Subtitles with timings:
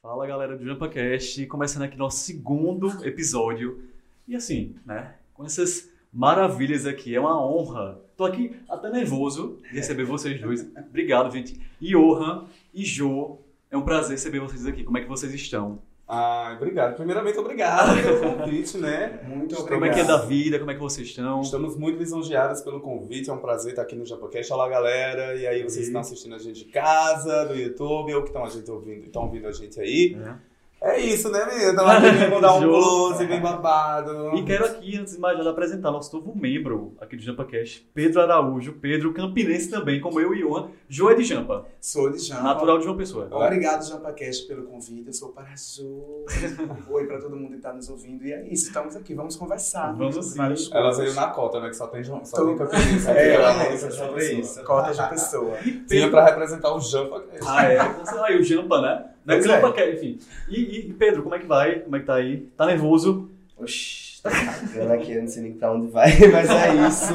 [0.00, 3.82] Fala galera do JampaCast, começando aqui nosso segundo episódio.
[4.28, 8.00] E assim, né, com essas maravilhas aqui, é uma honra.
[8.16, 10.70] Tô aqui até nervoso de receber vocês dois.
[10.88, 11.60] Obrigado, gente.
[11.82, 13.38] Johan e Jo,
[13.68, 14.84] é um prazer receber vocês aqui.
[14.84, 15.82] Como é que vocês estão?
[16.08, 16.96] Ah, obrigado.
[16.96, 19.20] Primeiramente, obrigado pelo convite, né?
[19.24, 19.68] Muito obrigado.
[19.68, 20.58] Como é que é da vida?
[20.58, 21.42] Como é que vocês estão?
[21.42, 23.28] Estamos muito lisonjeados pelo convite.
[23.28, 24.50] É um prazer estar aqui no JapaCast.
[24.54, 25.34] Olá, galera.
[25.36, 28.48] E aí, vocês estão assistindo a gente de casa, do YouTube, ou que estão a
[28.48, 30.16] gente ouvindo, estão ouvindo a gente aí.
[30.18, 30.47] É.
[30.90, 31.72] É isso, né, menino?
[31.72, 34.36] Então, aqui vou dar um close bem babado.
[34.36, 38.20] E quero aqui, antes de mais nada, apresentar nosso novo membro aqui do JampaCast, Pedro
[38.20, 38.72] Araújo.
[38.80, 40.70] Pedro, campinense também, como eu e Johan.
[40.88, 42.42] Jo é de Jampa, Sou de Jampa.
[42.42, 43.28] natural de João Pessoa.
[43.30, 45.06] Obrigado, JampaCast, pelo convite.
[45.06, 46.24] Eu sou o Parajô.
[46.90, 48.24] Oi para todo mundo que está nos ouvindo.
[48.24, 49.14] E é isso, estamos aqui.
[49.14, 49.92] Vamos conversar.
[49.94, 50.38] Vamos sim.
[50.72, 51.68] Ela veio na cota, né?
[51.68, 53.10] Que só tem, só Tô- tem campinense.
[53.10, 54.40] É, Ela é, tem sobre pessoa.
[54.40, 54.64] isso.
[54.64, 55.56] Cota de pessoa.
[55.88, 57.44] Tinha pra representar o JapaCast.
[57.46, 57.78] Ah, é.
[58.02, 59.04] Então, Aí o Jampa, né?
[59.24, 59.94] Não é Pois é.
[59.94, 60.18] Enfim.
[60.48, 61.80] E, e, Pedro, como é que vai?
[61.80, 62.38] Como é que tá aí?
[62.56, 63.28] Tá nervoso?
[63.56, 67.12] Oxi, tá cagando aqui, eu não sei nem pra onde vai, mas é isso.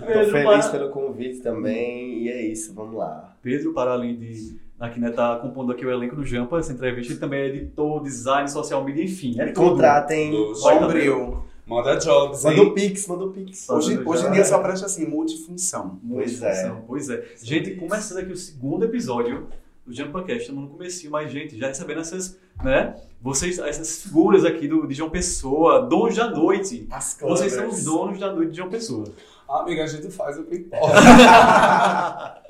[0.00, 3.34] Tô Pedro, feliz para- pelo convite também, e é isso, vamos lá.
[3.42, 7.12] Pedro, para além de aqui, né, tá compondo aqui o elenco do Jampa, essa entrevista,
[7.12, 9.38] ele também é editor, design, social media, enfim.
[9.38, 9.70] É Me tudo.
[9.70, 11.44] contratem, Sombrio.
[11.66, 12.72] Manda jobs, manda o?
[12.74, 13.68] Pix, manda o Pix.
[13.70, 16.00] Hoje, hoje em dia só presta assim, multifunção.
[16.10, 16.46] Pois é.
[16.46, 17.24] Multifunção, Pois é.
[17.40, 19.46] Gente, começando aqui o segundo episódio
[19.86, 24.68] do JampaCast, estamos no comecinho, mas, gente, já recebendo essas, né, vocês, essas figuras aqui
[24.68, 26.86] do, de João Pessoa, donos da noite.
[26.90, 29.04] As Vocês são os donos da noite de João Pessoa.
[29.48, 30.94] Amiga, a gente faz o que importa.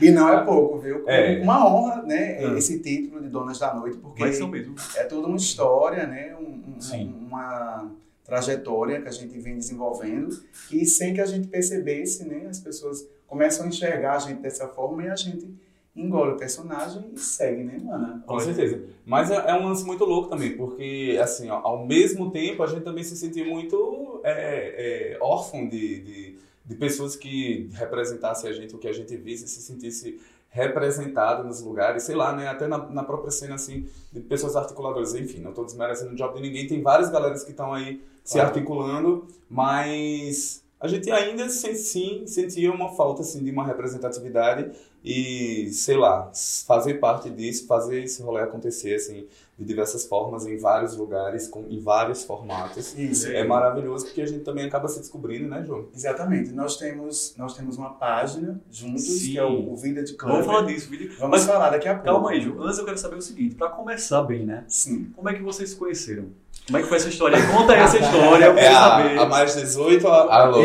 [0.00, 1.04] E não é pouco, viu?
[1.08, 1.38] É.
[1.42, 2.38] Uma honra, né?
[2.44, 2.58] Ah.
[2.58, 4.74] Esse título de Donas da Noite, porque Mas são mesmo.
[4.96, 6.34] é toda uma história, né?
[6.40, 7.14] Um- um- Sim.
[7.28, 7.90] uma
[8.24, 12.46] trajetória que a gente vem desenvolvendo e sem que a gente percebesse, né?
[12.48, 15.46] As pessoas começam a enxergar a gente dessa forma e a gente
[15.94, 18.22] engole o personagem e segue, né, Ana?
[18.26, 18.82] Com certeza.
[19.04, 22.66] Mas é, é um lance muito louco também, porque, assim, ó, ao mesmo tempo, a
[22.66, 28.52] gente também se sentiu muito é, é, órfão de, de, de pessoas que representassem a
[28.52, 32.46] gente, o que a gente visse, se sentisse representado nos lugares, sei lá, né?
[32.46, 35.14] Até na, na própria cena, assim, de pessoas articuladoras.
[35.14, 38.38] Enfim, não estou desmerecendo o job de ninguém, tem várias galeras que estão aí se
[38.38, 44.70] articulando, mas a gente ainda, sen- sim, sentia uma falta, assim, de uma representatividade
[45.04, 46.30] e, sei lá,
[46.66, 49.26] fazer parte disso, fazer esse rolê acontecer, assim,
[49.58, 52.96] de diversas formas, em vários lugares, com, em vários formatos.
[52.98, 53.26] Isso.
[53.28, 55.86] É maravilhoso porque a gente também acaba se descobrindo, né, João?
[55.94, 56.50] Exatamente.
[56.52, 59.32] Nós temos, nós temos uma página juntos, Sim.
[59.32, 60.32] que é o, o Vida de Club.
[60.32, 61.12] Vamos falar disso, vídeo.
[61.18, 62.06] Vamos Mas falar daqui a pouco.
[62.06, 62.60] calma aí, Ju.
[62.62, 64.64] Antes eu quero saber o seguinte, pra começar bem, né?
[64.68, 65.10] Sim.
[65.14, 66.26] Como é que vocês se conheceram?
[66.66, 67.38] Como é que foi essa história?
[67.48, 69.18] Conta aí essa história, eu É quero a, saber.
[69.18, 70.62] a mais 18, a, alô.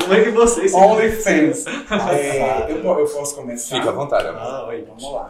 [0.00, 1.64] Como é que vocês se OnlyFans.
[2.12, 3.76] É, eu, eu posso começar?
[3.76, 4.40] Fica à vontade, amor.
[4.42, 4.84] Ah, oi.
[4.88, 5.28] Vamos lá.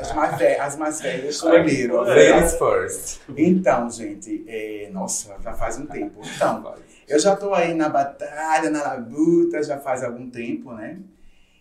[0.00, 2.02] As mais, ve- as mais velhas é primeiro.
[2.02, 3.20] Ladies first.
[3.36, 6.20] Então, gente, é, nossa, já faz um tempo.
[6.36, 6.74] Então,
[7.08, 10.98] eu já tô aí na batalha, na labuta, já faz algum tempo, né?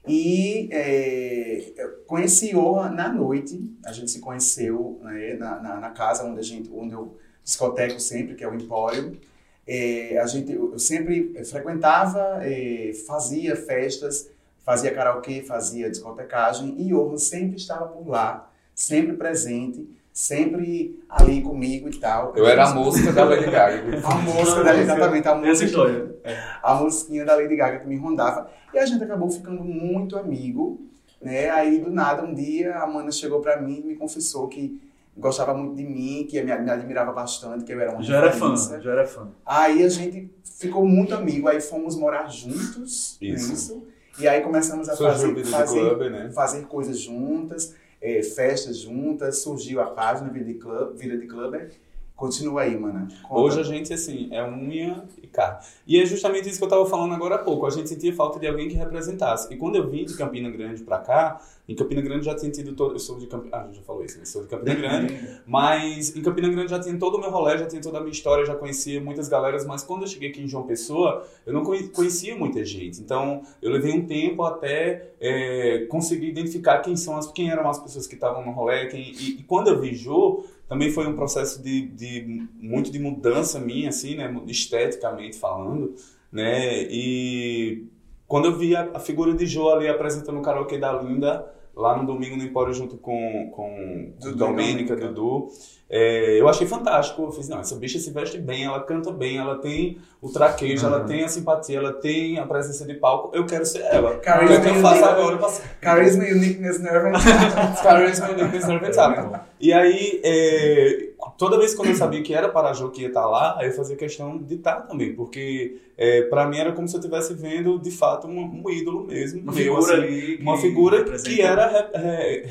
[0.07, 5.89] E é, eu conheci Johan na noite, a gente se conheceu né, na, na, na
[5.89, 9.19] casa onde, a gente, onde eu discoteco sempre, que é o Empório.
[9.67, 14.29] É, a gente, eu sempre frequentava, é, fazia festas,
[14.63, 21.87] fazia karaokê, fazia discotecagem, e Johan sempre estava por lá, sempre presente, sempre ali comigo
[21.87, 22.33] e tal.
[22.35, 24.01] Eu era a música da Lady Gaga.
[24.03, 26.15] A música, da, exatamente, a música, história.
[26.63, 28.49] a musiquinha da Lady Gaga que me rondava.
[28.73, 30.81] E a gente acabou ficando muito amigo,
[31.21, 31.51] né?
[31.51, 34.81] Aí, do nada, um dia, a Amanda chegou pra mim e me confessou que
[35.15, 38.31] gostava muito de mim, que me, me admirava bastante, que eu era uma Já era
[38.31, 38.81] fã, referência.
[38.81, 39.27] já era fã.
[39.45, 43.51] Aí a gente ficou muito amigo, aí fomos morar juntos, Isso.
[43.51, 43.87] nisso,
[44.19, 46.31] e aí começamos a fazer, fazer, club, né?
[46.33, 51.71] fazer coisas juntas, eh, festas juntas, surgiu a página Vida de Club, Vida de Clubber.
[52.17, 53.07] Continua aí, mana.
[53.21, 53.39] Conta.
[53.41, 55.59] Hoje a gente, assim, é unha e carne.
[55.85, 57.67] E é justamente isso que eu tava falando agora há pouco.
[57.67, 59.53] A gente sentia falta de alguém que representasse.
[59.53, 61.39] E quando eu vim de Campina Grande pra cá,
[61.69, 62.95] em Campina Grande já tinha tido todo...
[62.95, 63.55] Eu sou de Campina...
[63.55, 64.25] Ah, a gente já falou isso, né?
[64.25, 65.15] Sou de Campina Grande.
[65.45, 68.11] Mas em Campina Grande já tinha todo o meu rolê, já tinha toda a minha
[68.11, 69.63] história, já conhecia muitas galeras.
[69.63, 72.99] Mas quando eu cheguei aqui em João Pessoa, eu não conhe- conhecia muita gente.
[72.99, 77.77] Então, eu levei um tempo até é, conseguir identificar quem, são as, quem eram as
[77.77, 78.87] pessoas que estavam no rolê.
[78.87, 82.99] Quem, e, e quando eu vi Jô, também foi um processo de, de muito de
[82.99, 85.95] mudança minha, assim, né, esteticamente falando,
[86.31, 87.85] né, e
[88.27, 91.95] quando eu vi a, a figura de Jô ali apresentando o karaokê da Linda, lá
[91.95, 95.13] no domingo no Empório junto com, com Dudu, Domênica, Domênica.
[95.13, 95.47] Dudu.
[95.89, 97.23] É, eu achei fantástico.
[97.23, 100.85] Eu fiz, não, essa bicha se veste bem, ela canta bem, ela tem o traquejo,
[100.85, 103.33] ela tem a simpatia, ela tem a presença de palco.
[103.33, 104.17] Eu quero ser ela.
[104.17, 105.39] Carisma o que eu e faço agora?
[105.81, 107.13] Charisma, uniqueness, nerve and.
[107.81, 109.41] Carisma, Uniqueness, Nerve and Talent.
[109.61, 111.06] E aí, é,
[111.37, 113.95] toda vez quando eu sabia que era Parajô que ia estar lá, aí eu fazia
[113.95, 117.91] questão de estar também, porque é, para mim era como se eu estivesse vendo de
[117.91, 120.07] fato um, um ídolo mesmo, Uma meu, figura assim,
[120.37, 121.91] que uma figura que era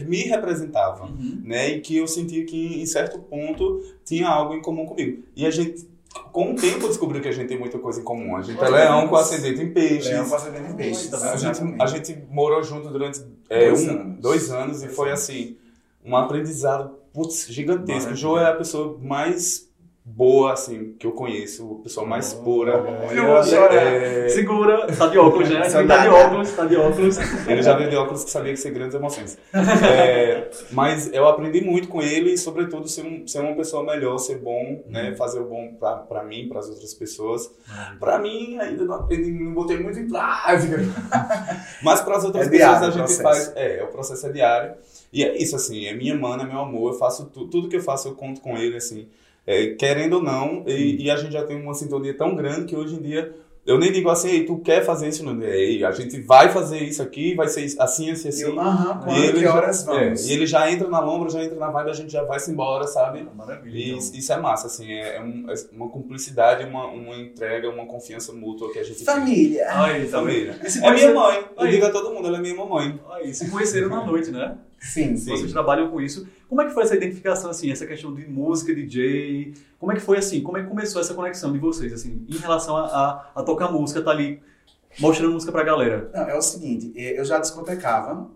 [0.07, 1.41] me representava, Uhum.
[1.45, 1.71] né?
[1.71, 5.23] E que eu sentia que em certo ponto tinha algo em comum comigo.
[5.37, 5.87] E a gente
[6.33, 8.37] com o tempo eu descobri que a gente tem muita coisa em comum.
[8.37, 10.07] A gente é leão com ascendente em peixes.
[10.11, 11.13] Leão fazendo em peixes.
[11.13, 14.21] A A gente, a gente morou junto durante é, Dois um, anos.
[14.21, 15.57] dois anos e foi assim,
[16.05, 18.13] um aprendizado putz, gigantesco.
[18.13, 18.17] O.
[18.17, 19.65] João é a pessoa mais
[20.09, 22.81] boa assim que eu conheço, a pessoa mais pura.
[23.45, 23.75] Chorar.
[23.75, 25.69] É, Segura, tá de óculos, né?
[25.69, 27.19] Tá de óculos, tá de óculos.
[27.49, 29.37] ele já veio de óculos que sabia que ser grandes emoções.
[29.53, 34.17] É, mas eu aprendi muito com ele e, sobretudo, ser, um, ser uma pessoa melhor,
[34.19, 35.13] ser bom, né?
[35.17, 37.51] Fazer o bom pra, pra mim, para as outras pessoas.
[37.99, 40.77] Pra mim, ainda não aprendi, não botei muito em prática.
[41.83, 43.23] Mas para as outras É pessoas diário a gente processo.
[43.23, 43.53] faz.
[43.57, 44.75] É, o processo é diário.
[45.17, 46.93] E é isso, assim, é minha mana, é meu amor.
[46.93, 49.07] Eu faço tu- tudo que eu faço, eu conto com ele, assim,
[49.47, 50.63] é, querendo ou não.
[50.67, 53.35] E, e a gente já tem uma sintonia tão grande que hoje em dia.
[53.65, 55.25] Eu nem digo assim, Ei, tu quer fazer isso?
[55.25, 58.43] Não, Ei, a gente vai fazer isso aqui, vai ser assim, assim, assim.
[58.45, 60.29] Eu, aham, E ele que já- horas é, vamos?
[60.29, 62.53] e ele já entra na lombra, já entra na vibe, a gente já vai se
[62.53, 63.27] embora, sabe?
[63.35, 63.77] Maravilha.
[63.77, 63.99] E então.
[64.15, 68.33] isso é massa, assim, é, é um- é uma cumplicidade, uma, uma entrega, uma confiança
[68.33, 69.05] mútua que a gente tem.
[69.05, 69.67] Família.
[69.69, 70.53] Aí, tá vendo?
[70.55, 70.61] Família.
[70.85, 71.45] É minha mãe.
[71.59, 73.01] Eu digo a todo mundo, ela é minha mamãe.
[73.15, 74.57] Aí, se conheceram na noite, né?
[74.87, 75.31] Sim, Sim.
[75.31, 76.27] Vocês trabalham com isso.
[76.49, 79.55] Como é que foi essa identificação, assim, essa questão de música, DJ?
[79.79, 82.37] Como é que foi, assim, como é que começou essa conexão de vocês, assim, em
[82.37, 84.41] relação a, a, a tocar música, tá ali
[84.99, 86.11] mostrando música pra galera?
[86.15, 88.31] Não, é o seguinte, eh, eu já discotecava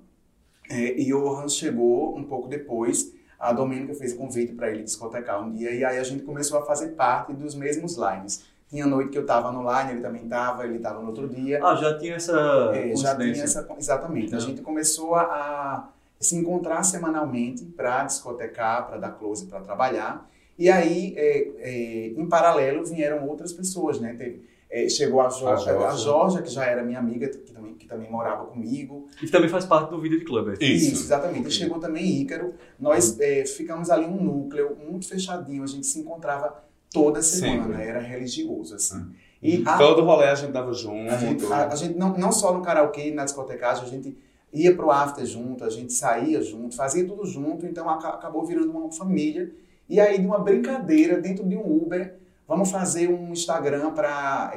[0.69, 3.13] eh, e o Hans chegou um pouco depois.
[3.39, 6.59] A Domênica fez o convite para ele discotecar um dia e aí a gente começou
[6.59, 8.45] a fazer parte dos mesmos lines.
[8.69, 11.59] Tinha noite que eu tava no line, ele também tava, ele tava no outro dia.
[11.65, 13.67] Ah, já tinha essa É, já tinha essa.
[13.77, 14.35] Exatamente.
[14.35, 15.89] A gente começou a
[16.21, 20.31] se encontrar semanalmente para discotecar, para dar close, para trabalhar.
[20.59, 24.15] E aí, é, é, em paralelo, vieram outras pessoas, né?
[24.19, 26.43] Teve, é, chegou a Jorge, A a, Jorge.
[26.43, 29.09] Que já era minha amiga, que também, que também morava comigo.
[29.23, 30.53] E também faz parte do vídeo de clube.
[30.61, 31.49] Isso, exatamente.
[31.49, 32.53] E chegou também Ícaro.
[32.79, 35.63] Nós é, ficamos ali um núcleo muito fechadinho.
[35.63, 36.63] A gente se encontrava
[36.93, 37.69] toda semana.
[37.79, 37.83] Sempre.
[37.89, 39.07] Era religioso, assim.
[39.43, 41.11] E a- Todo rolê a gente dava junto.
[41.11, 44.15] a gente, a, a gente não, não só no karaokê na discotecagem, a gente
[44.53, 48.71] ia pro after junto, a gente saía junto, fazia tudo junto, então aca- acabou virando
[48.71, 49.51] uma família.
[49.89, 52.15] E aí, de uma brincadeira dentro de um Uber,
[52.47, 54.53] vamos fazer um Instagram para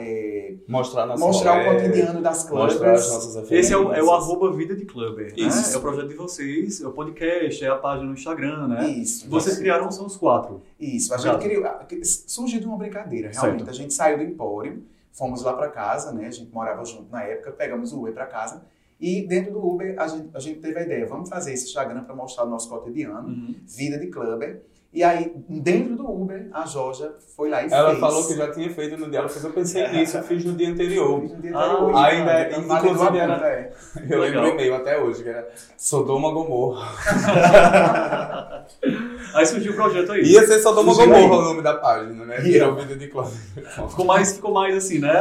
[0.68, 3.51] Mostrar nosso mostrar o cotidiano das Mostrar as clubes.
[3.51, 5.34] Esse é o, é o arroba Vida de Clubber, né?
[5.74, 8.88] É o projeto de vocês, é o podcast, é a página no Instagram, né?
[8.90, 9.30] Isso.
[9.30, 10.62] Vocês criaram, são os quatro.
[10.80, 11.63] Isso, a gente criou,
[12.04, 13.57] surgiu de uma brincadeira, realmente.
[13.60, 13.69] Certo.
[13.69, 16.28] A gente saiu do Empório, fomos lá para casa, né?
[16.28, 18.62] A gente morava junto na época, pegamos o Uber para casa.
[19.05, 22.05] E dentro do Uber, a gente, a gente teve a ideia, vamos fazer esse Instagram
[22.05, 23.53] para mostrar o nosso cotidiano, Uhum.
[23.67, 24.61] vida de clubber.
[24.94, 28.00] E aí, dentro do Uber, a Georgia foi lá e Ela fez.
[28.00, 29.19] falou que já tinha feito no dia.
[29.19, 31.21] Ela fez, eu pensei nisso, eu fiz no dia anterior.
[31.21, 31.95] No dia Ah, anterior.
[31.97, 33.71] ainda é- Então, inclusive era- é.
[34.09, 36.88] Eu lembro o e-mail até hoje, que era Sodoma Gomorra.
[39.33, 40.21] Aí surgiu o projeto aí.
[40.24, 42.38] Ia ser Sodoma Gomorra o nome da página, né?
[42.38, 42.44] Ia.
[42.44, 43.31] Virou vida de clube.
[43.89, 45.12] Ficou mais, ficou mais assim, né?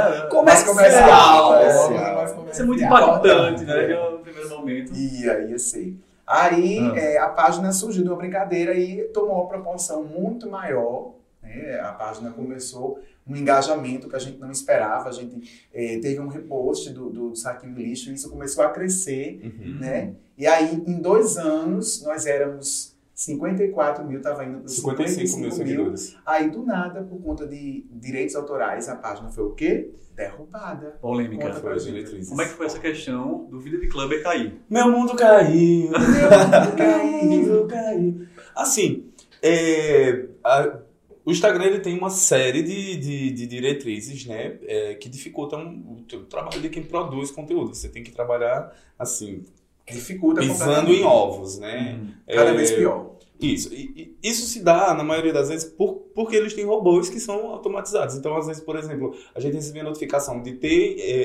[0.44, 2.14] Mais comercial, é, é.
[2.14, 2.66] mais Isso é comercial.
[2.66, 3.86] muito impactante, né?
[3.86, 4.92] Que é o primeiro momento.
[4.94, 5.96] Ia, ia ser.
[6.26, 6.96] Aí Ah.
[6.98, 11.14] é, a página surgiu de uma brincadeira e tomou uma proporção muito maior.
[11.42, 11.80] né?
[11.82, 15.08] A página começou um engajamento que a gente não esperava.
[15.08, 19.40] A gente é, teve um repost do, do Saquinho Lixo e isso começou a crescer.
[19.44, 19.78] Uhum.
[19.80, 20.12] Né?
[20.38, 22.91] E aí, em dois anos, nós éramos
[23.24, 26.16] 54 mil, estava indo para 55 mil seguidores.
[26.26, 29.90] Aí, do nada, por conta de direitos autorais, a página foi o quê?
[30.14, 30.98] Derrubada.
[31.00, 31.46] Polêmica.
[31.46, 32.28] Conta Foi as diretrizes.
[32.28, 34.60] Como é que foi essa questão do Vida de Clubber cair?
[34.68, 35.90] Meu mundo caiu.
[35.90, 38.26] Meu mundo caiu.
[38.54, 39.06] Assim,
[39.40, 40.78] é, a-
[41.24, 44.58] o Instagram ele tem uma série de, de, de diretrizes, né?
[44.66, 47.72] é, que dificultam o, teu trabalho de quem produz conteúdo.
[47.74, 49.44] Você tem que trabalhar, assim,
[49.90, 52.00] Dificulta pisando em ovos, né?
[52.26, 53.12] Cada É, vez pior.
[53.40, 53.74] Isso.
[53.74, 57.48] E, isso se dá, na maioria das vezes, por, porque eles têm robôs que são
[57.50, 58.14] automatizados.
[58.14, 61.22] Então, às vezes, por exemplo, a gente recebia notificação de ter é,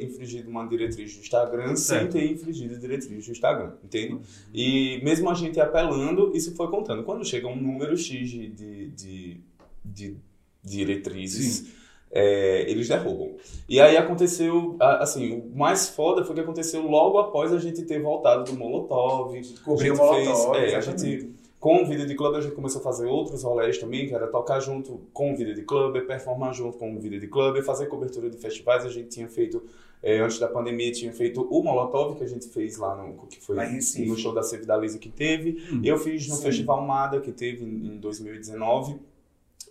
[0.00, 2.12] é, infringido uma diretriz do Instagram sem Certo.
[2.12, 4.18] ter infringido a diretriz do Instagram, entende?
[4.54, 7.04] E mesmo a gente apelando, isso foi contando.
[7.04, 9.40] Quando chega um número X de, de, de,
[9.84, 10.16] de
[10.64, 11.66] diretrizes,
[12.10, 13.36] é, eles derrubam.
[13.68, 18.00] E aí aconteceu, assim, o mais foda foi que aconteceu logo após a gente ter
[18.00, 19.34] voltado do Molotov.
[19.64, 22.40] Cobriu a o gente Molotov, fez, é, a gente com o Vida de Club a
[22.40, 25.62] gente começou a fazer outros rolês também, que era tocar junto com o Vida de
[25.62, 28.84] Club, performar junto com o Vida de Club, fazer cobertura de festivais.
[28.84, 29.60] A gente tinha feito,
[30.00, 33.40] é, antes da pandemia, tinha feito o Molotov, que a gente fez lá no, que
[33.40, 35.60] foi no show da Lisa que teve.
[35.72, 35.80] Hum.
[35.82, 36.42] Eu fiz no Sim.
[36.42, 38.96] Festival Mada, que teve em 2019.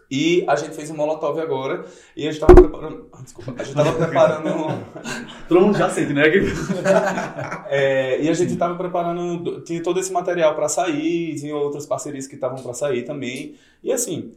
[0.09, 1.85] E a gente fez o Molotov agora,
[2.15, 3.07] e a gente tava preparando...
[3.11, 4.85] ah, Desculpa, a gente tava preparando...
[5.47, 6.23] Todo mundo já sente, né?
[7.69, 12.25] É, e a gente estava preparando, tinha todo esse material para sair, tinha outras parcerias
[12.25, 13.55] que estavam para sair também.
[13.83, 14.31] E assim,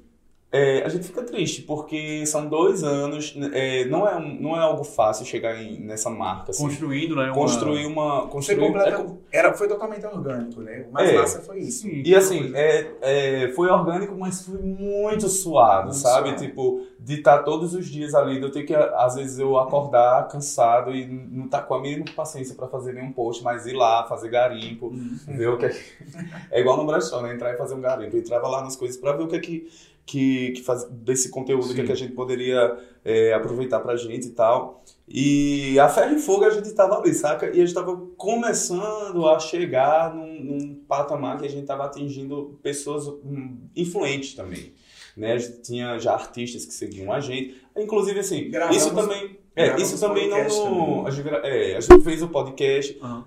[0.52, 4.60] é, a gente fica triste, porque são dois anos, é, não, é, um- não é
[4.60, 6.50] algo fácil chegar em- nessa marca.
[6.50, 6.64] Assim.
[6.64, 7.26] Construindo, né?
[7.26, 8.22] uma- Construir uma.
[8.22, 10.86] Foi, Construir, completa, é, era, foi totalmente orgânico, né?
[10.88, 11.14] O mais É.
[11.18, 11.82] massa foi isso.
[11.82, 16.28] Sim, E assim, é, é, foi orgânico, mas foi muito suado, Muito sabe?
[16.30, 16.42] suado.
[16.44, 20.26] Tipo, de estar todos os dias ali, de eu ter que, às vezes, eu acordar
[20.28, 24.04] cansado e não estar com a mínima paciência para fazer nenhum post, mas ir lá,
[24.06, 25.16] fazer garimpo, Uhum.
[25.28, 25.70] ver o que é.
[26.50, 27.32] É igual no brechó, né?
[27.34, 28.16] Entrar e fazer um garimpo.
[28.16, 29.68] Eu entrava lá nas coisas para ver o que é que,
[30.06, 34.82] que, que faz, desse conteúdo, que, a gente poderia é, aproveitar pra gente e tal.
[35.08, 37.46] E a ferro e fogo a gente tava ali, saca?
[37.46, 42.58] E a gente tava começando a chegar num, num patamar que a gente tava atingindo
[42.62, 44.72] pessoas hum, influentes também.
[45.16, 45.32] Né?
[45.32, 47.60] A gente tinha já artistas que seguiam a gente.
[47.76, 49.38] Inclusive, assim, Gravamos- isso também...
[49.56, 50.46] É, isso também não...
[50.46, 51.06] também.
[51.06, 52.98] A gente, é, a gente fez o podcast.
[53.02, 53.24] Aham.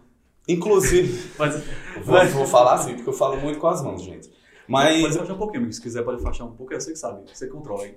[0.48, 1.32] Inclusive...
[1.38, 1.64] Mas,
[2.04, 4.30] Vou, vou falar assim, porque eu falo muito com as mãos, gente.
[4.74, 5.02] Mas...
[5.02, 7.84] pode afastar um pouquinho, se quiser pode afastar um pouco, você que sabe, você controla
[7.84, 7.96] aí.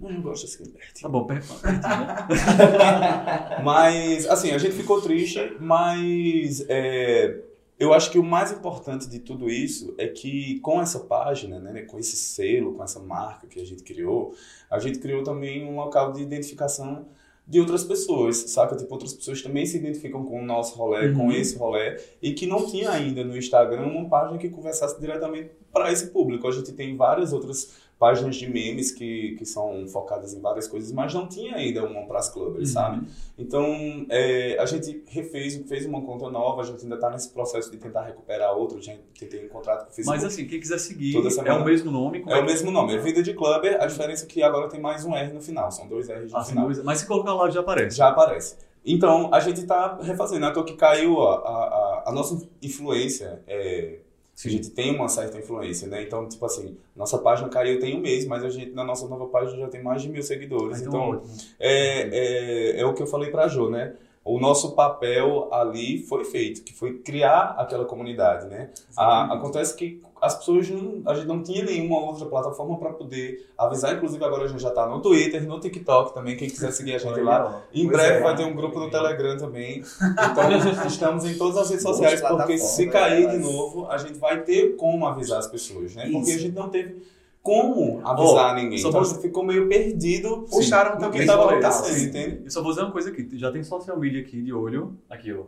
[0.00, 1.00] Eu não gosto assim, perto.
[1.00, 3.58] Tá bom, per- pertinho, né?
[3.64, 7.40] Mas, assim, a gente ficou triste, mas é,
[7.78, 11.82] eu acho que o mais importante de tudo isso é que com essa página, né,
[11.82, 14.34] com esse selo, com essa marca que a gente criou,
[14.70, 17.06] a gente criou também um local de identificação
[17.48, 18.76] de outras pessoas, saca?
[18.76, 21.14] Tipo, outras pessoas também se identificam com o nosso rolê, Uhum.
[21.16, 25.50] com esse rolê, e que não tinha ainda no Instagram uma página que conversasse diretamente
[25.72, 26.46] para esse público.
[26.46, 30.92] A gente tem várias outras páginas de memes que, que são focadas em várias coisas,
[30.92, 33.06] mas não tinha ainda uma para as clubbers, sabe?
[33.36, 37.70] Então, é, a gente refez, fez uma conta nova, a gente ainda está nesse processo
[37.70, 40.16] de tentar recuperar outra, a gente tentei encontrar com o Facebook.
[40.16, 42.20] Mas assim, quem quiser seguir, é o mesmo nome.
[42.20, 44.80] como é o mesmo nome, é Vida de Clubber, a diferença é que agora tem
[44.80, 46.64] mais um R no final, são dois R's no Ah, final.
[46.66, 46.84] dúvida.
[46.84, 47.96] Mas se colocar lá já aparece.
[47.96, 48.56] Já aparece.
[48.84, 53.42] Então, a gente está refazendo, à toa que caiu a, a, a, a nossa influência,
[53.46, 53.98] é,
[54.46, 56.02] a gente tem uma certa influência, né?
[56.02, 59.26] Então, tipo assim, nossa página caiu tem um mês, mas a gente, na nossa nova
[59.26, 60.80] página, já tem mais de mil seguidores.
[60.80, 61.22] Ah, então
[61.58, 63.94] é, é, é o que eu falei pra Jo, né?
[64.30, 68.68] O nosso papel ali foi feito, que foi criar aquela comunidade, né?
[68.96, 73.46] A- acontece que as pessoas não, a gente não tinha nenhuma outra plataforma para poder
[73.56, 76.96] avisar, inclusive agora a gente já tá no Twitter, no TikTok também, quem quiser seguir
[76.96, 77.62] a gente lá.
[77.72, 78.22] Em Pois breve é.
[78.22, 79.78] vai ter um grupo no Telegram também.
[79.80, 84.42] Então estamos em todas as redes sociais, porque se cair de novo, a gente vai
[84.42, 86.08] ter como avisar as pessoas, né?
[86.12, 87.02] Porque a gente não teve
[87.48, 88.78] como avisar Ó, ninguém.
[88.78, 92.42] só Então vou- gente ficou meio perdido Puxaram no também que estava acontecendo, entende?
[92.44, 93.26] Eu só vou dizer uma coisa aqui.
[93.38, 94.98] Já tem social media aqui de olho.
[95.08, 95.44] Aqui, ó.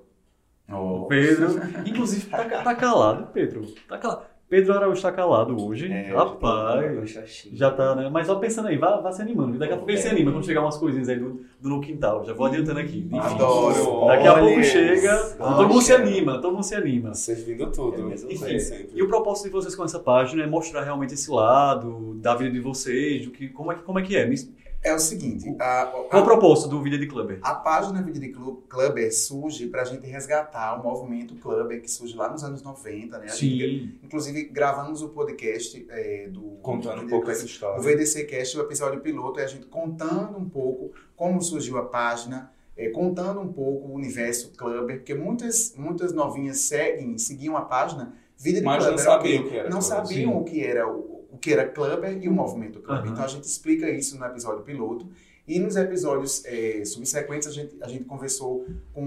[0.72, 1.02] Oh.
[1.02, 1.48] O Pedro.
[1.84, 3.66] Inclusive, tá, tá calado, Pedro.
[3.86, 4.22] Tá calado.
[4.50, 5.90] Pedro Araújo tá calado hoje.
[5.90, 7.10] É, Rapaz.
[7.10, 8.10] já tá- Já tá, né?
[8.12, 9.56] Mas só pensando aí, vá, vá se animando.
[9.56, 12.24] Daqui a pouco ele se anima quando chegar umas coisinhas aí do, do no quintal.
[12.24, 13.06] Já vou adiantando aqui.
[13.06, 13.16] Enfim.
[13.18, 14.06] Adoro.
[14.08, 15.36] Daqui a pouco chega.
[15.38, 15.56] Olha.
[15.56, 17.14] todo mundo se anima, todo mundo se anima.
[17.14, 18.00] Servindo tudo.
[18.00, 18.58] É mesmo, Enfim, é.
[18.58, 18.90] sempre.
[18.92, 22.50] E o propósito de vocês com essa página é mostrar realmente esse lado da vida
[22.50, 24.26] de vocês, do que, como, é, que- como é que é.
[24.26, 24.34] Me-
[24.82, 27.38] É o seguinte, a, Qual o propósito do Vida de Clubber?
[27.42, 31.90] a página Vida de Clu- Clubber surge para a gente resgatar o movimento Clubber que
[31.90, 33.26] surge lá nos anos 90, né?
[33.26, 37.78] A gente, inclusive, gravamos o podcast é, do Contando do um pouco Clubber, essa história.
[37.78, 41.84] o VDC Cast, o episódio piloto, é a gente contando um pouco como surgiu a
[41.84, 47.62] página, é, contando um pouco o universo Clubber, porque muitas, muitas novinhas seguem, seguiam a
[47.62, 49.04] página Vida de Mas não Clubber.
[49.04, 49.46] sabiam ok?
[49.46, 50.38] o que era Não sabiam Sim.
[50.38, 51.09] o que era o,
[51.40, 53.04] o que era Clubber e o movimento Clubber.
[53.04, 53.12] Aham.
[53.12, 55.08] Então a gente explica isso no episódio piloto.
[55.48, 59.02] E nos episódios é, subsequentes a gente, a gente conversou com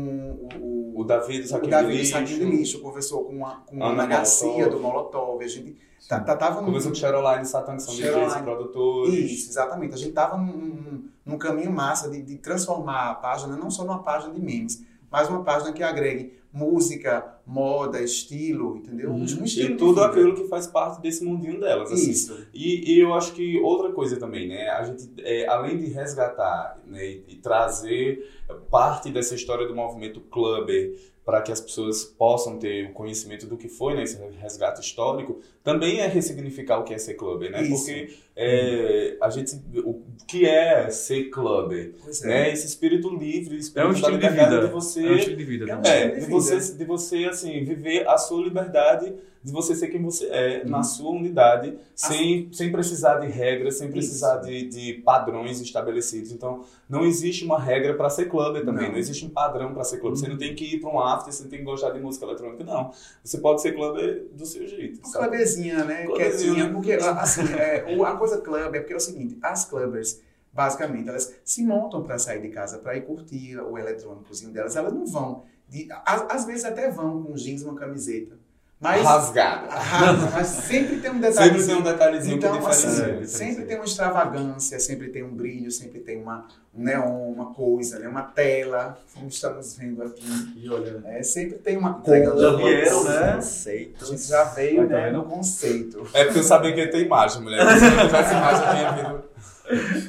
[0.55, 2.11] o, O Davi do o Saquinho Davi de do Lixo.
[2.11, 5.41] Saquinho de Lixo, conversou com a, com a Ana Garcia do Molotov.
[5.41, 5.77] A gente
[6.09, 9.13] tá, tá, tava Conversou com Cheroline Satan, que são DJs e produtores.
[9.31, 9.93] isso, exatamente.
[9.93, 13.85] A gente estava num, num- num caminho massa de, de transformar a página não só
[13.85, 19.12] numa página de memes, mas uma página que agregue música, moda, estilo, entendeu?
[19.12, 20.05] Um estilo E tudo vida.
[20.05, 21.91] aquilo que faz parte desse mundinho delas.
[21.91, 22.12] assim.
[22.12, 22.48] Isso.
[22.53, 24.69] E, e eu acho que outra coisa também, né?
[24.69, 28.29] A gente, é, além de resgatar né, e, e trazer
[28.69, 30.95] parte dessa história do movimento clubber
[31.25, 36.01] para que as pessoas possam ter o conhecimento do que foi nesse resgate histórico, também
[36.01, 37.63] é ressignificar o que é ser clubber, né?
[37.63, 37.86] Isso.
[37.86, 41.93] Porque é, a gente, o que é ser clubber?
[42.23, 42.27] É.
[42.27, 42.51] Né?
[42.53, 44.67] Esse espírito livre, esse É um espírito estilo de vida.
[44.67, 45.91] de você É um estilo de vida É um também.
[45.91, 46.31] é, de de vida.
[46.31, 49.13] você, de você, assim, viver a sua liberdade,
[49.43, 50.69] de você ser quem você é, Uhum.
[50.71, 56.31] na sua unidade, sem, sem precisar de regras, sem precisar de, de padrões estabelecidos.
[56.31, 58.91] Então, não existe uma regra para ser clubber também, não.
[58.93, 58.97] Não.
[58.97, 60.17] existe um padrão para ser clubber.
[60.17, 60.31] Você Uhum.
[60.31, 62.63] não tem que ir para um after, você não tem que gostar de música eletrônica,
[62.63, 62.91] não.
[63.21, 65.27] Você pode ser clubber do seu jeito, Uma sabe?
[65.27, 66.05] clubezinha, né?
[66.05, 66.73] Clubezinha, Quietinha, né?
[66.73, 70.22] porque assim, é, o- a coisa club é porque é o seguinte, as clubbers,
[70.53, 74.94] basicamente, elas se montam para sair de casa, para ir curtir o eletrônicozinho delas, elas
[74.94, 78.38] não vão, de, às, às vezes até vão com jeans uma camiseta,
[78.83, 79.67] mas, Rasgado.
[79.71, 81.65] Ah, mas sempre tem um Sempre detalhezinho.
[81.67, 85.99] tem um detalhezinho Então, que assim, sempre tem uma extravagância, sempre tem um brilho, sempre
[86.01, 88.07] tem uma, um neon, uma coisa, né?
[88.07, 90.53] uma tela, como estamos vendo aqui.
[90.57, 92.15] E olha, É, sempre tem uma cor.
[92.37, 93.17] Já vieram, né?
[93.29, 94.09] A Conceitos.
[94.09, 95.17] gente já veio Tá né, vendo?
[95.19, 96.07] no conceito.
[96.13, 97.65] É porque eu sabia que ia ter imagem, mulher.
[97.79, 99.33] Se não tivesse imagem, eu tinha vindo,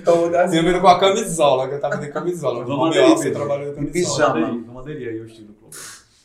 [0.05, 2.65] Todas tinha vindo com a camisola, que eu tava de camisola.
[2.65, 4.35] Vamos No home office, eu trabalho de camisola.
[4.35, 4.63] pijama.
[4.67, 5.55] vamos aderir aí ao estilo.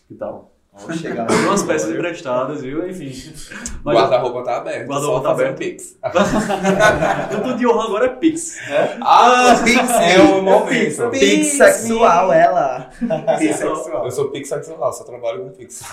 [0.08, 0.52] Que tal?
[0.82, 1.68] Vamos chegar lá.
[1.68, 2.88] peças emprestadas, viu?
[2.90, 3.10] Enfim.
[3.10, 4.88] O Mas guarda-roupa tá aberto.
[4.88, 5.58] Guarda-roupa tá aberto.
[5.58, 5.98] Pix.
[7.32, 8.58] eu tô de honra agora é Pix.
[9.02, 11.10] Ah, Pix, é o momento.
[11.12, 12.90] Pix sexual, ela.
[13.38, 14.06] Bissexual.
[14.06, 15.84] Eu sou Pix sexual, só trabalho com Pix.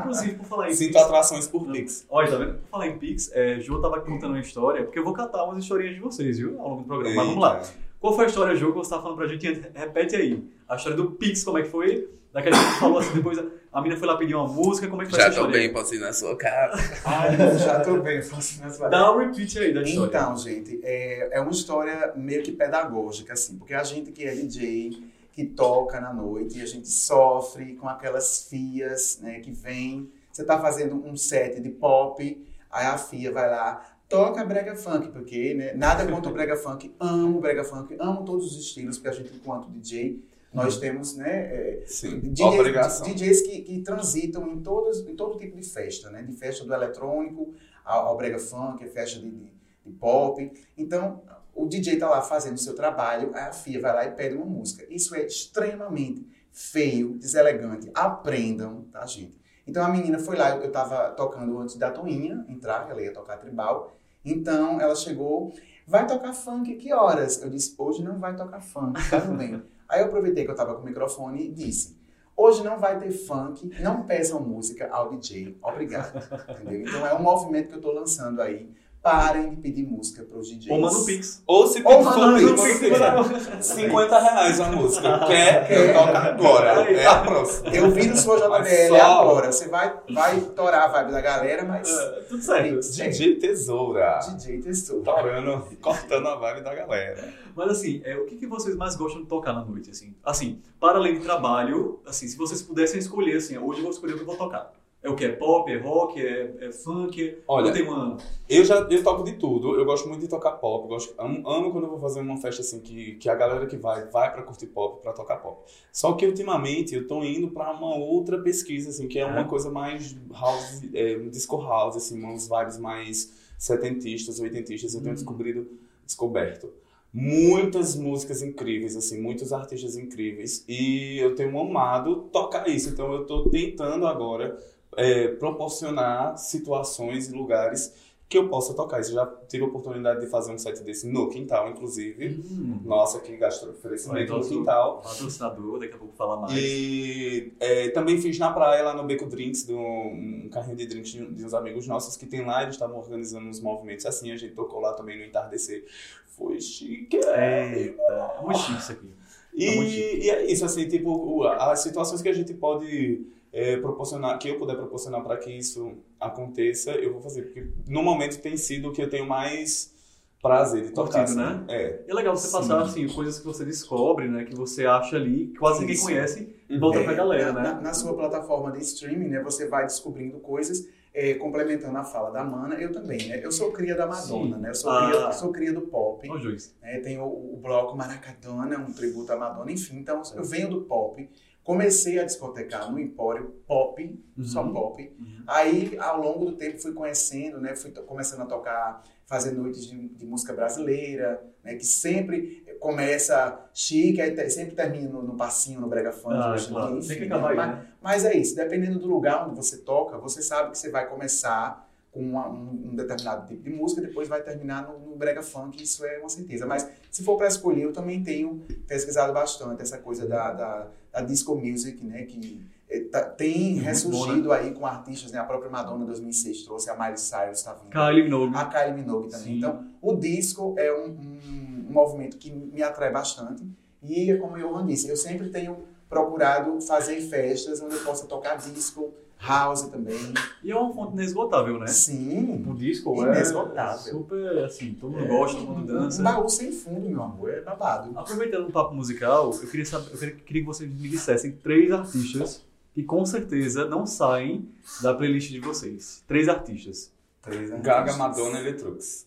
[0.00, 1.02] Inclusive, por falar em Sinto Pix.
[1.02, 2.06] atrações por Pix.
[2.10, 2.54] Olha, tá vendo?
[2.54, 5.58] Por falar em Pix, é, Jô tava contando uma história, porque eu vou catar umas
[5.58, 6.60] historinhas de vocês, viu?
[6.60, 7.16] Ao longo do programa.
[7.16, 7.62] Mas vamos lá.
[8.00, 9.46] Qual foi a história, Jô, que você tava falando pra gente?
[9.74, 10.44] Repete aí.
[10.68, 12.08] A história do Pix, como é que foi?
[12.34, 13.38] Daquela que a gente falou assim, depois
[13.74, 15.46] a, a menina foi lá pedir uma música, como é que foi Já essa tô
[15.46, 15.60] história?
[15.60, 16.72] bem, posso ir na sua cara.
[17.04, 18.22] Ai, já tô bem.
[18.22, 20.08] faço minhas Dá um repeat aí da história.
[20.08, 24.34] Então, gente, é, é uma história meio que pedagógica, assim, porque a gente que é
[24.34, 25.02] DJ,
[25.32, 30.44] que toca na noite, e a gente sofre com aquelas fias, né, que vem, você
[30.44, 35.54] tá fazendo um set de pop, aí a fia vai lá, toca brega funk, porque,
[35.54, 39.12] né, nada contra o brega funk, amo brega funk, amo todos os estilos, porque a
[39.12, 40.22] gente, enquanto DJ,
[40.54, 43.00] nós temos, né, é, Sim, DJs.
[43.02, 46.22] DJs que, que transitam em, todos, em todo tipo de festa, né?
[46.22, 47.52] De festa do eletrônico
[47.84, 49.52] ao, ao brega funk, festa de, de,
[49.84, 50.52] de pop.
[50.78, 51.22] Então,
[51.54, 54.46] o DJ tá lá fazendo o seu trabalho, a FIA vai lá e pede uma
[54.46, 54.86] música.
[54.88, 57.90] Isso é extremamente feio, deselegante.
[57.92, 59.36] Aprendam, tá, gente?
[59.66, 63.38] Então, a menina foi lá, eu tava tocando antes da Toinha entrar, ela ia tocar
[63.38, 63.96] tribal.
[64.24, 65.52] Então, ela chegou,
[65.86, 67.42] vai tocar funk, que horas?
[67.42, 69.60] Eu disse, hoje não vai tocar funk, tá tudo bem.
[69.94, 71.96] Aí eu aproveitei que eu tava com o microfone e disse:
[72.36, 75.56] Hoje não vai ter funk, não peçam música ao DJ.
[75.62, 76.18] Obrigado.
[76.50, 76.80] Entendeu?
[76.80, 78.68] Então é um movimento que eu tô lançando aí.
[79.04, 80.70] Parem de pedir música pros DJs.
[80.70, 81.42] Ou manda um Pix.
[81.46, 82.80] Ou se fã, um Pix.
[82.80, 85.18] fã, 50 reais a música.
[85.26, 85.70] Quer?
[85.70, 86.90] Eu toco agora.
[86.90, 87.68] É a próxima.
[87.68, 89.52] Eu vi no sua JBL só- agora.
[89.52, 91.86] Você vai, vai torar a vibe da galera, mas.
[91.86, 92.80] É, tudo certo.
[92.80, 94.20] DJ Tesoura.
[94.20, 95.02] DJ testou.
[95.02, 97.28] Torando, cortando a vibe da galera.
[97.54, 99.90] Mas assim, é, o que, que vocês mais gostam de tocar na noite?
[99.90, 103.92] Assim, assim, para além de trabalho, assim, se vocês pudessem escolher, assim, hoje eu vou
[103.92, 104.72] escolher o que eu vou tocar.
[105.04, 105.26] É o que?
[105.26, 107.36] É pop, é rock, é, é funk?
[107.46, 108.16] Olha, tem uma...
[108.48, 109.78] Eu já eu toco de tudo.
[109.78, 110.88] Eu gosto muito de tocar pop.
[110.88, 113.76] Gosto, amo, amo quando eu vou fazer uma festa assim que, que a galera que
[113.76, 115.70] vai vai para curtir pop, para tocar pop.
[115.92, 119.44] Só que ultimamente eu tô indo para uma outra pesquisa assim, que é uma É?
[119.44, 124.94] coisa mais house, é, um disco house assim, uns vibes mais setentistas, oitentistas.
[124.94, 125.16] Eu tenho Hum.
[125.16, 125.68] descobrido,
[126.06, 126.72] descoberto
[127.16, 130.64] muitas músicas incríveis, assim, muitos artistas incríveis.
[130.68, 132.88] E eu tenho amado tocar isso.
[132.90, 134.58] Então eu tô tentando agora
[134.96, 137.94] é, proporcionar situações e lugares
[138.28, 139.00] que eu possa tocar.
[139.00, 142.42] Isso já tive a oportunidade de fazer um set desse no quintal, inclusive.
[142.50, 145.00] Hum, Nossa, que oferecimento no quintal.
[145.02, 146.54] patrocinador, daqui a pouco fala mais.
[146.56, 151.12] E é, também fiz na praia, lá no Beco Drinks, do, um carrinho de drinks
[151.12, 152.62] de, de uns amigos nossos que tem lá.
[152.62, 154.32] Eles estavam organizando uns movimentos assim.
[154.32, 155.84] A gente tocou lá também no entardecer.
[156.26, 157.16] Foi chique.
[157.16, 159.10] Eita, é muito chique isso aqui.
[159.54, 160.26] E, muito chique.
[160.26, 163.24] e é isso, assim, tipo, as situações que a gente pode
[163.56, 167.42] é, proporcionar, que eu puder proporcionar para que isso aconteça, eu vou fazer.
[167.42, 169.94] Porque no momento tem sido o que eu tenho mais
[170.42, 171.24] prazer de tocar.
[171.24, 171.56] Curtido, assim.
[171.56, 171.64] né?
[171.68, 172.02] É.
[172.06, 172.52] E é legal você Sim.
[172.52, 174.44] passar, assim, coisas que você descobre, né?
[174.44, 176.04] Que você acha ali, que quase ninguém Isso.
[176.04, 177.72] conhece, e volta É, pra galera, na, né?
[177.74, 182.30] na- na sua plataforma de streaming, né, você vai descobrindo coisas, é, complementando a fala
[182.30, 183.40] da Mana, eu também, né?
[183.42, 184.62] Eu sou cria da Madonna, Sim.
[184.62, 184.70] né?
[184.70, 185.06] Eu sou, Ah.
[185.10, 186.28] cria, sou cria do pop.
[186.28, 186.74] Ô, Juiz.
[186.82, 186.98] né?
[186.98, 189.96] Tem o, o bloco Maracadona, um tributo à Madonna, enfim.
[189.98, 191.26] Então, eu venho do pop,
[191.64, 194.72] comecei a discotecar no Empório Pop pop, só Uhum.
[194.72, 195.16] pop.
[195.18, 195.42] Uhum.
[195.46, 197.74] Aí, ao longo do tempo, fui conhecendo, né?
[197.74, 201.74] Fui começando a tocar, fazer noites de, de música brasileira, né?
[201.74, 206.34] Que sempre começa chique, aí te- sempre termina no, no passinho, no brega funk.
[206.38, 206.98] Ah, enfim, claro.
[206.98, 207.38] enfim, né?
[207.38, 207.86] Mas- né?
[208.02, 211.88] Mas é isso, dependendo do lugar onde você toca, você sabe que você vai começar
[212.12, 215.82] com uma- um, um determinado tipo de música, depois vai terminar no, no brega funk,
[215.82, 216.66] isso é uma certeza.
[216.66, 221.20] Mas se for para escolher, eu também tenho pesquisado bastante essa coisa da, da, da
[221.22, 226.04] disco music, né, que eh, tá- tem ressurgido aí com artistas, né, a própria Madonna
[226.04, 227.90] 2006 trouxe, a Miley Cyrus está vindo.
[227.90, 228.56] Kylie Minogue.
[228.56, 229.46] A Kylie Minogue também.
[229.46, 229.58] Sim.
[229.58, 233.64] Então, o disco é um, um, um movimento que me atrai bastante.
[234.02, 238.56] E, como o Johan disse, eu sempre tenho procurado fazer festas onde eu possa tocar
[238.56, 239.12] disco,
[239.46, 240.18] house também.
[240.62, 241.86] E é uma fonte inesgotável, né?
[241.86, 242.64] Sim.
[242.66, 243.94] O disco Inesgotável.
[243.94, 246.20] é super, assim, todo mundo gosta, todo mundo dança.
[246.20, 247.50] Um baú sem fundo, meu amor.
[247.50, 248.18] É babado.
[248.18, 251.90] Aproveitando o papo musical, eu queria, saber, eu queria, queria que vocês me dissessem três
[251.92, 254.68] artistas que com certeza não saem
[255.02, 256.22] da playlist de vocês.
[256.28, 257.12] Três artistas.
[257.42, 258.18] Três Gaga, artistas.
[258.18, 259.26] Madonna e Letrux.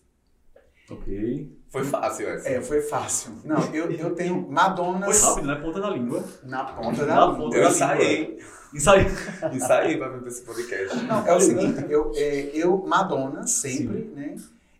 [0.90, 1.52] Ok.
[1.70, 2.48] Foi fácil essa.
[2.48, 3.32] É, foi fácil.
[3.44, 5.54] Não, eu, eu tenho Madonna Foi rápido, né?
[5.56, 6.24] Ponta da língua.
[6.42, 7.36] na ponta da Na língua.
[7.36, 8.38] ponta Eu da ensaiei.
[8.74, 9.06] Ensaiei.
[9.52, 10.96] Ensaiei pra vir pra esse podcast.
[11.04, 14.36] Não, é o seguinte, eu, é, eu Madonna, sempre, né?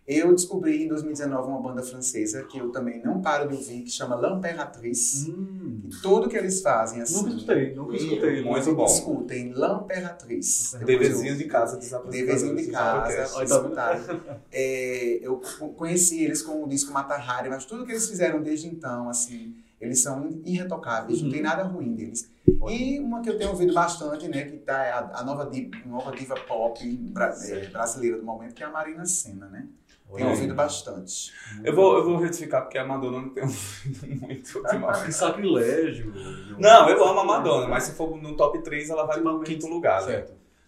[0.07, 3.91] Eu descobri em 2019 uma banda francesa que eu também não paro de ouvir, que
[3.91, 5.29] chama L'Impératrice.
[5.29, 7.17] Hum, E tudo que eles fazem assim.
[7.17, 8.41] nunca escutei, nunca escutei.
[8.43, 8.85] Muito bom.
[8.85, 10.77] Escutem, L'Impératrice.
[10.79, 11.89] DVzinho de casa dos.
[12.09, 13.35] DVzinho de do casa, podcast.
[13.35, 13.55] Olha, tá
[13.97, 14.39] escutar.
[14.51, 18.41] É, eu co- conheci eles com o disco Mata Hari, mas tudo que eles fizeram
[18.41, 21.33] desde então, assim, eles são irretocáveis, não Uhum.
[21.33, 22.27] tem nada ruim deles.
[22.69, 25.75] E uma que eu tenho ouvido bastante, né, que tá é a, a nova, diva,
[25.85, 29.67] nova diva pop bra- é, brasileira do momento, que é a Marina Senna, né?
[30.15, 31.31] Tenho ouvido bastante.
[31.63, 35.13] Eu vou, eu vou retificar porque a Madonna não tem ouvido muito Que ultimamente.
[35.13, 36.11] sacrilégio.
[36.57, 39.53] Não, eu amo a Madonna, mas se for no top 3, ela vai pro Ultimamente.
[39.53, 40.25] quinto lugar, né?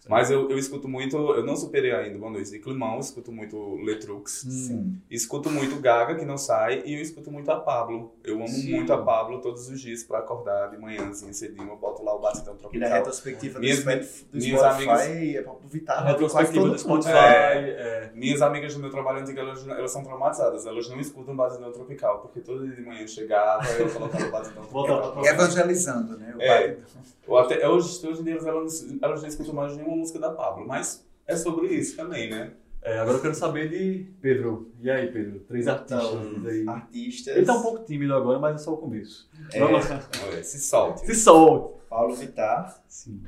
[0.08, 3.76] Mas eu, eu escuto muito, eu não superei ainda Boa Noite de Climão, escuto muito
[3.76, 4.50] Letrux, Hum.
[4.50, 5.00] Sim.
[5.10, 8.12] escuto muito Gaga, que não sai, e eu escuto muito a Pablo.
[8.24, 8.72] Eu amo Sim.
[8.74, 12.18] muito a Pablo todos os dias pra acordar de manhãzinha cedinho, eu boto lá o
[12.18, 12.88] batidão E na tropical.
[12.90, 16.06] retrospectiva do, Minhas- Spotify, do minhas Spotify amigas- é Pablo Vittar.
[16.06, 17.08] Retrospectiva do Spotify.
[17.12, 17.16] mundo.
[17.22, 18.10] É.
[18.14, 22.18] Minhas amigas do meu trabalho antigo, elas, elas são traumatizadas, elas não escutam batidão tropical,
[22.20, 25.24] porque todo dia de manhã eu chegava, eu colocava o batidão tropical.
[25.24, 26.34] Evangelizando, né?
[26.36, 26.68] O É.
[26.68, 27.02] batidão.
[27.28, 30.66] Ou até, hoje, hoje em dia elas, elas não escutam mais nenhuma música da Pablo,
[30.66, 32.52] mas é sobre isso também, né?
[32.84, 34.72] É, agora eu quero saber de Pedro.
[34.80, 35.38] E aí, Pedro?
[35.46, 36.68] Três artistas Então, aí.
[36.68, 37.36] artistas.
[37.36, 39.30] Ele tá um pouco tímido agora, mas é só o começo.
[39.52, 39.60] É.
[39.60, 40.00] Vamos lá.
[40.42, 41.06] Se solte.
[41.06, 41.80] Se solte.
[41.88, 43.22] Paulo Vittar, Sim.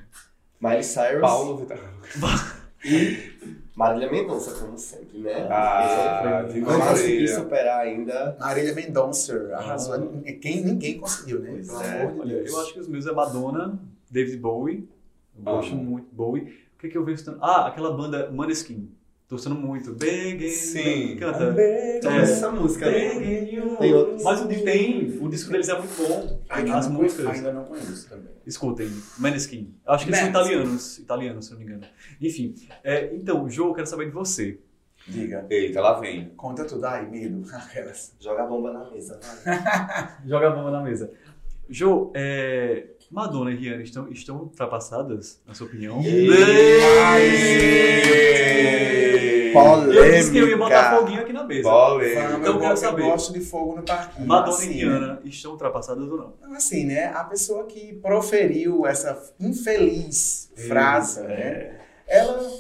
[0.61, 1.79] Miley Cyrus Paulo Vittar.
[2.85, 3.33] e
[3.77, 5.47] Marília Mendonça, como sempre, né?
[5.51, 7.35] Ah, viva não consegui Marília.
[7.37, 8.37] superar ainda.
[8.41, 10.23] Marília Mendonça arrasou.
[10.41, 11.51] Quem, ninguém conseguiu, né?
[11.53, 12.01] Pois Pelo é.
[12.03, 12.51] amor de Olha, Deus.
[12.51, 13.79] eu acho que os meus é Madonna,
[14.11, 14.89] David Bowie.
[15.37, 15.83] Eu gosto Amo.
[15.85, 16.43] muito de Bowie.
[16.77, 17.37] O que, que eu vejo?
[17.41, 18.91] Ah, aquela banda Maneskin.
[19.27, 19.95] Tô gostando muito.
[19.95, 20.51] Begging.
[20.51, 21.17] Sim.
[21.17, 21.55] Canta.
[21.97, 22.21] Então, É.
[22.21, 23.19] essa música, né?
[23.19, 23.77] Begging you.
[23.79, 24.23] Tem outros.
[24.23, 26.43] Mas o, tem, o disco deles é muito bom.
[26.51, 27.27] Ainda As músicas.
[27.27, 28.29] ainda não conheço também.
[28.47, 29.75] Escutem, Maneskin.
[29.87, 30.99] Acho que eles são italianos.
[30.99, 31.85] Italianos, se não me engano.
[32.21, 32.55] Enfim.
[32.85, 34.59] é, então, Joe, eu quero saber de você.
[35.09, 35.47] Diga.
[35.51, 36.31] Eita, lá vem.
[36.37, 36.85] Conta tudo.
[36.85, 37.45] Ai, medo.
[37.53, 38.15] Aquelas.
[38.21, 39.19] Joga a bomba na mesa.
[40.27, 41.11] Joga a bomba na mesa.
[41.69, 46.03] Joe, é, Madonna e Rihanna estão, estão ultrapassadas, na sua opinião?
[49.53, 49.95] Polêmica.
[50.01, 51.63] Eu disse que eu ia botar foguinho aqui na mesa.
[51.71, 52.21] Polêmica.
[52.25, 53.03] Então eu eu, quero eu saber.
[53.03, 54.27] gosto de fogo no parquinho.
[54.27, 56.57] Madonna assim, e Rihanna estão ultrapassadas ou não?
[56.57, 57.07] Assim, né?
[57.15, 61.23] A pessoa que proferiu essa infeliz frase, É.
[61.29, 61.81] né?
[62.09, 62.51] Ela,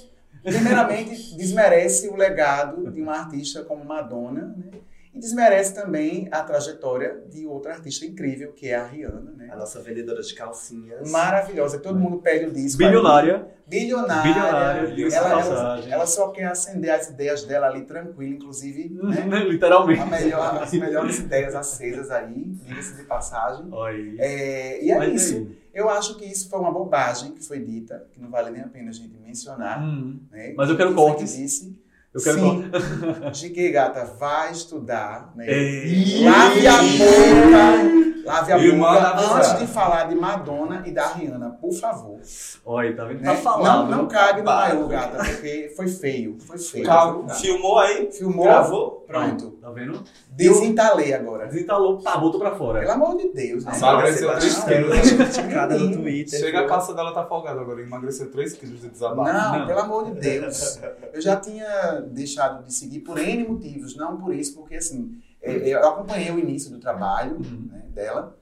[0.42, 4.78] primeiramente, desmerece o legado de uma artista como Madonna, né?
[5.14, 9.48] E desmerece também a trajetória de outra artista incrível, que é a Rihanna, né?
[9.50, 11.08] A nossa vendedora de calcinhas.
[11.10, 12.78] Maravilhosa, todo mundo pede o disco.
[12.78, 13.46] Bilionária.
[13.66, 14.32] Bilionária.
[14.32, 15.92] Bilionária, ela, ela, passagem.
[15.92, 19.44] ela só quer acender as ideias dela ali tranquila, inclusive, né?
[19.48, 20.00] Literalmente.
[20.00, 22.34] A melhor- as melhores ideias acesas aí,
[22.66, 23.66] diga-se de passagem.
[23.70, 24.16] Olha aí.
[24.18, 25.36] É, e é Mas isso.
[25.36, 25.58] aí?
[25.72, 28.68] Eu acho que isso foi uma bobagem que foi dita, que não vale nem a
[28.68, 29.80] pena a gente mencionar.
[29.82, 30.54] Hum, Né?
[30.56, 31.36] Mas eu quero foi que cortes.
[31.36, 31.83] Disse?
[32.14, 35.32] Eu quero Sim, GK Gata, vai estudar.
[35.34, 35.46] Né?
[35.48, 36.24] Ei.
[36.24, 38.04] Lave a boca.
[38.24, 42.20] Lave a boca antes de falar de Madonna e da Rihanna, por favor.
[42.64, 43.20] Olha, tá vendo?
[43.20, 43.34] Né?
[43.34, 43.90] Tá falando.
[43.90, 46.38] Não, não cabe no maior, gata, porque foi feio.
[46.38, 46.86] Foi feio.
[46.86, 48.10] Calma, filmou aí?
[48.12, 49.04] Filmou, Gravou?
[49.06, 49.53] pronto.
[49.64, 50.04] Tá vendo?
[50.28, 51.46] Desentalei agora.
[51.46, 52.80] Desinstalou, pá, botou pra fora.
[52.80, 53.72] Pelo amor de Deus, né?
[53.74, 55.12] Emagreceu Nossa, três Sebastião, quilos.
[55.32, 56.38] criticada no Twitter.
[56.38, 59.32] Chega a calça dela tá folgada agora, emagreceu 3 quilos de desabafo.
[59.32, 59.66] Não, Não.
[59.66, 60.78] pelo amor de Deus.
[61.14, 65.56] Eu já tinha deixado de seguir por N motivos, não por isso, porque assim, é,
[65.66, 67.68] eu acompanhei o início do trabalho Uhum.
[67.72, 68.36] né, dela,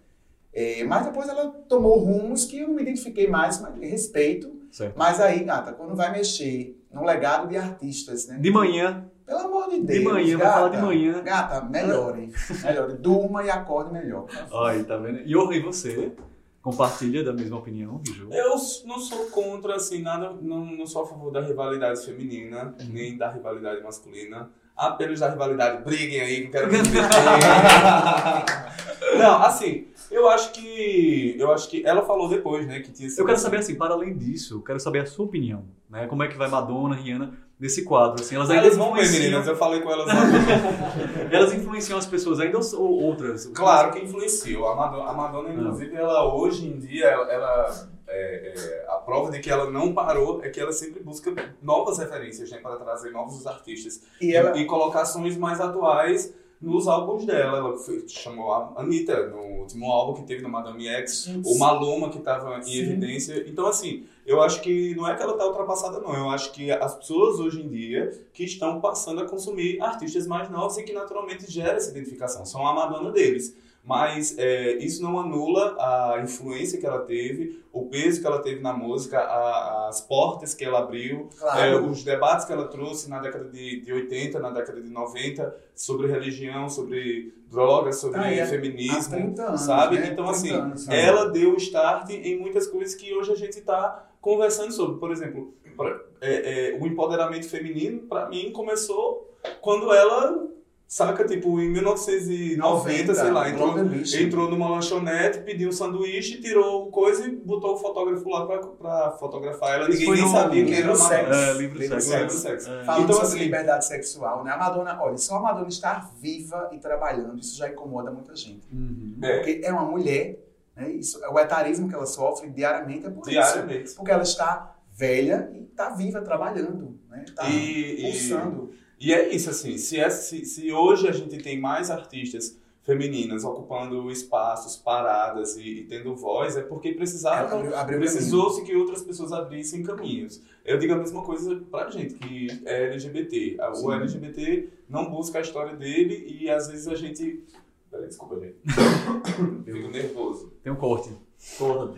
[0.52, 4.60] é, mas depois ela tomou rumos que eu não me identifiquei mais, mas respeito.
[4.72, 4.94] Certo.
[4.96, 8.38] Mas aí, gata, quando vai mexer no legado de artistas, né?
[8.40, 10.04] De manhã, Pelo amor de Deus.
[10.04, 11.22] manhã, vai gata, falar de manhã.
[11.22, 12.30] Gata, melhore.
[12.62, 12.92] melhore.
[12.98, 14.26] Durma e acorde melhor.
[14.66, 15.22] Aí, tá vendo?
[15.24, 16.12] E Orley, você
[16.60, 18.28] compartilha da mesma opinião, Biju?
[18.30, 18.50] Eu
[18.84, 23.30] não sou contra, assim, nada, não, não sou a favor da rivalidade feminina, nem da
[23.30, 24.50] rivalidade masculina.
[24.76, 26.92] Apelos da rivalidade, briguem aí, que eu quero briguem.
[29.18, 31.36] Não, assim, eu acho que.
[31.38, 31.84] Eu acho que.
[31.84, 32.80] Ela falou depois, né?
[32.80, 35.64] Que tinha Eu quero saber, assim, para além disso, eu quero saber a sua opinião,
[35.90, 36.06] né?
[36.06, 38.34] Como é que vai Madonna, Rihanna nesse quadro, assim?
[38.34, 40.14] Elas ainda Elas vão ver, influenciam, meninas, eu falei com elas lá.
[41.30, 43.46] elas influenciam as pessoas ainda ou- ou outras?
[43.46, 44.68] Claro que influenciou.
[44.68, 49.30] A Madonna, a Madonna, inclusive, ela hoje em dia, ela, ela, é, é, a prova
[49.30, 53.10] de que ela não parou é que ela sempre busca novas referências né, para trazer
[53.10, 57.58] novos artistas E ela, e colocações mais atuais nos álbuns dela.
[57.58, 62.08] Ela foi- chamou a Anitta no último álbum que teve no Madame X, o Maluma
[62.08, 62.78] que estava em Sim.
[62.78, 63.44] evidência.
[63.48, 66.14] Então, assim, eu acho que não é que ela está ultrapassada, não.
[66.14, 70.48] Eu acho que as pessoas hoje em dia que estão passando a consumir artistas mais
[70.48, 72.46] novos e que naturalmente gera essa identificação.
[72.46, 73.56] São a Madonna deles.
[73.84, 78.60] Mas é, isso não anula a influência que ela teve, o peso que ela teve
[78.60, 83.10] na música, a- as portas que ela abriu, é, claro, os debates que ela trouxe
[83.10, 88.44] na década de, de 80, na década de 90, sobre religião, sobre drogas, sobre Ah,
[88.44, 89.98] há feminismo, 30 anos, sabe?
[89.98, 90.08] né?
[90.12, 94.08] Então, 30 assim, anos, ela deu start em muitas coisas que hoje a gente está
[94.20, 95.00] conversando sobre.
[95.00, 99.28] Por exemplo, pra- é, é, o empoderamento feminino, para mim, começou
[99.60, 100.46] quando ela,
[100.92, 107.26] saca, tipo, em 1990, sei lá, entrou, entrou numa lanchonete, pediu um sanduíche, tirou coisa
[107.26, 109.88] e botou o fotógrafo lá pra, pra fotografar ela.
[109.88, 111.32] Isso Ninguém nem sabia que era Sexo.
[111.32, 112.12] É, livro Livro sexo.
[112.18, 112.38] Livro sexo.
[112.66, 112.70] sexo.
[112.70, 112.84] É.
[112.84, 114.52] Falando Então, sobre assim- liberdade sexual, né?
[114.52, 118.66] A Madonna, olha, só a Madonna estar viva e trabalhando, isso já incomoda muita gente.
[118.70, 119.16] Uhum.
[119.22, 120.38] É, Porque é uma mulher,
[120.76, 120.90] né?
[120.90, 123.30] Isso, o etarismo que ela sofre diariamente é por isso.
[123.30, 123.94] diariamente.
[123.94, 127.24] Porque ela está velha e está viva trabalhando, né?
[127.26, 128.81] Está E- e- pulsando.
[129.04, 133.44] E é isso, assim, se, é- se, se hoje a gente tem mais artistas femininas
[133.44, 139.02] ocupando espaços, paradas e, e tendo voz, é porque precisava, Abriu- abriu precisou-se que outras
[139.02, 140.40] pessoas abrissem caminhos.
[140.64, 143.56] Eu digo a mesma coisa pra gente, que é LGBT.
[143.60, 143.92] A- O Sim.
[143.94, 147.42] LGBT não busca a história dele e às vezes a gente...
[147.90, 148.56] Peraí, desculpa, gente.
[149.64, 150.52] Fico nervoso.
[150.62, 151.10] Tem um corte.
[151.58, 151.94] Porra.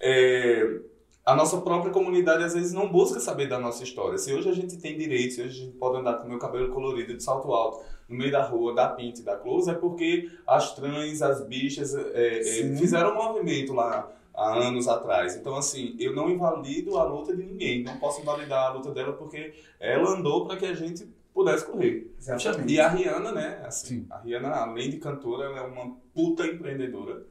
[0.00, 0.80] É,
[1.28, 4.16] a nossa própria comunidade às vezes não busca saber da nossa história.
[4.16, 6.38] Se hoje a gente tem direitos, se hoje a gente pode andar com o meu
[6.38, 9.74] cabelo colorido de salto alto no meio da rua, da pinta e da close, é
[9.74, 15.36] porque as trans, as bichas é, é, fizeram um movimento lá há anos atrás.
[15.36, 19.12] Então, assim, eu não invalido a luta de ninguém, não posso invalidar a luta dela
[19.12, 22.10] porque ela andou para que a gente pudesse correr.
[22.18, 22.72] Exatamente.
[22.72, 23.62] E a Rihanna, né?
[23.66, 24.06] Assim, Sim.
[24.08, 27.22] a Rihanna, além de cantora, ela é uma puta empreendedora.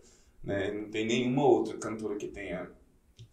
[0.43, 0.71] Né?
[0.71, 2.69] Não tem nenhuma outra cantora que tenha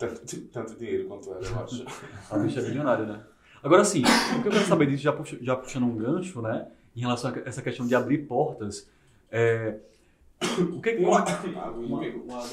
[0.09, 1.85] tanto, tanto dinheiro quanto ela, eu acho.
[2.31, 3.23] A bicha é bilionária, né?
[3.63, 6.69] Agora, sim, o que eu quero saber disso, já, já puxando um gancho, né?
[6.95, 8.89] Em relação a essa questão de abrir portas,
[9.31, 9.79] é...
[10.59, 11.05] O que que...
[11.05, 11.25] Uma,
[11.75, 12.45] Uma, uma.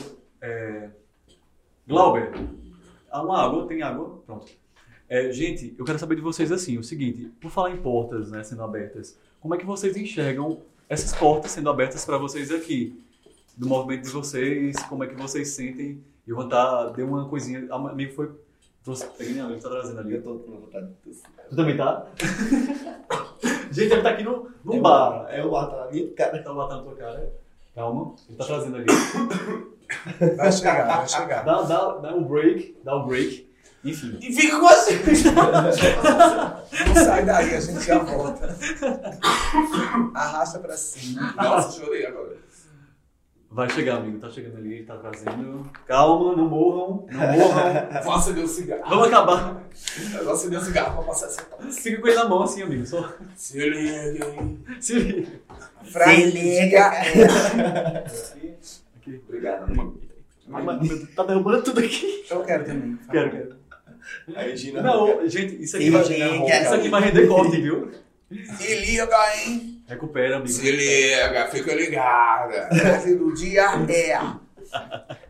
[0.42, 0.90] É...
[1.86, 2.32] Glauber,
[3.10, 3.68] há uma água?
[3.68, 4.24] Tem água?
[4.26, 4.48] Pronto.
[5.10, 8.42] É, gente, eu quero saber de vocês assim, o seguinte, por falar em portas né,
[8.44, 12.98] sendo abertas, como é que vocês enxergam essas portas sendo abertas para vocês aqui?
[13.58, 16.02] Do movimento de vocês, como é que vocês sentem?
[16.32, 18.32] Eu vou estar, deu uma coisinha, meu amigo foi,
[18.86, 20.13] trouxe, peguei minha amiga, tá trazendo ali.
[20.13, 21.26] Eu tô com vontade de tossir.
[21.50, 22.06] Tu também tá?
[23.70, 25.28] gente, ele tá aqui no, no bar.
[25.30, 26.41] É o bar, tá na minha cara.
[26.41, 27.34] Tá batendo na tua cara.
[27.76, 28.86] Calma, ele tá trazendo ali.
[30.38, 31.44] Vai chegar, vai chegar.
[31.44, 33.52] Dá, dá, dá um break, dá um break.
[33.84, 34.17] Enfim.
[34.22, 35.02] E fica com você!
[36.96, 38.56] Sai daí, a gente já volta.
[40.13, 41.34] Arrasta pra cima.
[41.36, 42.38] Nossa, chorei agora.
[43.52, 44.18] Vai chegar, amigo.
[44.18, 45.70] Tá chegando ali, ele tá trazendo.
[45.86, 48.02] Calma, não morram, não morram.
[48.04, 48.90] Vou acender o cigarro.
[48.90, 49.62] Vamos acabar.
[50.14, 51.82] Eu vou acender o cigarro pra passar essa tosse.
[51.82, 52.86] Fica com ele na mão assim, amigo.
[52.86, 54.64] Só Se liga, hein?
[54.80, 55.28] se liga.
[55.84, 56.88] Frase liga.
[56.88, 57.20] Aqui.
[59.02, 59.22] Aqui.
[59.28, 60.00] Obrigado, amigo.
[61.16, 62.26] Tá derrubando tudo aqui.
[62.30, 63.00] Eu quero também.
[63.10, 63.56] Quero, quero.
[64.36, 64.82] A Regina.
[64.82, 66.62] Não, gente, isso aqui, Se vai, liga.
[66.62, 67.90] isso aqui vai render corte, viu?
[68.30, 69.08] Se liga,
[69.46, 69.81] hein?
[69.91, 70.47] Recupera, amigo.
[70.47, 72.69] Se liga, fica ligada.
[72.73, 74.15] Frase do dia é.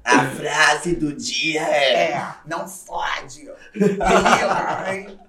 [0.04, 2.12] A frase do dia é.
[2.12, 2.34] É.
[2.46, 3.50] Não fode.
[3.74, 5.20] Se liga, hein?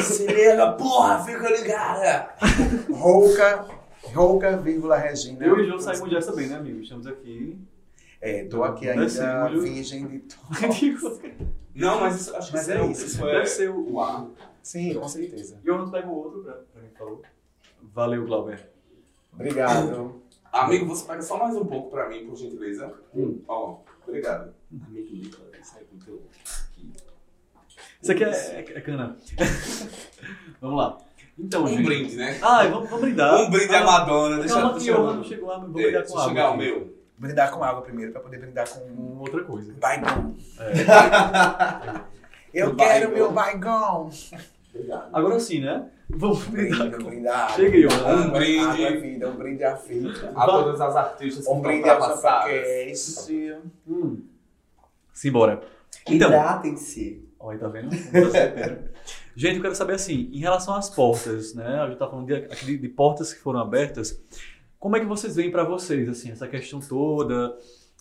[0.00, 2.30] Se liga, porra, fica ligada.
[2.90, 3.66] Rouca,
[4.04, 5.44] rouca, vírgula, Regina.
[5.44, 6.80] Eu e o João saímos dessa bem, né, amigo?
[6.80, 7.58] Estamos aqui.
[8.22, 10.24] É, tô aqui Deve ainda virgem de
[11.74, 13.26] Não, mas isso, acho que Mas isso é é, isso.
[13.26, 13.32] é...
[13.32, 13.92] Deve ser o.
[13.92, 14.32] Uau.
[14.62, 15.60] Sim, com certeza.
[15.64, 17.22] E eu não pego o outro pra, falou.
[17.94, 18.70] Valeu, Glauber.
[19.32, 20.22] Obrigado.
[20.52, 22.92] Amigo, você pega só mais um pouco pra mim, por gentileza.
[23.14, 23.40] Hum.
[23.46, 24.52] Ó, obrigado.
[24.86, 26.22] Amigo isso é muito.
[28.02, 29.16] Isso aqui é, é, é cana.
[30.60, 30.98] vamos lá.
[31.38, 31.84] Então, Um gente.
[31.84, 32.38] brinde, né?
[32.42, 33.40] Ah, vamos, vamos brindar.
[33.42, 34.38] Um brinde à Ah, Madonna.
[34.38, 35.14] Deixa, Calma que eu...
[35.14, 36.28] não chegou lá, vou É, brindar com água.
[36.28, 36.98] chegar o meu.
[37.16, 39.72] Brindar com água primeiro, pra poder brindar com Com outra coisa.
[39.74, 40.34] baigão.
[40.58, 42.08] É.
[42.54, 43.10] Eu quero baigão.
[43.12, 44.10] meu baigão.
[44.78, 45.08] Obrigado.
[45.12, 45.88] Agora sim, né?
[46.08, 47.10] Vamos brindar Brindar, com...
[47.10, 47.54] brindar.
[47.56, 47.90] Cheguei, ó.
[47.90, 48.64] Água, Um brinde.
[48.64, 50.32] Água é vida, um brinde à vida.
[50.34, 52.52] A todas as artistas que Um estão brinde ao ultrapassadas.
[52.52, 53.56] Chapaquece.
[53.86, 54.22] Hum.
[55.12, 55.60] Simbora.
[56.06, 57.28] Então, Hidratem-se.
[57.40, 57.90] Olha, tá vendo?
[59.36, 61.80] Gente, eu quero saber assim, em relação às portas, né?
[61.80, 64.20] A gente tá falando de, aqui de, de portas que foram abertas.
[64.78, 67.56] Como é que vocês veem para vocês, assim, essa questão toda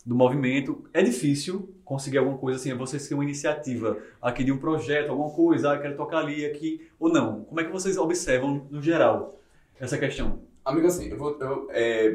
[0.06, 0.86] do movimento?
[0.94, 5.10] É difícil conseguir alguma coisa assim, é vocês terem uma iniciativa aqui de um projeto,
[5.10, 7.46] alguma coisa, ah, quero tocar ali, aqui, ou não?
[7.46, 9.40] Como é que vocês observam, no geral,
[9.80, 10.40] essa questão?
[10.66, 12.10] Amigo, assim, eu vou, eu, é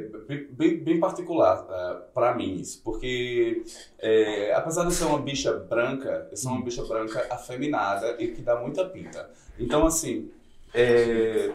[0.51, 3.65] bem, bem particular uh, para mim isso, porque
[3.99, 8.29] é, apesar de eu ser uma bicha branca, eu sou uma bicha branca afeminada e
[8.29, 9.31] que dá muita pinta.
[9.59, 10.31] Então, assim,
[10.75, 11.51] é,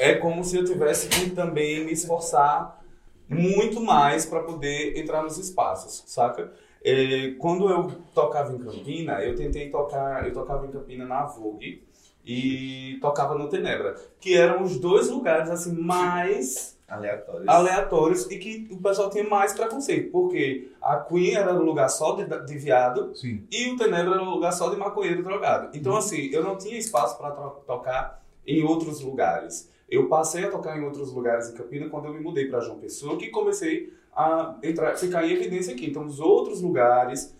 [0.00, 2.84] é como se eu tivesse que também me esforçar
[3.28, 6.52] muito mais para poder entrar nos espaços, saca?
[6.84, 11.82] É, quando eu tocava em Campina, eu tentei tocar, eu tocava em Campina na Vogue
[12.24, 17.48] e tocava no Tenebra, que eram os dois lugares assim mais Aleatórios.
[17.48, 22.14] aleatórios e que o pessoal tinha mais preconceito, porque a Queen era um lugar só
[22.14, 23.44] de, de viado Sim.
[23.50, 25.76] e o Tenebra era um lugar só de maconheiro drogado.
[25.76, 29.68] Então, assim, eu não tinha espaço para tocar em outros lugares.
[29.88, 32.78] Eu passei a tocar em outros lugares em Campina quando eu me mudei para João
[32.78, 35.86] Pessoa, que comecei a entrar, ficar em evidência aqui.
[35.86, 37.34] Então, os outros lugares,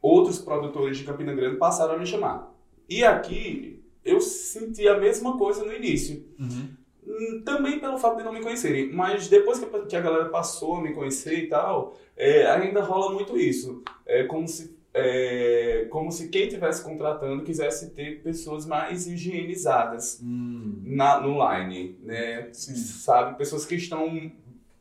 [0.00, 2.52] outros produtores de Campina Grande passaram a me chamar.
[2.88, 6.24] E aqui, eu senti a mesma coisa no início.
[6.38, 6.68] Uhum.
[7.06, 10.28] Hum, Também pelo fato de não me conhecerem, mas depois que a- que a galera
[10.30, 13.82] passou a me conhecer e tal, é, ainda rola muito isso.
[14.06, 20.80] É como se, é, como se quem estivesse contratando quisesse ter pessoas mais higienizadas Hum.
[20.84, 22.48] na, no line, né?
[22.52, 22.74] Sim.
[22.74, 23.36] Sabe?
[23.38, 24.30] Pessoas que estão,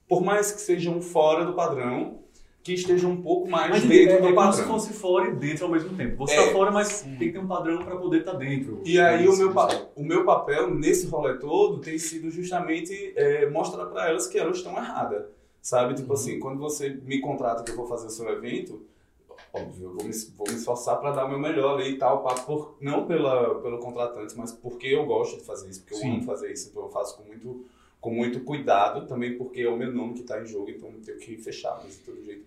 [0.07, 2.19] por mais que sejam fora do padrão,
[2.63, 4.67] que estejam um pouco mais Mas dentro é, do é como se padrão.
[4.79, 6.17] fosse fora e dentro ao mesmo tempo.
[6.17, 6.45] Você É.
[6.47, 8.81] tá fora, mas tem que ter um padrão para poder estar dentro.
[8.85, 9.53] E aí É o meu,
[9.95, 14.57] o meu papel nesse rolê todo tem sido justamente é, mostrar para elas que elas
[14.57, 15.23] estão erradas.
[15.61, 15.93] Sabe?
[15.95, 16.13] Tipo Uhum.
[16.13, 18.81] assim, quando você me contrata que eu vou fazer o seu evento,
[19.53, 22.21] óbvio, eu vou me, vou me esforçar para dar o meu melhor ali e tal,
[22.23, 25.99] pra, por, não pela, pelo contratante, mas porque eu gosto de fazer isso, porque eu
[25.99, 26.13] Sim.
[26.15, 27.65] amo fazer isso, então eu faço com muito,
[27.99, 31.01] com muito cuidado, também porque é o meu nome que está em jogo, então eu
[31.01, 32.45] tenho que fechar, mas de todo jeito.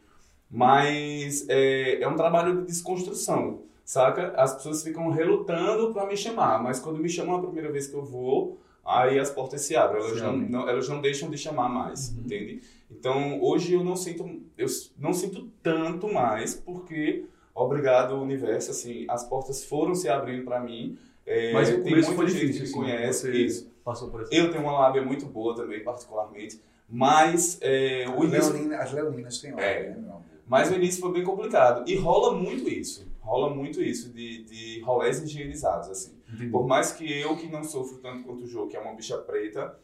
[0.51, 4.33] Mas é, é um trabalho de desconstrução, saca?
[4.37, 7.95] As pessoas ficam relutando para me chamar, mas quando me chamam a primeira vez que
[7.95, 11.69] eu vou, aí as portas se abrem, elas, não, não- elas não deixam de chamar
[11.69, 12.23] mais, Uhum.
[12.25, 12.63] entende?
[12.91, 14.25] Então hoje eu não sinto,
[14.59, 14.67] eu
[14.99, 17.25] não sinto tanto mais, porque,
[17.55, 22.15] obrigado universo, assim, as portas foram se abrindo para mim, é, Mas o começo muita
[22.15, 23.71] foi gente difícil, que me assim, conhece, você isso.
[23.85, 28.29] passou por essa Eu tenho uma lábia muito boa também, particularmente, mas é, o As
[28.33, 29.91] início leoninas, as leoninas têm hora, É.
[29.91, 30.23] né, meu amor?
[30.47, 31.89] mas o início foi bem complicado.
[31.89, 33.07] E rola muito isso.
[33.21, 36.17] Rola muito isso de, de rolés higienizados, assim.
[36.29, 36.51] Entendi.
[36.51, 39.17] Por mais que eu, que não sofro tanto quanto o Jô, que é uma bicha
[39.19, 39.79] preta,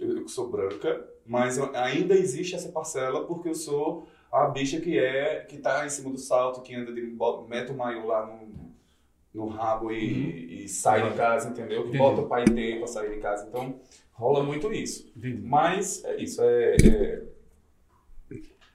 [0.00, 4.98] eu que sou branca, mas ainda existe essa parcela porque eu sou a bicha que
[4.98, 7.02] é, que tá em cima do salto, que anda de,
[7.48, 8.72] mete o maiô lá no,
[9.34, 11.82] no rabo e, e sai de casa, entendeu?
[11.82, 11.98] Que Entendi.
[11.98, 13.46] bota o paetê pra sair de casa.
[13.48, 13.80] Então,
[14.12, 15.10] rola muito isso.
[15.16, 15.40] Entendi.
[15.42, 17.22] Mas é isso, é, é,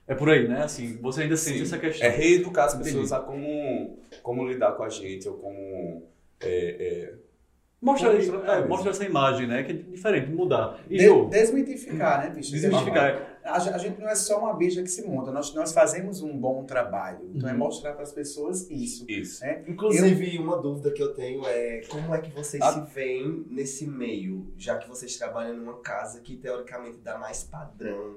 [0.06, 0.62] É por aí, né?
[0.62, 1.62] Assim, você ainda sente Sim.
[1.64, 2.06] essa questão.
[2.06, 2.90] É reeducar as Entendi.
[2.90, 6.02] pessoas a como, como lidar com a gente, ou como.
[6.40, 7.14] é,
[7.82, 9.62] é, Mostra, isso, é, mostra essa imagem, né?
[9.62, 10.78] Que é diferente, mudar.
[10.88, 12.50] E De- desmitificar, né, bicho?
[12.50, 13.38] desmistificar.
[13.44, 16.22] A, gen- a gente não é só uma bicha que se monta, nós, nós fazemos
[16.22, 17.30] um bom trabalho.
[17.34, 17.58] Então é Uhum.
[17.58, 19.04] mostrar para as pessoas isso.
[19.06, 19.44] isso.
[19.68, 22.72] Inclusive, uma dúvida que eu tenho é como é que vocês Ah.
[22.72, 28.14] se veem nesse meio, já que vocês trabalham numa casa que teoricamente dá mais padrão,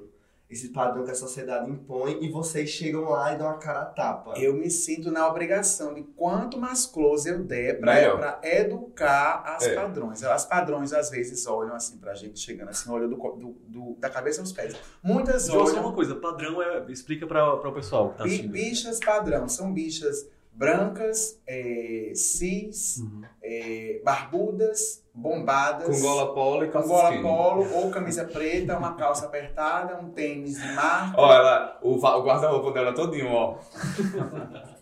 [0.49, 3.85] esse padrão que a sociedade impõe, e vocês chegam lá e dão a cara a
[3.85, 4.33] tapa.
[4.39, 9.75] Eu me sinto na obrigação de quanto mais close eu der para educar as É.
[9.75, 10.23] padrões.
[10.23, 14.09] As padrões às vezes olham assim pra gente chegando assim, olham do, do- do- da
[14.09, 14.73] cabeça aos pés.
[15.03, 16.85] Muitas Jô, só olham uma coisa, padrão é.
[16.89, 18.51] Explica para o pessoal que tá assistindo.
[18.51, 23.21] bichas padrão, são bichas brancas, é, cis, Uhum.
[23.43, 27.23] é, barbudas, bombadas, Com gola polo e com calça gola skinny.
[27.23, 31.19] polo ou camisa preta, uma calça apertada, um tênis de marca.
[31.19, 33.57] Ó, ela, o, o guarda-roupa dela todinho, ó.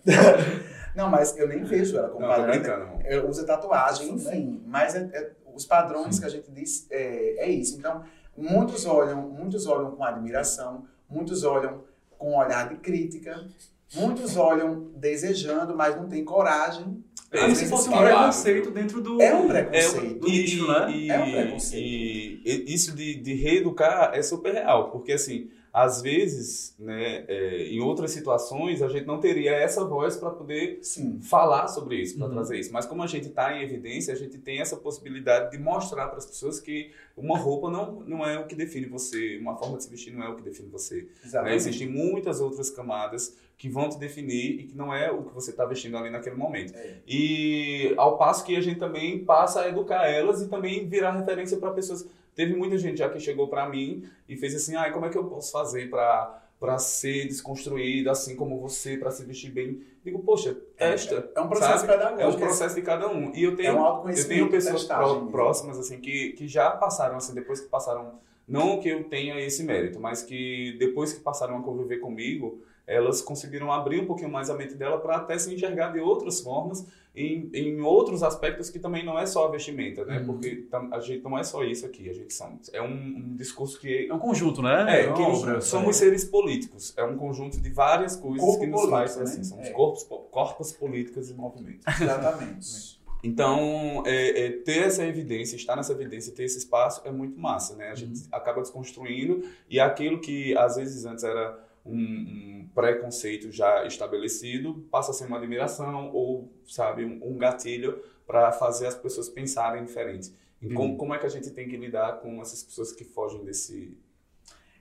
[0.93, 2.99] Não, mas eu nem vejo ela como padrão.
[3.05, 4.61] Eu uso tatuagem, enfim.
[4.65, 7.77] Mas é- é- os padrões que a gente diz é, é isso.
[7.77, 8.03] Então,
[8.37, 11.83] muitos olham, muitos olham com admiração, muitos olham
[12.17, 13.45] com um olhar de crítica.
[13.93, 17.03] Muitos olham desejando, mas não tem coragem.
[17.31, 19.21] É, Como se fosse um preconceito dentro do.
[19.21, 20.19] É um É, preconceito.
[20.19, 20.91] do nicho, né?
[20.91, 21.83] E, É um preconceito.
[21.83, 27.67] e- e isso de, de reeducar é super real, porque assim, às vezes, né, é,
[27.67, 31.19] em outras situações, a gente não teria essa voz para poder Sim.
[31.21, 32.33] falar sobre isso, para Uhum.
[32.33, 32.71] trazer isso.
[32.71, 36.17] Mas como a gente está em evidência, a gente tem essa possibilidade de mostrar para
[36.19, 39.83] as pessoas que uma roupa não, não é o que define você, uma forma de
[39.83, 41.01] se vestir não é o que define você.
[41.01, 41.07] Né?
[41.25, 41.55] Exatamente.
[41.57, 45.51] Existem muitas outras camadas que vão te definir e que não é o que você
[45.51, 46.73] está vestindo ali naquele momento.
[46.75, 46.97] É.
[47.07, 51.57] E ao passo que a gente também passa a educar elas e também virar referência
[51.57, 52.05] para pessoas.
[52.35, 55.17] Teve muita gente já que chegou para mim e fez assim: ah, como é que
[55.17, 59.81] eu posso fazer para para ser desconstruído assim como você, para se vestir bem?
[60.03, 61.29] Digo, poxa, testa.
[61.35, 61.91] É um processo sabe?
[61.91, 62.21] pedagógico.
[62.21, 63.33] É um processo de cada um.
[63.35, 67.17] E eu É tenho um eu tenho pessoas pró- próximas assim que, que já passaram
[67.17, 71.57] assim depois que passaram não que eu tenha esse mérito, mas que depois que passaram
[71.57, 75.53] a conviver comigo, elas conseguiram abrir um pouquinho mais a mente dela para até se
[75.53, 80.03] enxergar de outras formas em, em outros aspectos que também não é só a vestimenta,
[80.03, 80.19] né?
[80.19, 80.25] Uhum.
[80.25, 83.79] Porque a gente não é só isso aqui, a gente são, é um, um discurso
[83.79, 85.01] que É um conjunto, né?
[85.01, 85.61] é, que obra.
[85.61, 86.93] somos seres políticos.
[86.97, 89.37] É um conjunto de várias coisas Corpo que nos faz assim.
[89.37, 89.43] né?
[89.45, 89.71] Somos É.
[89.71, 91.79] corpos, po- corpos políticos em movimento.
[92.01, 92.95] Exatamente.
[93.23, 97.75] Então, é, é, ter essa evidência, estar nessa evidência, ter esse espaço é muito massa,
[97.75, 97.89] né?
[97.89, 98.27] A gente Uhum.
[98.31, 105.11] acaba desconstruindo e aquilo que às vezes antes era um, um preconceito já estabelecido passa
[105.11, 110.33] a ser uma admiração ou, sabe, um, um gatilho para fazer as pessoas pensarem diferente.
[110.61, 110.97] E como, Uhum.
[110.97, 113.95] como é que a gente tem que lidar com essas pessoas que fogem desse...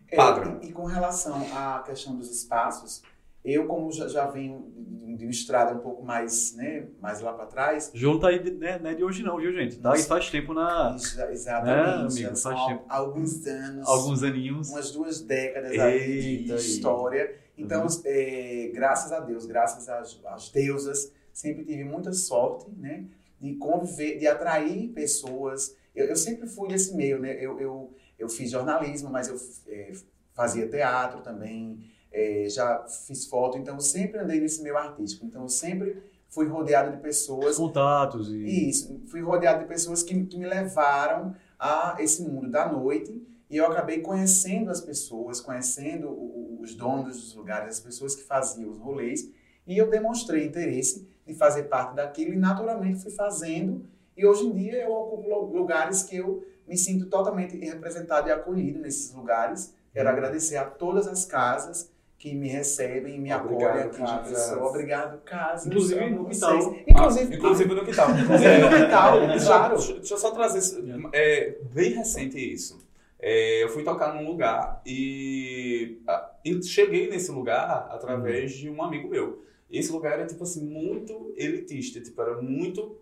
[0.09, 0.61] É, Padrão.
[0.63, 3.03] e, e com relação à questão dos espaços,
[3.45, 4.73] eu como já, já venho
[5.17, 8.51] de uma estrada um pouco mais, né, mais lá para trás, João tá aí, de-
[8.53, 9.79] né, não é de hoje não, viu, gente?
[9.79, 10.97] Tá faz tempo na...
[11.19, 12.85] É, exatamente, amigo, já são faz tempo.
[12.89, 14.71] alguns anos, Alguns aninhos.
[14.71, 16.59] umas duas décadas aí de Eita aí.
[16.59, 17.37] história.
[17.57, 18.03] Então, Uhum.
[18.05, 23.05] é, graças a Deus, graças às, às deusas, sempre tive muita sorte, né,
[23.41, 25.77] de conviver, de atrair pessoas.
[25.95, 27.37] Eu, eu sempre fui desse meio, né?
[27.41, 29.37] Eu, eu, eu fiz jornalismo, mas eu
[29.69, 29.93] é,
[30.33, 31.79] fazia teatro também,
[32.15, 35.27] é, já fiz foto, então sempre andei nesse meio artístico.
[35.27, 37.57] Então eu sempre fui rodeado de pessoas.
[37.57, 38.69] Contatos e...
[38.71, 43.21] isso, fui rodeado de pessoas que, que me levaram a esse mundo da noite.
[43.51, 48.23] E eu acabei conhecendo as pessoas, conhecendo o- os donos dos lugares, as pessoas que
[48.23, 49.29] faziam os rolês.
[49.67, 53.85] E eu demonstrei interesse de fazer parte daquilo e naturalmente fui fazendo.
[54.17, 58.33] E hoje em dia eu ocupo lu- lugares que eu me sinto totalmente representado e
[58.33, 59.73] acolhido nesses lugares.
[59.93, 61.91] Quero agradecer a todas as casas
[62.25, 64.71] que me recebem e me acolhem aqui de pessoa.
[64.71, 65.67] Obrigado, casas.
[65.67, 66.57] Inclusive no quintal.
[66.89, 68.11] Inclusive, Ah, inclusive no quintal.
[68.19, 69.77] Inclusive no quintal, Deixa- claro.
[69.77, 70.83] Deixa, deixa eu só trazer isso.
[71.13, 72.83] É bem recente isso.
[73.21, 75.99] É, eu fui tocar num lugar e,
[76.43, 79.45] e cheguei nesse lugar através de um amigo meu.
[79.71, 82.01] Esse lugar era, tipo assim, muito elitista.
[82.01, 82.97] Tipo, era muito...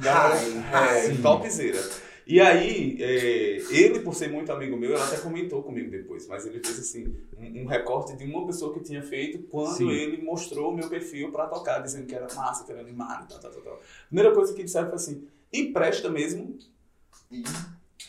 [0.00, 1.10] High.
[1.12, 1.78] É, topzera.
[2.26, 6.44] E aí, é, ele, por ser muito amigo meu, ele até comentou comigo depois, mas
[6.44, 9.90] ele fez assim, um, um recorte de uma pessoa que tinha feito quando Sim.
[9.90, 13.38] ele mostrou o meu perfil pra tocar, dizendo que era massa, que era animado, tal,
[13.38, 13.80] tal, tal, tal.
[14.08, 16.58] Primeira coisa que disseram foi assim, empresta mesmo,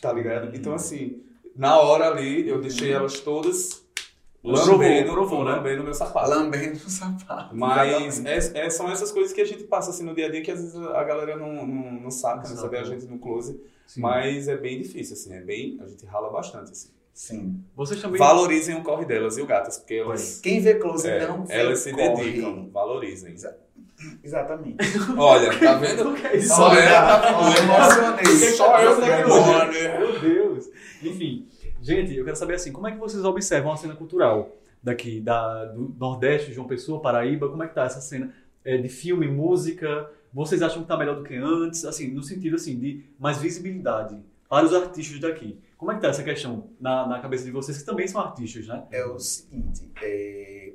[0.02, 0.52] tá ligado?
[0.56, 1.22] Então assim,
[1.54, 3.86] na hora ali, eu deixei elas todas
[4.42, 5.52] lambendo, provou, né?
[5.52, 6.30] lambendo meu sapato.
[6.30, 7.56] Lambendo o sapato.
[7.56, 10.42] Mas é- é- são essas coisas que a gente passa assim no dia a dia
[10.42, 13.60] que às vezes a galera não, não, não saca, não sabe a gente no close.
[13.86, 14.00] Sim.
[14.02, 15.78] Mas é bem difícil, assim, é bem.
[15.82, 16.90] A gente rala bastante, assim.
[17.14, 17.60] Sim.
[17.74, 18.18] Vocês também...
[18.18, 19.78] Valorizem o corre delas, viu, gatas?
[19.78, 22.14] Porque elas, Quem vê close é, não vê elas se corre.
[22.14, 23.34] dedicam, valorizem.
[24.22, 24.76] Exatamente.
[25.18, 26.14] Olha, tá vendo?
[26.36, 26.48] isso?
[26.48, 28.50] Só tá eu emocionei.
[28.52, 29.82] Só eu tenho emocionei.
[29.88, 29.98] né?
[29.98, 30.66] Meu Deus.
[31.02, 31.46] Enfim,
[31.88, 35.64] gente, eu quero saber assim, como é que vocês observam a cena cultural daqui, da,
[35.66, 37.48] do Nordeste, João Pessoa, Paraíba?
[37.48, 38.32] Como é que tá essa cena
[38.64, 40.10] é, de filme, música?
[40.32, 41.84] Vocês acham que tá melhor do que antes?
[41.84, 45.58] Assim, no sentido assim, de mais visibilidade para os artistas daqui.
[45.76, 48.66] Como é que tá essa questão na, na cabeça de vocês, que também são artistas,
[48.66, 48.84] né?
[48.90, 50.72] É o seguinte, é,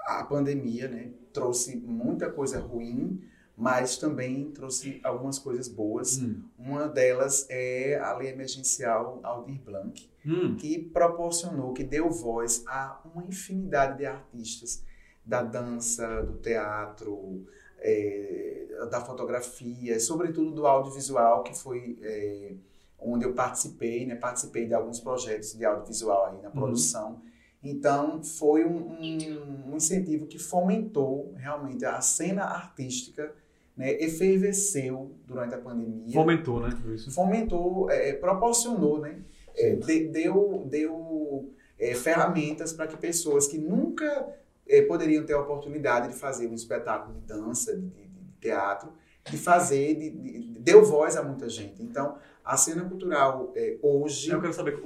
[0.00, 3.22] a pandemia né, trouxe muita coisa ruim,
[3.56, 6.18] mas também trouxe algumas coisas boas.
[6.18, 6.42] Hum.
[6.58, 10.56] Uma delas é a lei emergencial Aldir Blanc, Hum.
[10.56, 14.84] que proporcionou, que deu voz a uma infinidade de artistas
[15.26, 17.44] da dança, do teatro,
[17.78, 22.52] é, da fotografia, sobretudo do audiovisual, que foi é,
[22.98, 24.14] onde eu participei, né?
[24.14, 27.20] Participei de alguns projetos de audiovisual aí na produção.
[27.62, 33.32] Então, foi um, um- um incentivo que fomentou realmente a cena artística,
[33.76, 33.92] né?
[34.00, 36.70] Efervesceu durante a pandemia Fomentou, né?
[36.94, 37.10] Isso.
[37.12, 39.20] fomentou, é, proporcionou, né?
[39.56, 44.28] É, de- deu deu é, ferramentas para que pessoas que nunca
[44.68, 48.92] eh, poderiam ter a oportunidade de fazer um espetáculo de dança, de, de- de teatro,
[49.28, 51.82] de fazer, de, de- deu voz a muita gente.
[51.82, 54.80] Então, a cena cultural eh, hoje Eu quero saber,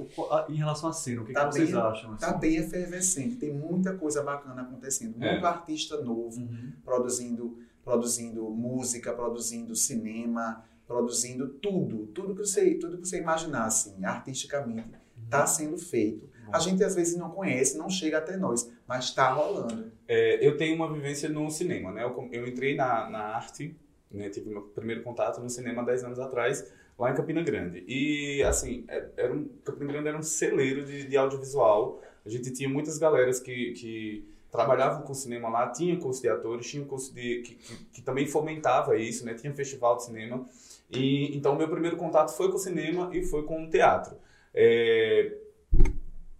[0.49, 2.13] em relação à cena, o que, Tá que vocês bem- acham?
[2.15, 2.39] está assim?
[2.39, 5.31] bem efervescente, tem muita coisa bacana acontecendo, É.
[5.33, 6.71] muito artista novo, Uhum.
[6.83, 14.03] produzindo, produzindo música, produzindo cinema, produzindo tudo, tudo que você, tudo que você imaginar assim,
[14.05, 14.89] artisticamente,
[15.25, 16.29] está sendo feito.
[16.51, 19.91] A gente às vezes não conhece, não chega até nós, mas está rolando.
[20.07, 22.03] É, eu tenho uma vivência no cinema, né?
[22.03, 23.75] Eu, eu entrei na, na arte,
[24.09, 24.29] né?
[24.29, 27.83] tive meu primeiro contato no cinema há 10 anos atrás, lá em Campina Grande.
[27.85, 32.01] E, assim, é- era um, Campina Grande era um celeiro de, de audiovisual.
[32.25, 36.65] A gente tinha muitas galeras que, que trabalhavam com cinema lá, tinha curso de atores,
[36.67, 39.33] tinha curso de, que, que, que também fomentava isso, né?
[39.33, 40.47] Tinha festival de cinema.
[40.91, 44.15] E, então, meu primeiro contato foi com o cinema e foi com o teatro.
[44.53, 45.33] É,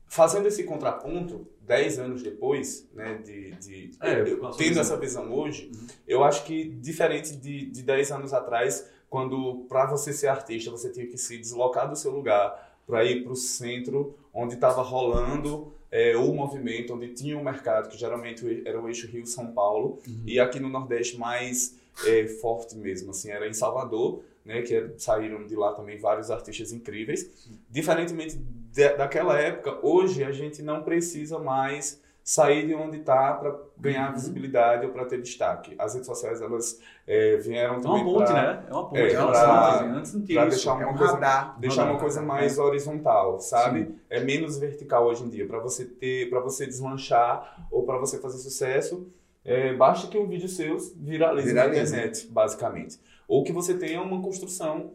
[0.08, 4.82] fazendo esse contraponto, 10 anos depois, né, de, de É, eu- tendo visão.
[4.82, 5.70] essa visão hoje,
[6.08, 10.90] eu acho que diferente de, de 10 anos atrás, quando para você ser artista você
[10.90, 15.74] tinha que se deslocar do seu lugar para ir para o centro onde estava rolando
[15.92, 20.40] é, o movimento, onde tinha o mercado, que geralmente era o eixo Rio-São Paulo, e
[20.40, 25.46] aqui no Nordeste mais é, forte mesmo, assim, era em Salvador, né, que era- saíram
[25.46, 27.48] de lá também vários artistas incríveis.
[27.70, 33.58] Diferentemente de- daquela época, hoje a gente não precisa mais sair de onde está para
[33.78, 35.74] ganhar visibilidade ou para ter destaque.
[35.80, 38.66] As redes sociais elas é, vieram É uma também ponte, pra- né?
[38.70, 39.02] É uma ponte.
[39.02, 40.50] É, pra- a- Antes não tinha isso.
[40.50, 41.60] deixar uma É um coisa- radar.
[41.60, 42.24] deixar uma Radar, coisa é.
[42.24, 43.96] mais horizontal, sabe?
[44.10, 48.18] É menos vertical hoje em dia para você ter, para você deslanchar ou para você
[48.20, 49.08] fazer sucesso.
[49.48, 51.94] É, basta que um vídeo seu viralize, na Viralize.
[51.94, 54.92] internet, basicamente, ou que você tenha uma construção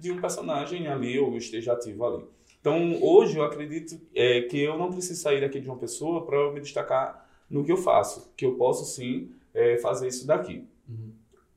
[0.00, 2.24] de um personagem ali ou esteja ativo ali.
[2.60, 6.50] Então, hoje eu acredito é, que eu não preciso sair daqui de uma pessoa para
[6.52, 11.10] me destacar no que eu faço, que eu posso sim é, fazer isso daqui, Uhum.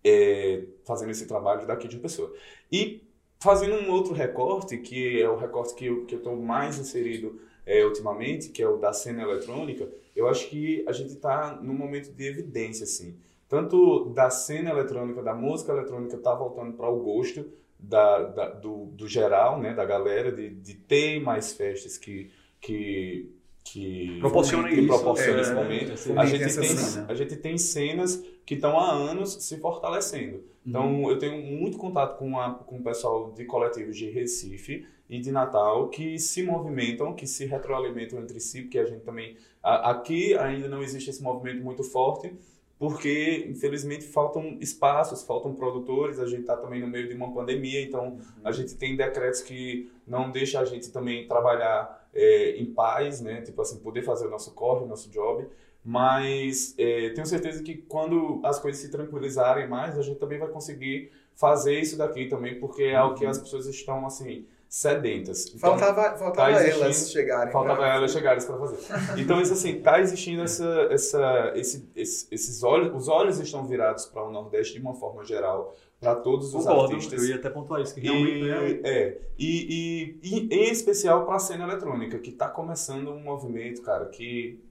[0.03, 2.33] É, fazendo esse trabalho daqui de uma pessoa.
[2.71, 3.03] E
[3.39, 7.85] fazendo um outro recorte, que é o recorte que eu que estou mais inserido é,
[7.85, 9.87] ultimamente, que é o da cena eletrônica,
[10.19, 13.15] eu acho que a gente está num momento de evidência, assim.
[13.47, 17.45] Tanto da cena eletrônica, da música eletrônica, está voltando para o gosto
[17.79, 22.29] da, da- do, do geral, né, da galera, de, de ter mais festas que,
[22.61, 23.31] que,
[23.63, 24.87] que Proporciona que isso.
[24.87, 25.91] proporciona é, esse momento.
[25.91, 27.05] é, A gente, tem, cena.
[27.09, 30.43] a gente tem cenas que estão há anos se fortalecendo.
[30.65, 35.19] Então, eu tenho muito contato com, a, com o pessoal de coletivos de Recife e
[35.19, 39.35] de Natal que se movimentam, que se retroalimentam entre si, porque a gente também.
[39.61, 42.33] a- aqui ainda não existe esse movimento muito forte,
[42.77, 47.81] porque, infelizmente, faltam espaços, faltam produtores, a gente está também no meio de uma pandemia,
[47.81, 53.19] então a gente tem decretos que não deixam a gente também trabalhar é, em paz,
[53.19, 53.41] né?
[53.41, 55.45] Tipo assim, poder fazer o nosso corre, o nosso job.
[55.83, 60.47] Mas é, tenho certeza que quando as coisas se tranquilizarem mais, a gente também vai
[60.49, 65.47] conseguir fazer isso daqui também, porque é algo que as pessoas estão, assim, sedentas.
[65.47, 67.51] Então, Faltava, faltava tá elas chegarem.
[67.51, 68.77] Faltava pra- elas chegarem para fazer.
[69.19, 74.05] Então, isso assim, tá existindo essa, essa, esse, esse- esses olhos, os olhos estão virados
[74.05, 77.23] para o Nordeste de uma forma geral, para todos os Concordo, artistas.
[77.23, 78.49] eu ia até pontuar isso, que realmente E,
[78.85, 78.89] é...
[78.89, 83.81] é, e, e, e em especial para a cena eletrônica, que está começando um movimento,
[83.81, 84.63] cara, que.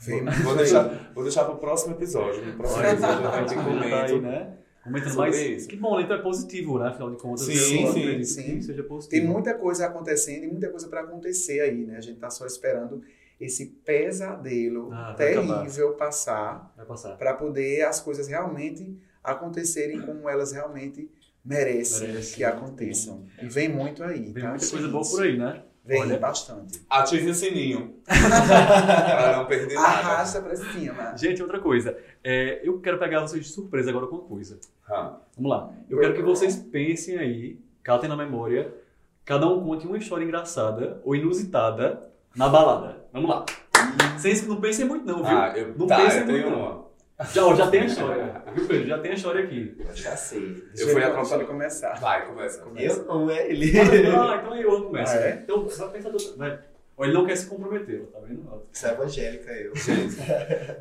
[0.00, 2.42] Vem Vou, vou deixar, vou deixar para o próximo episódio.
[2.46, 4.56] No próximo episódio gente gente tá aí, né?
[4.82, 5.40] Comentando sobre mais.
[5.40, 5.68] isso.
[5.68, 6.88] Que bom, então é positivo, né?
[6.88, 8.42] Afinal de contas, Sim, eu sim, acredito sim.
[8.56, 9.20] que seja positivo.
[9.22, 11.96] Tem muita coisa acontecendo e muita coisa para acontecer aí, né?
[11.96, 13.02] A gente tá só esperando
[13.40, 16.74] esse pesadelo Ah, terrível passar.
[17.18, 21.10] para poder as coisas realmente acontecerem como elas realmente
[21.44, 22.36] merecem Merece.
[22.36, 23.24] que aconteçam.
[23.42, 24.50] E vem muito aí, Vem tá?
[24.50, 25.62] muita coisa boa por aí, né?
[25.90, 26.18] Vem Olha.
[26.20, 26.80] bastante.
[26.88, 27.96] Ative o sininho.
[28.06, 29.88] para não perder nada.
[29.88, 31.16] Arrasta pra cima.
[31.16, 31.98] Gente, outra coisa.
[32.22, 34.60] É, eu quero pegar vocês de surpresa agora com uma coisa.
[34.88, 35.72] Ah, Vamos lá.
[35.88, 38.72] Eu quero que vocês pensem aí, catem na memória,
[39.24, 43.04] cada um conte uma história engraçada ou inusitada na balada.
[43.12, 43.44] Vamos lá.
[44.16, 45.36] Vocês não pensem muito não, viu?
[45.36, 46.60] ah eu, não tá, pensem eu muito tenho não.
[46.60, 46.89] uma.
[47.32, 48.42] Já, já tem a história.
[48.54, 48.86] Viu, Pedro?
[48.88, 49.76] Já tem a história aqui.
[49.78, 50.64] Eu já sei.
[50.76, 51.34] Eu fui atropelado.
[51.42, 52.00] ele começar.
[52.00, 52.64] Vai, começa.
[52.76, 53.72] Eu não é ele.
[53.78, 55.12] Ah, então aí eu começo.
[55.12, 55.40] Ah, é?
[55.42, 56.10] Então, vai pensar...
[56.10, 56.70] do-.
[56.96, 58.44] Ó, ele não quer se comprometer, tá vendo?
[58.70, 59.72] Isso é evangélica, eu.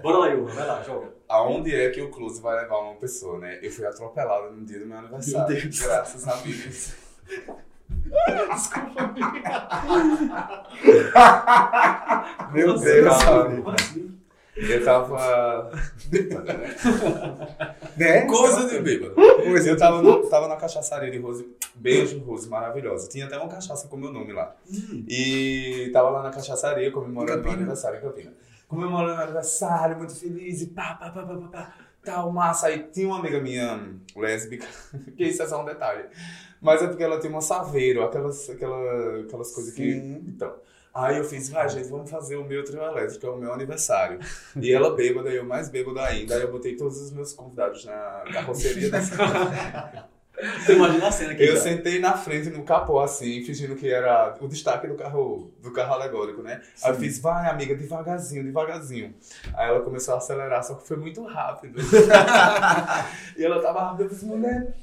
[0.02, 0.46] Bora lá, Ivan.
[0.46, 1.14] Vai lá, joga.
[1.30, 3.60] Aonde é que o Close vai levar uma pessoa, né?
[3.62, 5.54] Eu fui atropelado no dia do meu aniversário.
[5.54, 5.80] Meu Deus.
[5.80, 6.94] Graças a Deus.
[8.54, 9.14] Desculpa,
[12.54, 13.24] Meu Deus.
[13.24, 14.19] Como assim?
[14.68, 15.72] Eu tava.
[16.12, 17.80] né?
[17.98, 18.22] Né?
[18.26, 19.14] Coisa de bêbado.
[19.14, 21.46] Coisa Eu tava, no, tava na cachaçaria de Rose.
[21.76, 23.10] Beijo, Rose, maravilhosa.
[23.10, 24.56] Tinha até uma cachaça com meu nome lá.
[25.08, 28.34] E tava lá na cachaçaria comemorando meu aniversário em Campina.
[28.68, 31.74] comemorando aniversário, muito feliz e pá, pá, pá, pá, pá, pá.
[32.04, 32.68] Tal, massa.
[32.68, 34.66] Aí tinha uma amiga minha lésbica,
[35.18, 36.06] que isso é só um detalhe.
[36.62, 39.94] Mas é porque ela tem uma saveiro, aquelas, aquela, aquelas coisas que.
[39.94, 40.24] Sim.
[40.28, 40.54] Então.
[40.94, 44.20] Aí eu fiz, vai, gente, vamos fazer o meu trio elétrico, é o meu aniversário.
[44.60, 46.36] E ela bêbada, eu mais bêbada ainda.
[46.36, 49.16] Aí eu botei todos os meus convidados na carroceria dessa.
[50.60, 51.44] Você imagina a cena aqui.
[51.44, 51.62] Eu já.
[51.62, 55.94] sentei na frente no capô, assim, fingindo que era o destaque do carro, do carro
[55.94, 56.62] alegórico, né?
[56.82, 59.14] Aí eu fiz, vai, amiga, devagarzinho, devagarzinho.
[59.54, 61.80] Aí ela começou a acelerar, só que foi muito rápido.
[63.38, 64.74] e ela tava rápida, eu fiz, mulher,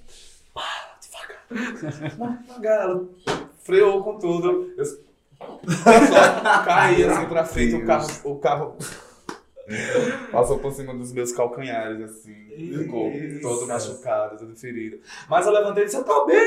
[0.52, 2.42] para, devagar.
[2.42, 2.82] Devagar.
[2.82, 3.08] Ela
[3.64, 4.74] freou com tudo.
[4.76, 5.05] Eu
[5.38, 8.76] só caí assim pra frente, o carro, o carro
[10.30, 12.34] passou por cima dos meus calcanhares, assim,
[12.78, 13.12] ficou
[13.42, 15.00] todo machucado, todo ferido.
[15.28, 16.46] Mas eu levantei e disse, eu tô bem!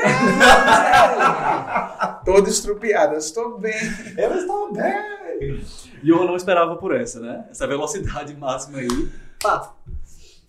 [2.24, 3.74] Todo estrupiado, eu estou bem.
[4.16, 5.62] Eu estou bem!
[6.02, 7.46] E eu não esperava por essa, né?
[7.50, 9.10] Essa velocidade máxima aí.
[9.42, 9.74] Pá.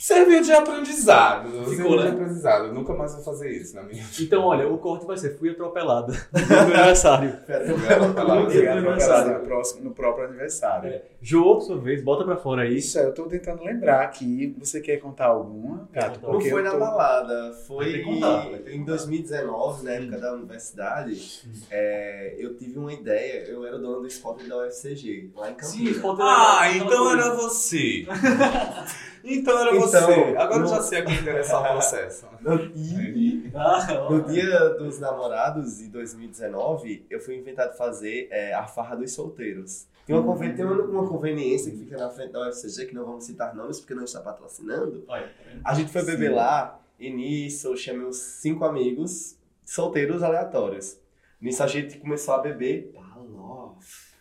[0.02, 1.48] Serviu de aprendizado.
[1.48, 2.10] Ficou, serviu de né?
[2.10, 2.66] aprendizado.
[2.66, 4.24] Eu nunca mais vou fazer isso na minha vida.
[4.24, 7.38] Então, olha, o corte vai ser fui atropelada no meu aniversário.
[7.44, 9.34] Obrigado, no no, aniversário.
[9.38, 10.90] no próximo, no próprio aniversário.
[10.90, 11.04] É.
[11.22, 12.78] Jô, sua vez, bota pra fora aí.
[12.78, 14.56] Isso, eu tô tentando lembrar aqui.
[14.60, 16.20] Você quer contar alguma, Gato?
[16.20, 18.86] Não foi na tô- balada, foi contar, em contar.
[18.86, 24.48] 2019, na época da universidade, é, eu tive uma ideia, eu era dono do esporte
[24.50, 25.98] da UFCG, lá em Sim, Campinas.
[26.02, 28.08] pode Ah, então era você.
[29.24, 29.98] Então era Então, você.
[30.38, 32.26] Agora eu no- já sei a quem interessar o processo.
[32.76, 38.96] E Ah, no dia dos namorados, em 2019, eu fui inventado fazer é, a farra
[38.96, 39.86] dos solteiros.
[40.06, 43.06] Tem uma, conven- tem uma, uma conveniência que fica na frente da UFCG, que não
[43.06, 45.04] vamos citar nomes porque não está patrocinando.
[45.08, 45.32] olha?
[45.64, 46.36] A gente foi beber Sim.
[46.36, 50.98] lá e nisso eu chamei uns cinco amigos solteiros aleatórios.
[51.40, 54.12] Nisso a gente começou a beber Palof.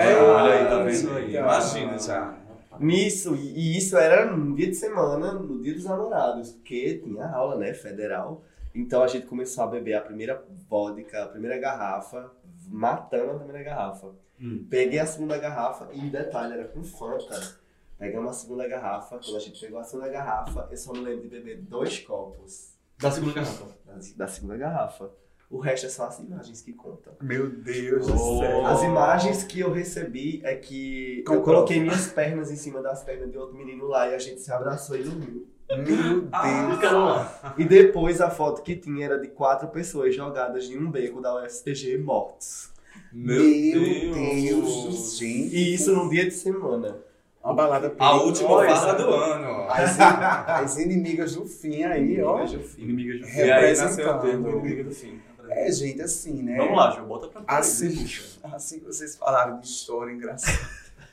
[0.00, 1.16] É, olha aí, tá vendo?
[1.16, 1.36] aí.
[1.36, 2.37] Imagina já.
[2.80, 7.56] Nisso, e isso era no dia de semana, no dia dos namorados, porque tinha aula,
[7.56, 8.42] né, federal.
[8.74, 12.30] Então a gente começou a beber a primeira vodka, a primeira garrafa,
[12.68, 14.14] matando a primeira garrafa.
[14.40, 14.66] Hum.
[14.70, 17.58] Peguei a segunda garrafa e, detalhe, era com Fanta.
[17.98, 21.22] Pegamos a segunda garrafa, quando a gente pegou a segunda garrafa, eu só me lembro
[21.22, 23.66] de beber dois copos Da segunda garrafa.
[23.84, 25.10] da, da segunda garrafa.
[25.50, 27.12] O resto é só as imagens que contam.
[27.22, 28.12] Meu Deus Oh.
[28.12, 28.66] do céu.
[28.66, 33.30] As imagens que eu recebi é que eu coloquei minhas pernas em cima das pernas
[33.30, 35.46] de outro menino lá e a gente se abraçou e dormiu.
[35.70, 36.92] Meu Ah, Deus.
[36.92, 37.54] Lá.
[37.56, 41.34] E depois a foto que tinha era de quatro pessoas jogadas em um beco da
[41.42, 42.70] UFCG mortos.
[43.10, 44.84] Meu, Meu Deus.
[44.84, 45.54] Deus, gente.
[45.56, 46.96] E isso num dia de semana.
[47.42, 49.66] Uma balada A última farra do ano.
[49.70, 52.44] As, as inimigas do fim aí, ó.
[52.76, 55.18] Inimigas do E aí nasceu o termo inimigo do fim.
[55.50, 56.56] É, gente, assim, né?
[56.56, 57.58] Vamos lá, Jô, bota pra fora.
[57.58, 58.06] Assim,
[58.44, 60.58] assim que vocês falaram de história engraçada.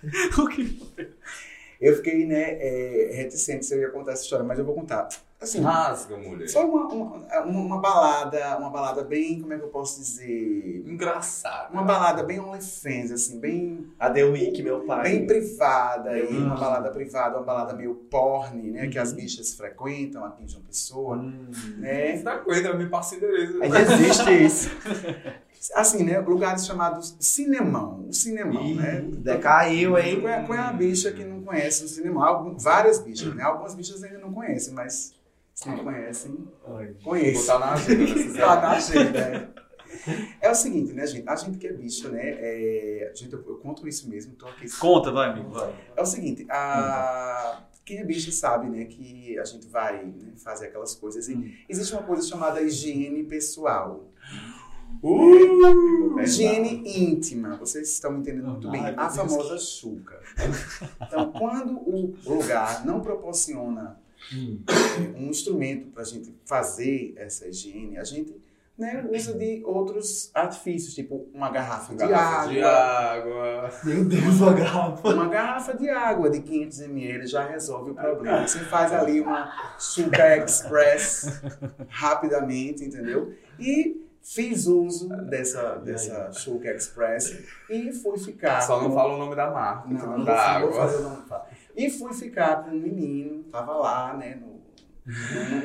[0.37, 0.79] O que
[1.81, 5.07] Eu fiquei, né, é, reticente se eu ia contar essa história, mas eu vou contar.
[5.45, 6.49] Assim, Rasga, mulher.
[6.49, 10.83] foi uma, uma, uma- uma balada, uma balada bem, como é que eu posso dizer?
[10.87, 11.71] Engraçado.
[11.71, 15.03] Uma balada bem OnlyFans, assim, bem, A The Week, meu pai.
[15.03, 20.25] bem privada, aí, uma balada privada, uma balada meio porn, né, que as bichas frequentam
[20.25, 21.15] aqui em João Pessoa,
[21.77, 22.17] né?
[22.17, 23.61] Frequenta, me passa endereço.
[23.61, 24.69] Ainda existe isso.
[25.73, 29.03] Assim, né, lugares chamados cinemão, o cinemão, Ih, né?
[29.17, 30.23] decaiu, hein?
[30.27, 32.23] É, qual é a bicha que não conhece o cinemão?
[32.23, 33.41] Algum- várias bichas, né?
[33.43, 35.13] Algumas bichas ainda não conhecem, mas
[35.55, 36.47] se não conhecem.
[36.67, 37.55] Vou conheçam.
[37.55, 39.65] botar na agenda Tá na agenda, é.
[40.41, 41.27] É o seguinte, né, gente?
[41.27, 42.21] A gente que é bicho, né?
[42.21, 44.69] É, gente, eu, eu conto isso mesmo, tô aqui.
[44.77, 45.73] Conta, vai, amigo, vai.
[45.95, 47.63] É o seguinte, a...
[47.85, 51.29] quem é bicho sabe, né, que a gente vai né, fazer aquelas coisas.
[51.29, 51.43] Hum.
[51.45, 54.11] E existe uma coisa chamada higiene pessoal.
[55.01, 56.19] Uh!
[56.19, 58.83] Higiene íntima, vocês estão me entendendo muito bem.
[58.83, 60.19] Ai, meu A famosa chuca.
[61.01, 63.97] Então, quando o lugar não proporciona
[65.17, 68.35] um instrumento para a gente fazer essa higiene, a gente
[68.77, 73.43] né, usa de outros artifícios, tipo uma garrafa, Garrafa de, de água.
[73.61, 73.71] água.
[73.85, 75.09] Meu Deus, a garrafa.
[75.13, 78.45] Uma garrafa de água de 500 ml já resolve o problema.
[78.45, 79.49] Você faz ali uma
[79.79, 81.41] Suca Express
[81.87, 83.33] rapidamente, entendeu?
[83.57, 88.59] E fiz uso dessa, dessa Suca Express e fui ficar.
[88.61, 89.87] Só não com- fala o nome da marca.
[89.87, 90.89] Não, não, da vou, vou água.
[90.89, 91.23] fazer o nome.
[91.75, 94.55] E fui ficar com um menino, tava lá, né, no,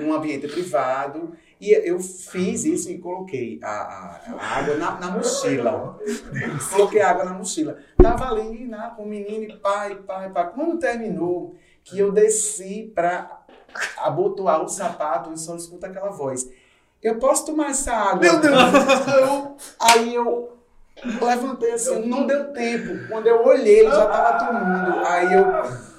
[0.03, 1.33] num, ambiente privado.
[1.61, 5.99] E eu fiz isso e coloquei a, a- a água na, na mochila.
[6.71, 7.79] Coloquei a água na mochila.
[8.03, 10.51] Tava ali, né, com o menino, e pai, pai, pai.
[10.55, 11.55] Quando terminou,
[11.85, 13.43] que eu desci pra
[13.99, 16.49] abotoar o sapato, eu só escuto aquela voz.
[17.03, 18.21] Eu posso tomar essa água?
[18.21, 18.55] Meu Deus.
[19.21, 20.57] Eu- aí eu
[21.03, 23.09] Eu levantei assim, não deu tempo.
[23.09, 25.07] Quando eu olhei, ele já tava tomando.
[25.07, 25.90] Aí eu.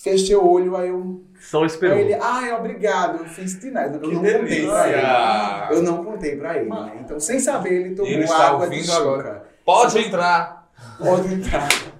[0.00, 1.22] Fechei o olho, aí eu.
[1.40, 1.96] Só esperou.
[1.96, 3.18] Aí ele, ai, obrigado.
[3.22, 3.96] Eu fiz de nada.
[3.96, 4.42] Eu Que não contei pra
[4.84, 5.66] delícia!
[5.70, 5.76] ele.
[5.76, 6.98] Eu não contei pra ele, né?
[7.04, 8.96] Então, sem saber, ele tomou Ele está água de chuca.
[8.96, 9.48] agora.
[9.64, 10.70] Pode entrar!
[10.98, 11.68] Pode entrar.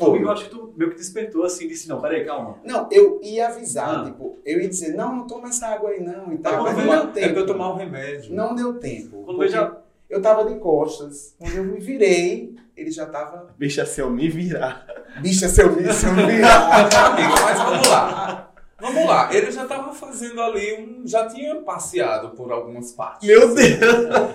[0.00, 2.56] Amigo, eu acho que tu meio que despertou assim, disse, não, peraí, calma.
[2.64, 4.04] Não, eu ia avisar, Ah.
[4.04, 6.76] tipo, eu ia dizer, não, não toma essa água aí não e tal, Tá mas
[6.76, 7.32] não vai- deu É tempo.
[7.34, 8.34] pra eu tomar um remédio.
[8.34, 9.10] Não deu tempo.
[9.24, 9.76] Quando porque veja-
[10.08, 14.28] Eu tava de costas, quando eu me virei, ele já tava, Bicha, se eu me
[14.28, 14.84] virar.
[15.20, 16.88] Bicha, seu se eu virar.
[17.12, 18.46] Amigo, mas vamos lá.
[18.80, 19.28] Vamos lá.
[19.34, 21.06] Ele já tava fazendo ali um.
[21.06, 23.28] Já tinha passeado por algumas partes.
[23.28, 23.78] Meu Deus!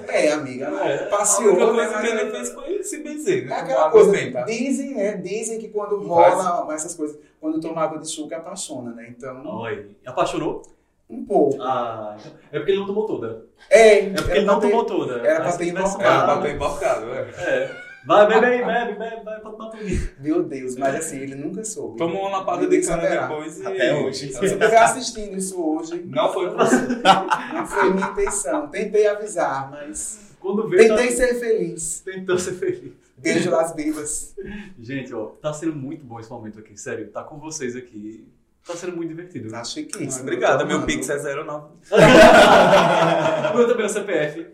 [0.08, 1.60] É, amiga, É, passeou.
[1.60, 3.56] A única né, coisa que ele fez foi se benzer, É né?
[3.56, 5.18] aquela Tomar água coisa, dizem, né?
[5.18, 9.08] Dizem que quando Não rola essas coisas, quando toma água de chuca, apaixona, né?
[9.10, 9.88] Então, Oi.
[10.06, 10.62] Apaixonou?
[11.08, 11.62] um pouco.
[11.62, 12.32] Ah, então.
[12.52, 13.46] É porque ele não tomou toda.
[13.70, 15.28] É, É porque ele não pra ter- tomou toda.
[15.28, 16.04] era pra ter embarcado.
[16.04, 17.20] Era pra ter embarcado, é.
[17.38, 17.85] É.
[18.06, 19.78] Vai, bebe aí, bebe, bebe, vai pra tudo.
[20.20, 21.98] Meu Deus, mas assim, ele nunca soube.
[21.98, 23.66] Tomou uma lapada de cana depois e.
[23.66, 24.28] Até hoje.
[24.34, 26.76] Se você estiver assistindo isso hoje, Não foi por você.
[27.54, 28.68] não foi minha intenção.
[28.68, 30.96] Tentei avisar, mas Quando vê, tá...
[30.96, 32.02] tentei ser feliz.
[32.02, 32.94] tentou ser feliz.
[33.18, 34.36] Beijo Las Vivas.
[34.80, 37.08] Gente, ó, tá sendo muito bom esse momento aqui, sério.
[37.08, 38.28] Tá com vocês aqui.
[38.66, 39.50] Tá sendo muito divertido.
[39.52, 40.24] Tá chiquíssimo.
[40.24, 40.84] Obrigado, meu.
[40.86, 41.68] Pix é 09.
[43.54, 44.48] O meu também é o CPF.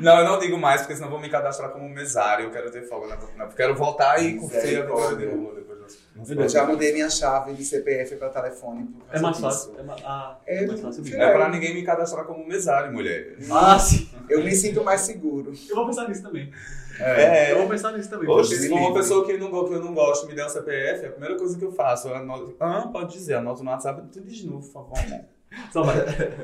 [0.00, 2.44] Não, eu não digo mais, porque senão vou me cadastrar como mesário.
[2.46, 4.82] Eu quero ter folga na na- Quero voltar e curtir a vida
[5.16, 8.84] de novo depois Eu já mudei minha chave de CPF para telefone.
[8.84, 9.46] por causa É mais disso.
[9.48, 9.74] fácil.
[9.78, 11.22] É mais, ah, é É, mais fácil mesmo.
[11.22, 13.36] É pra ninguém me cadastrar como mesário, mulher.
[13.50, 14.08] Ah, sim.
[14.28, 15.52] Eu me sinto mais seguro.
[15.68, 16.52] Eu vou pensar nisso também.
[17.00, 17.52] É.
[17.52, 18.28] Eu vou pensar nisso também.
[18.28, 21.06] Hoje, se for uma pessoa que, não, que eu não gosto me der o CPF,
[21.06, 22.54] a primeira coisa que eu faço, eu anoto.
[22.60, 24.98] Ah, pode dizer, anoto no WhatsApp, tu diz de novo, por favor.
[24.98, 25.24] amor.
[25.72, 25.96] Só vai.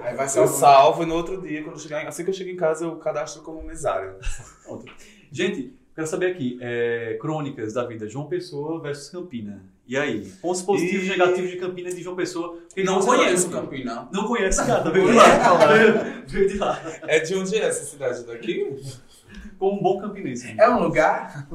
[0.03, 2.31] Aí vai ser Eu um- salvo e no outro dia, quando chegar, em- assim que
[2.31, 4.15] eu chego em casa, eu cadastro como mesário.
[4.65, 4.85] Pronto.
[5.31, 9.63] Gente, quero saber aqui, é, crônicas da vida João Pessoa versus Campina.
[9.87, 10.33] E aí?
[10.41, 12.57] Pontos positivos e negativos de Campina e de João Pessoa.
[12.69, 14.09] Porque Não conheço Campina.
[14.13, 14.89] Não conhece, cara.
[14.91, 15.67] Veio de lá.
[16.29, 16.81] Veio de lá.
[17.09, 18.81] É de onde é essa cidade daqui?
[19.63, 20.57] Com um bom campinense.
[20.59, 21.47] É um lugar?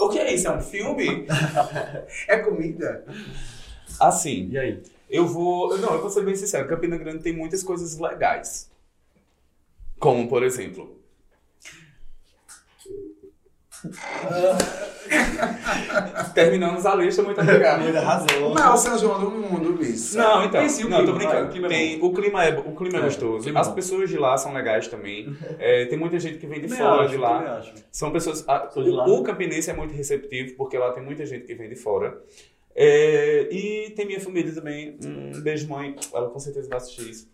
[0.00, 0.48] O que é isso?
[0.48, 1.26] É um filme?
[2.26, 3.04] É comida?
[4.00, 4.82] Assim, E aí?
[5.10, 5.76] eu vou.
[5.76, 8.70] Não, eu vou ser bem sincero, Campina Grande tem muitas coisas legais.
[9.98, 10.97] Como, por exemplo.
[16.34, 17.82] Terminamos a lista, muito obrigado.
[17.82, 18.54] Muita razão.
[18.54, 20.14] Não, São João do Mundo, Luiz.
[20.14, 21.40] Não, então, Tem sim o não, tô clima, brincando.
[21.40, 23.38] vai, o clima é tem, o clima é, o clima é, É, gostoso.
[23.38, 23.74] o clima é As bom.
[23.74, 25.36] pessoas de lá são legais também.
[25.58, 27.62] É, tem muita gente que vem de Também fora acho, de lá.
[27.90, 28.44] São pessoas.
[28.48, 29.06] a- de lá.
[29.08, 32.20] o, o campinense é muito receptivo, porque lá tem muita gente que vem de fora.
[32.74, 34.96] É, e tem minha família também.
[35.04, 35.96] Um beijo, mãe.
[36.14, 37.28] Ela com certeza vai assistir isso.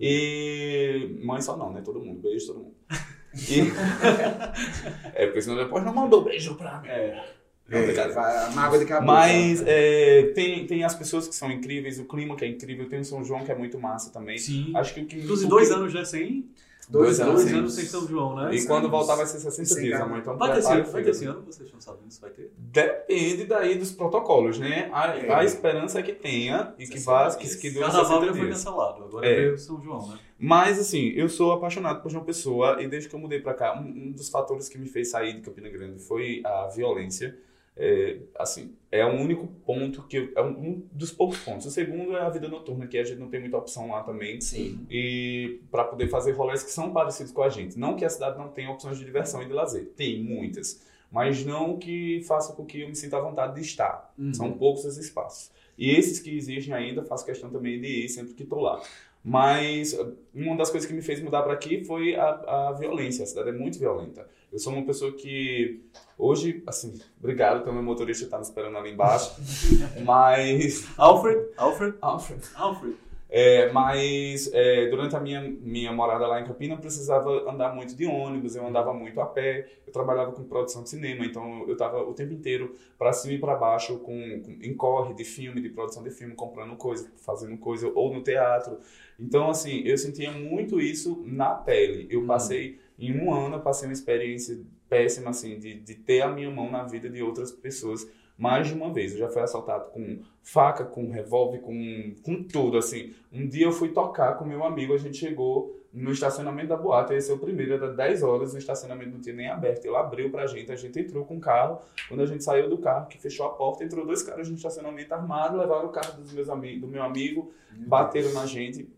[0.00, 1.18] E.
[1.22, 1.82] Mãe só não, né?
[1.84, 2.20] Todo mundo.
[2.20, 2.74] Beijo todo mundo.
[3.48, 3.72] E...
[5.14, 6.88] é, porque senão depois não mandou beijo pra mim.
[6.88, 7.24] É.
[7.68, 9.06] Não, É, mágoa de cabelo.
[9.12, 13.00] Mas é, tem, tem as pessoas que são incríveis, o clima que é incrível, tem
[13.00, 14.38] o São João que é muito massa também.
[14.38, 14.72] Sim.
[14.74, 15.18] Acho que o que.
[15.18, 16.48] Inclusive, dois que- anos já sem.
[16.90, 17.34] Dois, dois anos.
[17.42, 17.58] Dois sim.
[17.58, 18.54] anos sem São João, né?
[18.54, 20.10] E quando voltar vai ser 60 Sem dias, carro.
[20.10, 20.20] amor.
[20.20, 21.42] Então Vai ter, esse ano, vai ter esse ano?
[21.44, 22.50] Vocês não sabem se vai ter?
[22.56, 24.88] Depende daí dos protocolos, né?
[24.92, 25.32] A, É.
[25.34, 28.34] a esperança é que tenha e que 60 vá, que, que dure Carnaval 60 já
[28.34, 29.04] foi cancelado.
[29.04, 29.34] Agora É.
[29.34, 30.18] veio São João, né?
[30.38, 33.78] Mas assim, eu sou apaixonado por João Pessoa e desde que eu mudei pra cá,
[33.78, 37.36] um, um dos fatores que me fez sair de Campina Grande foi a violência.
[37.80, 41.66] É, assim, é o único ponto que é um, dos poucos pontos.
[41.66, 44.40] O segundo é a vida noturna, que a gente não tem muita opção lá também.
[44.40, 44.84] Sim.
[44.90, 47.78] E para poder fazer rolês que são parecidos com a gente.
[47.78, 51.44] Não que a cidade não tenha opções de diversão e de lazer, tem muitas, mas
[51.46, 54.12] não que faça com que eu me sinta à vontade de estar.
[54.18, 54.34] Uhum.
[54.34, 55.50] São poucos os espaços.
[55.78, 58.82] E esses que existem ainda, faço questão também de ir sempre que estou lá.
[59.24, 63.22] Mas uh, uma das coisas que me fez mudar para aqui foi a, a violência.
[63.22, 64.28] A cidade é muito violenta.
[64.52, 65.80] Eu sou uma pessoa que
[66.16, 69.34] hoje, assim, obrigado, então meu motorista está me esperando ali embaixo.
[70.04, 72.42] mas Alfred, Alfred, Alfred.
[72.54, 72.96] Alfred.
[73.30, 77.94] É, mas é, durante a minha, minha morada lá em Campina, eu precisava andar muito
[77.94, 81.74] de ônibus, eu andava muito a pé, eu trabalhava com produção de cinema, então eu
[81.74, 85.60] estava o tempo inteiro para cima e para baixo com, com, em corre de filme,
[85.60, 88.78] de produção de filme, comprando coisa, fazendo coisa, ou no teatro.
[89.20, 92.06] Então, assim, eu sentia muito isso na pele.
[92.08, 92.26] Eu Hum.
[92.26, 96.50] passei, em um ano, eu passei uma experiência péssima, assim, de, de ter a minha
[96.50, 99.12] mão na vida de outras pessoas mais de uma vez.
[99.12, 103.12] Eu já fui assaltado com faca, com revólver, com, com tudo, assim.
[103.32, 107.14] Um dia eu fui tocar com meu amigo, a gente chegou no estacionamento da boate,
[107.14, 109.84] esse é o primeiro, era 10 horas, o estacionamento não tinha nem aberto.
[109.84, 111.80] Ele abriu pra gente, a gente entrou com o carro.
[112.08, 115.12] Quando a gente saiu do carro, que fechou a porta, entrou dois caras no estacionamento
[115.12, 118.88] armados, levaram o carro dos meus do meu amigo, bateram na gente.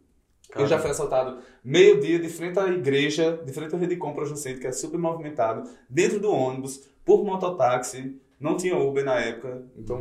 [0.57, 4.31] Eu já fui assaltado meio-dia de frente à igreja, de frente à rede de compras
[4.31, 8.17] no centro, que é super movimentado, dentro do ônibus, por mototáxi.
[8.39, 10.01] Não tinha Uber na época, então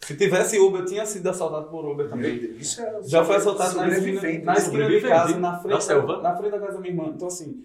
[0.00, 2.56] se tivesse Uber, eu tinha sido assaltado por Uber também.
[2.58, 6.22] É Já foi assaltado na esquina, na esquina de casa, na frente, selva.
[6.22, 7.12] na frente da casa da minha irmã.
[7.14, 7.64] Então, assim,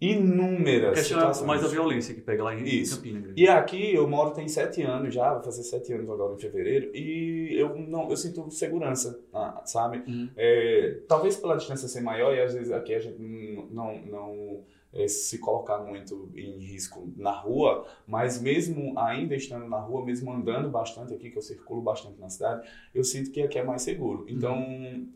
[0.00, 1.46] inúmeras Questão situações.
[1.46, 2.96] mais a violência que pega lá em Isso.
[2.96, 3.42] Campina Grande.
[3.42, 6.94] E aqui eu moro tem sete anos já, vai fazer sete anos agora em fevereiro,
[6.94, 10.02] e eu não, eu sinto segurança, ah, sabe?
[10.06, 10.28] Uhum.
[10.36, 15.08] É, talvez pela distância ser maior e às vezes aqui a gente não, não, é,
[15.08, 20.68] se colocar muito em risco na rua, mas mesmo ainda estando na rua, mesmo andando
[20.68, 24.26] bastante aqui, que eu circulo bastante na cidade, eu sinto que aqui é mais seguro.
[24.28, 24.58] Então,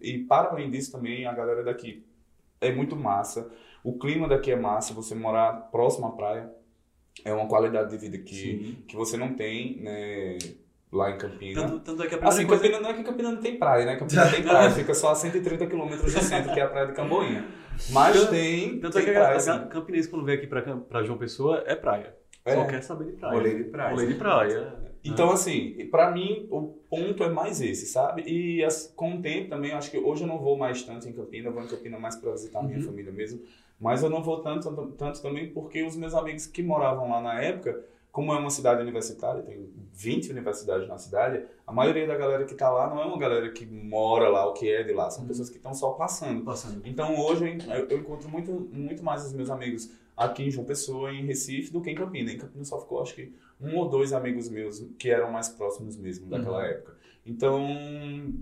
[0.01, 2.05] e para além disso também, a galera daqui
[2.61, 3.51] é muito massa.
[3.85, 6.51] O clima daqui é massa, você morar próximo à praia
[7.25, 8.83] é uma qualidade de vida que, Sim.
[8.87, 10.39] que você não tem né,
[10.93, 11.61] lá em Campina.
[11.63, 12.63] Tanto, tanto é que a primeira Assim, coisa...
[12.63, 13.97] Campina não é que Campina não tem praia, né?
[13.97, 16.93] Campina tem praia, fica só a 130 quilômetros do centro, que é a praia de
[16.95, 17.45] Camboinha.
[17.91, 19.51] Mas Tanto- tem, Tanto é tem que a, praia, a, assim.
[19.51, 22.15] a Campinense, quando vem aqui pra, pra João Pessoa, é praia.
[22.45, 22.55] É.
[22.55, 23.35] Só quer saber de praia.
[23.35, 23.91] Rolê de praia.
[23.95, 24.75] Rolê de praia.
[25.03, 28.23] Então, assim, pra mim, o ponto é mais esse, sabe?
[28.27, 31.09] E as- com o tempo também, eu acho que hoje eu não vou mais tanto
[31.09, 32.85] em Campina, eu vou em Campina mais pra visitar a minha Uhum.
[32.85, 33.41] família mesmo.
[33.81, 37.41] Mas eu não vou tanto, tanto, também porque os meus amigos que moravam lá na
[37.41, 42.45] época, como é uma cidade universitária, tem 20 universidades na cidade, a maioria da galera
[42.45, 45.09] que tá lá não é uma galera que mora lá ou que é de lá,
[45.11, 45.29] são Uhum.
[45.29, 46.45] pessoas que estão só passando.
[46.45, 46.83] Passando.
[46.85, 51.11] Então hoje eu, eu encontro muito, muito mais os meus amigos aqui em João Pessoa,
[51.13, 52.31] em Recife, do que em Campina.
[52.31, 55.97] Em Campina só ficou, acho que, um ou dois amigos meus que eram mais próximos
[55.97, 56.65] mesmo daquela Uhum.
[56.65, 56.97] época.
[57.25, 57.67] Então,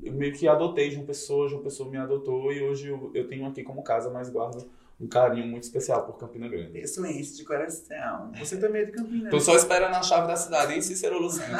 [0.02, 3.46] eu meio que adotei João Pessoa, João Pessoa me adotou e hoje eu, eu tenho
[3.46, 4.66] aqui como casa, mas guardo
[5.00, 6.72] um carinho muito especial por Campina Grande.
[6.72, 8.32] Pessoense de coração.
[8.38, 9.30] Você também é de Campinas.
[9.30, 11.58] Tô só esperando a chave da cidade, hein, Cícero Lucena?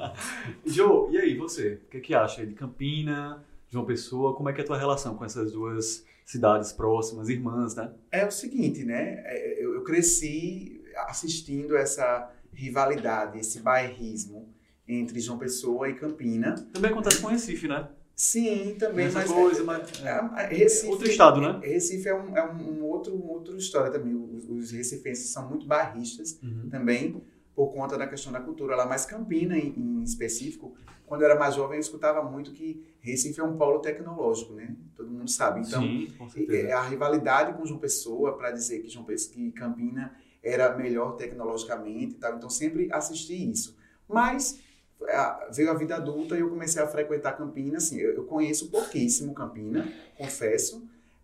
[0.64, 1.80] Jô, e aí, você?
[1.84, 4.34] O que, que acha de Campina, João Pessoa?
[4.34, 7.92] Como é que é a tua relação com essas duas cidades próximas, irmãs, né?
[8.10, 9.22] É o seguinte, né?
[9.26, 14.48] É, Eu, eu cresci assistindo essa rivalidade, esse bairrismo
[14.88, 16.54] entre João Pessoa e Campina.
[16.72, 17.88] Também acontece com Recife, né?
[18.22, 20.04] Sim, também, Essa mas coisa, mas...
[20.04, 20.10] é,
[20.42, 21.58] é, Recife, Outro estado, né?
[21.62, 24.14] Recife é um, é um, outro, um outro história também.
[24.14, 26.68] Os, os recifenses são muito barristas Uhum.
[26.68, 27.22] também
[27.54, 30.74] por conta da questão da cultura lá, mas Campina em, em específico,
[31.06, 34.76] quando eu era mais jovem eu escutava muito que Recife é um polo tecnológico, né?
[34.94, 35.60] Todo mundo sabe.
[35.60, 36.12] Então, Sim,
[36.50, 41.16] é a rivalidade com João Pessoa para dizer que João Pessoa, que Campina era melhor
[41.16, 42.36] tecnologicamente e tal.
[42.36, 43.78] Então sempre assisti isso.
[44.06, 44.58] Mas
[45.50, 47.78] veio a vida adulta e eu comecei a frequentar Campina.
[47.78, 50.82] Assim, eu, eu conheço pouquíssimo Campina, confesso.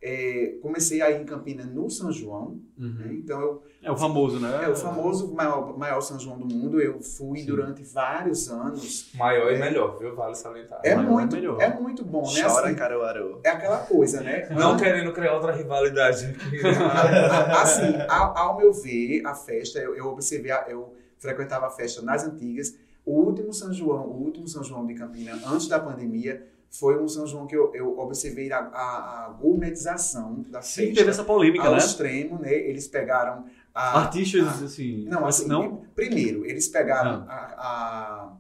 [0.09, 2.61] É, comecei a ir em Campina no São João.
[2.79, 2.87] né?
[3.07, 3.13] Uhum.
[3.15, 4.61] Então eu É o famoso, né?
[4.65, 6.81] é o famoso maior, maior São João do mundo.
[6.81, 7.47] Eu fui Sim.
[7.47, 9.11] durante vários anos.
[9.15, 10.15] Maior e melhor, viu?
[10.15, 10.81] Vale salientar.
[10.85, 11.61] É Maior é muito, melhor.
[11.61, 12.43] é muito bom, né?
[12.43, 13.41] Chora, Assim, Caruaru.
[13.43, 14.47] é aquela coisa, né?
[14.51, 16.61] Não querendo criar outra rivalidade aqui.
[17.59, 22.23] assim, ao, ao meu ver, a festa, eu, eu observei, eu frequentava a festa nas
[22.25, 22.75] antigas.
[23.07, 27.07] O último São João, o último São João de Campina, antes da pandemia, foi um
[27.09, 31.25] São João que eu, eu observei a, a, a gourmetização da Sim, festa teve essa
[31.25, 31.79] polêmica, ao né?
[31.79, 32.53] extremo, né?
[32.53, 35.05] Eles pegaram a, Artistas, assim...
[35.07, 35.83] não, assim, não?
[35.95, 38.35] primeiro, eles pegaram Ah.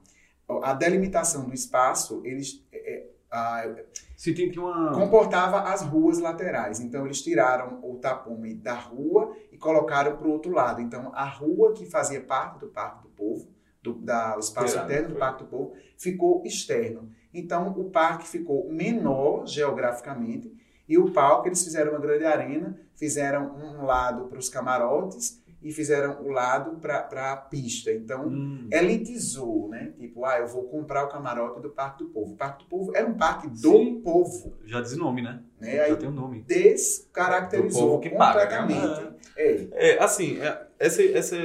[0.48, 3.64] a, a, a delimitação do espaço, eles é, a,
[4.16, 4.92] Se tem, tem uma...
[4.92, 6.80] comportava as ruas laterais.
[6.80, 10.80] Então eles tiraram o tapume da rua e colocaram para o outro lado.
[10.80, 13.46] Então a rua que fazia parte do Parque do Povo,
[13.92, 15.14] do da, o espaço interno do.
[15.16, 17.10] Parque do Povo, ficou externo.
[17.32, 20.52] Então o parque ficou menor geograficamente
[20.88, 25.72] e o palco eles fizeram uma grande arena, fizeram um lado para os camarotes e
[25.72, 27.90] fizeram o lado para a pista.
[27.92, 28.68] Então Hum.
[28.70, 29.92] elitizou, né?
[29.98, 32.32] Tipo, ah, eu vou comprar o camarote do Parque do Povo.
[32.34, 34.00] O Parque do Povo era um parque do Sim.
[34.02, 35.40] povo, Já diz o nome, né?
[35.60, 35.80] né?
[35.80, 36.42] Aí Já tem o nome.
[36.46, 38.74] descaracterizou Do povo que paga, né?
[38.74, 39.16] completamente.
[39.36, 39.66] É.
[39.72, 41.36] É, assim, é, essa, essa,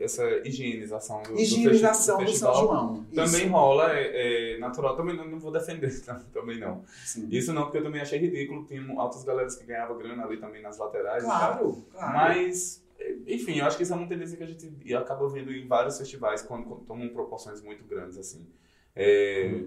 [0.00, 2.54] essa higienização do, do Higienização do, festi- São festival
[2.84, 3.04] João.
[3.14, 3.48] também Isso.
[3.52, 4.96] rola, é, é natural.
[4.96, 5.90] Também não, não vou defender,
[6.34, 6.82] também não.
[7.04, 7.28] Sim.
[7.30, 8.64] Isso não, porque eu também achei ridículo.
[8.66, 11.22] Tinha altas galeras que ganhavam grana ali também nas laterais.
[11.22, 12.12] Claro, claro.
[12.14, 12.82] Mas,
[13.26, 15.98] enfim, eu acho que isso é uma tendência que a gente acaba vendo em vários
[15.98, 18.46] festivais quando, quando tomam proporções muito grandes, assim.
[18.96, 19.64] É,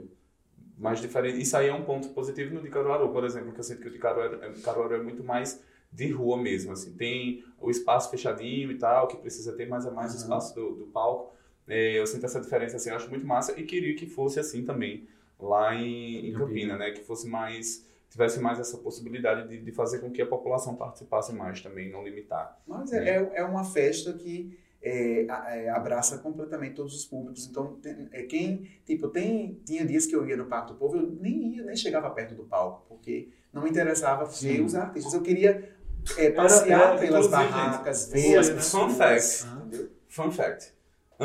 [0.78, 1.42] mais diferente.
[1.42, 3.88] Isso aí é um ponto positivo no de Caruaru, por exemplo, que eu sinto que
[3.88, 6.94] o de Caruaru, Caruaru é muito mais de rua mesmo, assim.
[6.96, 10.22] Tem o espaço fechadinho e tal, que precisa ter mais a mais o Uhum.
[10.24, 11.34] espaço do, do palco.
[11.68, 14.66] É, eu sinto essa diferença, assim, eu acho muito massa e queria que fosse assim
[14.66, 15.08] também
[15.40, 16.74] lá em, em Campina.
[16.74, 16.92] Campina, né?
[16.92, 21.34] Que fosse mais tivesse mais essa possibilidade de, de fazer com que a população participasse
[21.34, 22.62] mais também, não limitar.
[22.68, 27.48] Mas é, é, é uma festa que é, a- é, abraça completamente todos os públicos.
[27.48, 30.98] Então, tem- é, quem, tipo, tem, tinha dias que eu ia no Parque do Povo,
[30.98, 35.14] eu nem ia, nem chegava perto do palco, porque não me interessava ver os artistas.
[35.14, 35.74] Eu queria
[36.18, 38.56] é, passear era, pelas inclusive, barracas, gente, ver as fun
[38.88, 39.42] pessoas.
[39.42, 39.56] fact.
[39.68, 39.90] entendeu?
[40.10, 40.74] Fun fact.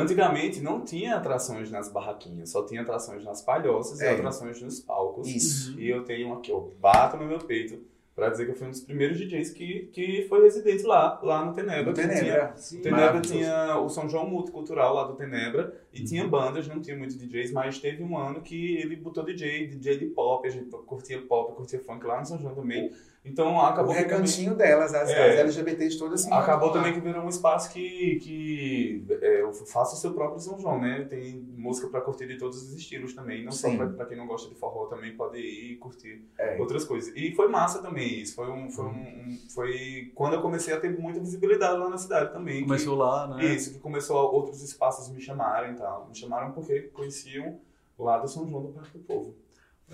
[0.01, 4.11] Antigamente não tinha atrações nas barraquinhas, só tinha atrações nas palhoças É.
[4.11, 5.27] e atrações nos palcos.
[5.27, 5.79] Isso.
[5.79, 7.79] E eu tenho aqui, eu bato no meu peito
[8.15, 11.45] pra dizer que eu fui um dos primeiros DJs que, que foi residente lá, lá
[11.45, 11.85] no Tenebra.
[11.91, 12.55] No que tinha- Tenebra.
[12.55, 16.95] O Tenebra tinha o São João Multicultural lá do Tenebra e tinha bandas, não tinha
[16.97, 20.67] muitos DJs, mas teve um ano que ele botou DJ, DJ de pop, a gente
[20.87, 22.91] curtia pop, curtia funk lá no São João também.
[23.29, 25.33] Então O acabou que também, recantinho delas, as, É.
[25.33, 26.33] as LGBTs todas assim.
[26.33, 30.59] acabou também que virou um espaço que, que é, eu faço o seu próprio São
[30.59, 31.05] João, né?
[31.09, 33.77] Tem música pra curtir de todos os estilos também, não só Sim.
[33.77, 36.57] pra, pra quem não gosta de forró também pode ir e curtir É.
[36.59, 37.13] outras coisas.
[37.15, 40.79] E foi massa também isso, foi um, foi um, um- foi quando eu comecei a
[40.79, 42.57] ter muita visibilidade lá na cidade também.
[42.57, 43.45] que- Começou lá, né?
[43.45, 46.07] isso, que começou outros espaços me chamarem e tal.
[46.07, 47.59] Me chamaram porque conheciam
[47.97, 49.35] lá do São João do Parque do Povo.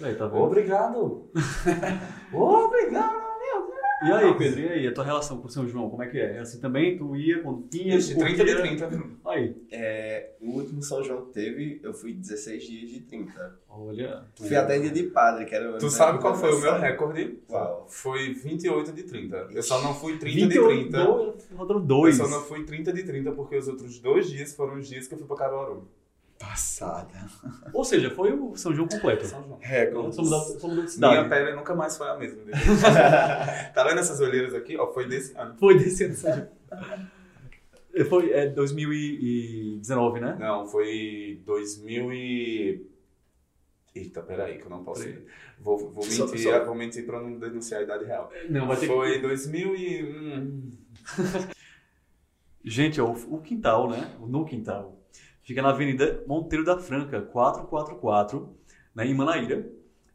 [0.01, 0.25] Aí, tá?
[0.25, 1.29] Obrigado!
[2.33, 3.23] Obrigado!
[4.05, 6.19] E aí, Pedro, e aí, a tua relação com o São João, como é que
[6.19, 6.35] é?
[6.35, 6.97] É assim também?
[6.97, 7.95] Tu ia quando tinha?
[7.95, 8.87] Ixi, 30 de curtia?
[8.87, 9.03] 30.
[9.25, 13.59] Aí, É, o último São João que teve, eu fui 16 dias de 30.
[13.69, 14.25] olha.
[14.35, 17.39] Fui até dia de padre, que era Tu sabe qual foi o meu recorde?
[17.47, 17.85] Qual?
[17.87, 19.47] Foi 28 de 30.
[19.51, 21.03] Eu só não fui 30 de 28, 30.
[21.05, 22.19] dois, dois.
[22.19, 25.07] Eu só não fui 30 de 30 porque os outros dois dias foram os dias
[25.07, 25.87] que eu fui pra Caruaru.
[26.39, 27.13] Passada.
[27.73, 29.25] Ou seja, foi o São João completo.
[29.25, 30.11] São João.
[30.11, 30.61] Somos da, somos
[30.97, 31.29] da Minha cidade.
[31.29, 32.41] pele nunca mais foi a mesma.
[33.73, 34.75] tá vendo essas olheiras aqui?
[34.77, 35.55] Ó, foi desse ano.
[35.57, 36.47] Foi desse ano, São João.
[38.09, 40.35] Foi é, 2019, né?
[40.39, 42.87] Não, foi 2000 e...
[43.95, 45.07] Eita, peraí, que eu não posso...
[45.59, 48.31] Vou, vou, Só- mentir, só- vou mentir pra não denunciar a idade real.
[48.49, 50.03] Não, vai ter Foi 2000 e...
[50.03, 50.71] hum,
[52.65, 54.15] Gente, ó, o, o quintal, né?
[54.19, 54.97] O No Quintal.
[55.43, 58.49] Fica na Avenida Monteiro da Franca, 444,
[58.95, 59.69] né, em Manaíra.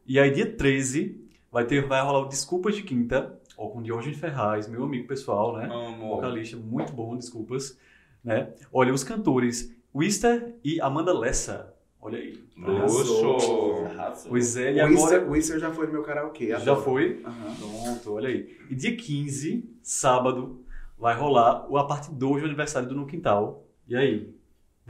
[0.05, 4.17] E aí, dia 13, vai, ter, vai rolar o Desculpas de Quinta, ó, com Diógenes
[4.17, 5.69] Ferraz, meu amigo pessoal, né?
[5.71, 6.15] Amo.
[6.15, 7.77] Vocalista muito bom, desculpas.
[8.23, 8.49] Né?
[8.73, 11.73] Olha, os cantores Wister e Amanda Lessa.
[12.01, 12.41] Olha aí.
[12.57, 13.85] Luxo.
[13.85, 14.29] Arrasou.
[14.29, 15.25] Pois é, e O agora.
[15.25, 16.57] O Whistler já foi no meu karaokê.
[16.59, 17.21] Já foi?
[17.25, 17.55] Aham.
[17.55, 18.57] Pronto, olha aí.
[18.69, 20.63] E dia 15, sábado,
[20.97, 23.65] vai rolar a parte 2 do aniversário do No Quintal.
[23.87, 24.33] E aí?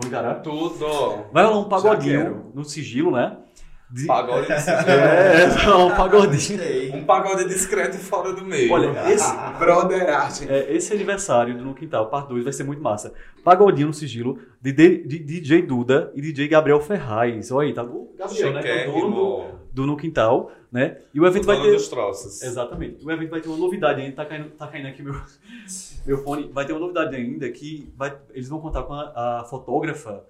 [0.06, 0.36] Encarar?
[0.36, 1.26] Tudo.
[1.32, 3.38] Vai rolar um pagodinho no sigilo, né?
[3.92, 6.96] De- Pagode desse É, vai rolar um pagodinho.
[6.96, 8.72] Um pagode discreto fora do meio.
[8.72, 10.48] Olha, esse, Broderagem.
[10.48, 13.12] é, esse aniversário do No Quintal, parte 2, vai ser muito massa.
[13.44, 17.52] Pagodinho no sigilo de, de- de DJ Duda e DJ Gabriel Ferraz.
[17.52, 17.84] Olha aí, tá?
[17.84, 18.84] O Gabriel, né?
[18.86, 20.98] É o dono do, do No Quintal, né?
[21.12, 21.76] E o O evento vai dono ter...
[21.76, 22.44] dos troços.
[22.44, 23.04] Exatamente.
[23.04, 25.16] O evento vai ter uma novidade ainda, tá caindo, tá caindo aqui meu,
[26.10, 26.50] meu fone.
[26.52, 30.24] Vai ter uma novidade ainda que vai, eles vão contar com a, a fotógrafa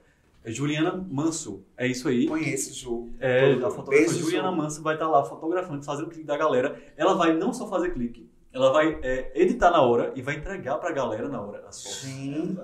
[0.44, 1.64] é Juliana Manso.
[1.78, 2.28] É isso aí.
[2.28, 3.10] Conheço, Ju.
[3.20, 4.56] É, Todo a fotógrafa Beijo, Juliana Ju.
[4.56, 6.78] Manso vai estar lá fotografando, fazendo o clique da galera.
[6.96, 10.78] Ela vai não só fazer clique, ela vai é, editar na hora e vai entregar
[10.78, 12.02] pra galera na hora as fotos.
[12.02, 12.58] Gente,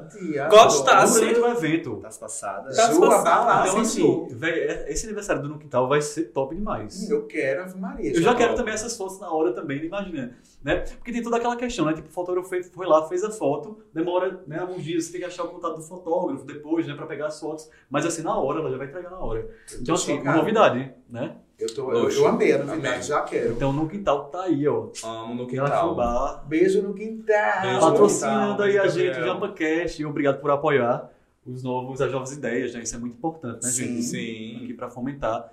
[0.49, 1.19] Gostasse.
[1.19, 1.95] Durante o evento.
[1.97, 2.75] Das passadas.
[2.75, 3.69] Tá Ju, passada.
[3.69, 7.09] Então, Sim, assim, véi, é- esse aniversário do No Quintal vai ser top demais.
[7.09, 8.11] Eu quero Ave Maria.
[8.11, 10.35] Eu já Já quero também essas fotos na hora também, imagina,
[10.65, 10.77] né?
[10.77, 11.93] Porque tem toda aquela questão, né?
[11.93, 15.21] Tipo, o fotógrafo foi, foi lá, fez a foto, demora né, alguns dias, você tem
[15.21, 16.95] que achar o contato do fotógrafo depois, né?
[16.95, 17.69] Pra pegar as fotos.
[17.87, 19.47] Mas assim, na hora, ela já vai entregar na hora.
[19.79, 20.37] Então, assim, uma chocado.
[20.39, 21.35] novidade, né?
[21.59, 23.01] Eu, tô, eu, eu amei a novidade, Amei.
[23.03, 23.51] já quero.
[23.53, 24.89] Então, no quintal tá aí, ó.
[25.03, 26.43] Amo no quintal.
[26.47, 27.61] Beijo no quintal.
[27.61, 29.33] Beijo no patrocinando quintal, aí a gente, Gabriel.
[29.35, 31.11] JampaCast, e obrigado por apoiar
[31.45, 32.81] os novos, as novas ideias, né?
[32.81, 33.83] Isso é muito importante, né, Sim.
[33.85, 34.03] gente?
[34.03, 34.63] Sim.
[34.63, 35.47] Aqui pra fomentar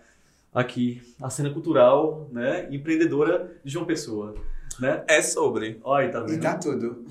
[0.55, 2.67] aqui a cena cultural, né?
[2.71, 4.35] Empreendedora de João Pessoa,
[4.81, 5.05] né?
[5.09, 5.81] É sobre.
[5.83, 6.43] Olha tá E vendo?
[6.43, 7.05] tá tudo.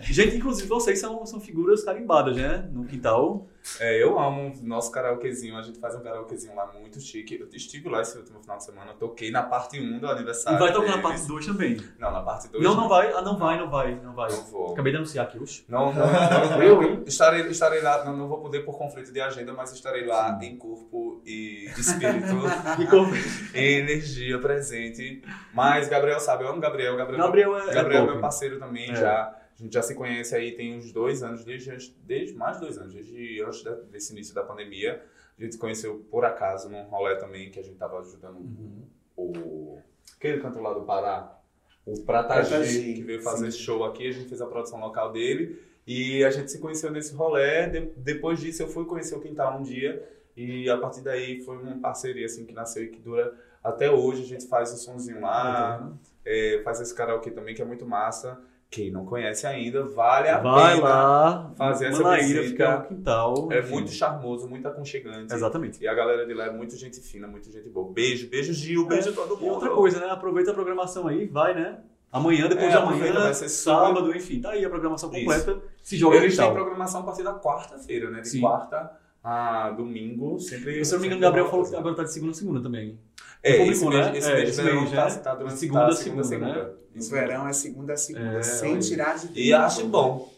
[0.00, 2.68] Gente, inclusive vocês são, são figuras carimbadas, né?
[2.72, 3.46] No quintal.
[3.80, 5.56] É, eu amo o nosso karaokezinho.
[5.56, 7.38] A gente faz um karaokezinho lá muito chique.
[7.40, 8.92] Eu estive lá esse último final de semana.
[8.92, 10.58] Eu toquei na parte 1 do E aniversário.
[10.58, 11.02] vai tocar na deles.
[11.02, 11.76] parte 2 também.
[11.98, 12.62] Não, na parte 2.
[12.64, 13.12] Não, não vai.
[13.12, 14.30] Ah, não vai, não vai, não vai.
[14.30, 14.72] Não vou.
[14.72, 15.64] Acabei de anunciar aqui, oxe.
[15.68, 16.06] Não, não,
[16.50, 17.02] não, Eu, hein?
[17.06, 20.56] Estarei, estarei lá, não, não vou poder por conflito de agenda, mas estarei lá em
[20.56, 22.36] corpo e espírito
[22.80, 23.12] E como-
[23.54, 25.22] e energia presente.
[25.52, 26.96] Mas Gabriel sabe, eu amo Gabriel.
[26.96, 28.94] Gabriel, Gabriel é, Gabriel é é meu parceiro também, É.
[28.94, 29.34] já.
[29.58, 31.70] A gente já se conhece aí tem uns dois anos, desde,
[32.04, 35.02] desde mais dois anos, desde antes desse início da pandemia.
[35.38, 38.82] A gente se conheceu por acaso num rolê também que a gente tava ajudando Uhum.
[39.16, 39.78] o.
[40.16, 41.38] Aquele cantor lá do Pará,
[41.84, 43.58] o Prata Prata G, G, que veio fazer sim.
[43.58, 45.60] show aqui, a gente fez a produção local dele.
[45.86, 47.68] E a gente se conheceu nesse rolê.
[47.68, 50.06] De- depois disso, eu fui conhecer o Quintal um dia.
[50.36, 53.32] E a partir daí foi uma parceria assim, que nasceu e que dura
[53.62, 54.22] até hoje.
[54.22, 55.92] A gente faz o sonzinho lá,
[56.24, 58.38] é, faz esse karaokê também, que é muito massa.
[58.68, 62.48] Quem não conhece ainda, vale a Vai pena lá, fazer essa Manaíra, visita.
[62.50, 63.48] fica no quintal.
[63.52, 63.70] É enfim.
[63.72, 65.32] muito charmoso, muito aconchegante.
[65.32, 65.82] Exatamente.
[65.82, 67.90] E a galera de lá é muito gente fina, muito gente boa.
[67.92, 69.46] Beijo, beijo Gil, beijo todo mundo.
[69.46, 70.10] E outra coisa, né?
[70.10, 71.78] Aproveita a programação aí, vai, né?
[72.12, 75.18] Amanhã, depois É, de amanhã, vai ser sábado, enfim, tá aí a programação Isso.
[75.20, 75.62] completa.
[75.82, 78.20] Se joga Eles têm programação a partir da quarta-feira, né?
[78.20, 78.40] De Sim.
[78.40, 78.90] quarta
[79.22, 80.84] a domingo, sempre.
[80.84, 82.60] Se eu não me engano, o Gabriel falou que agora tá de segunda a segunda
[82.62, 82.98] também.
[83.42, 84.18] É, Publicou, esse né?
[84.18, 85.14] esse É, mês, esse mês, tá, né?
[85.16, 86.70] tá durante Segunda tá, a segunda, né?
[86.98, 90.34] O verão é segunda a segunda, É, sem tirar de E acho bom.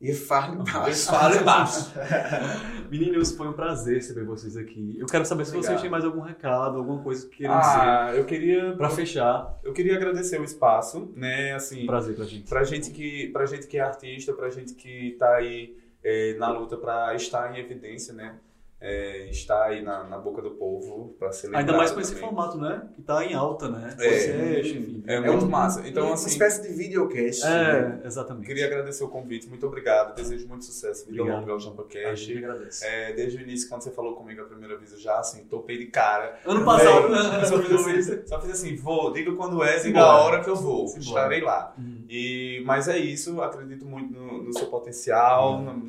[0.00, 1.06] E fale baixo.
[1.06, 1.92] Fala embaixo.
[2.90, 4.96] Meninos, foi um prazer receber vocês aqui.
[4.98, 5.70] Eu quero saber se Obrigado.
[5.70, 7.72] vocês têm mais algum recado, alguma coisa que queiram dizer.
[7.72, 11.54] Ah, eu queria, Pra fechar, eu queria agradecer o espaço, né?
[11.54, 12.48] Assim, prazer pra gente.
[12.48, 16.50] pra gente que, pra gente que é artista, pra gente que tá aí é, na
[16.50, 18.34] luta pra estar em evidência, né?
[18.86, 22.12] É, estar aí na, na boca do povo pra ser lembrado Ainda mais com esse
[22.14, 22.28] também.
[22.28, 22.86] formato, né?
[22.94, 23.96] Que tá em alta, né?
[23.98, 24.60] É.
[24.60, 25.02] Enfim.
[25.06, 25.88] É muito massa.
[25.88, 27.42] Então, uma assim, espécie de videocast.
[27.44, 28.00] né?
[28.04, 28.46] É, exatamente.
[28.46, 30.14] queria agradecer o convite, muito obrigado.
[30.14, 31.06] Desejo muito sucesso.
[31.10, 32.26] Vida longa ao JampaCast.
[32.26, 32.84] gente agradece.
[32.86, 35.78] É, desde o início, quando você falou comigo a primeira vez, eu já assim, topei
[35.78, 36.38] de cara.
[36.44, 37.42] Ano passado, né?
[37.46, 37.72] só, fiz
[38.06, 40.86] assim, só fiz assim, vou, diga quando é, diga a hora que eu vou.
[40.88, 41.00] Simbora.
[41.22, 41.72] Estarei lá.
[41.78, 42.04] Uhum.
[42.08, 45.62] E, mas é isso, acredito muito no, no seu potencial.
[45.62, 45.88] no-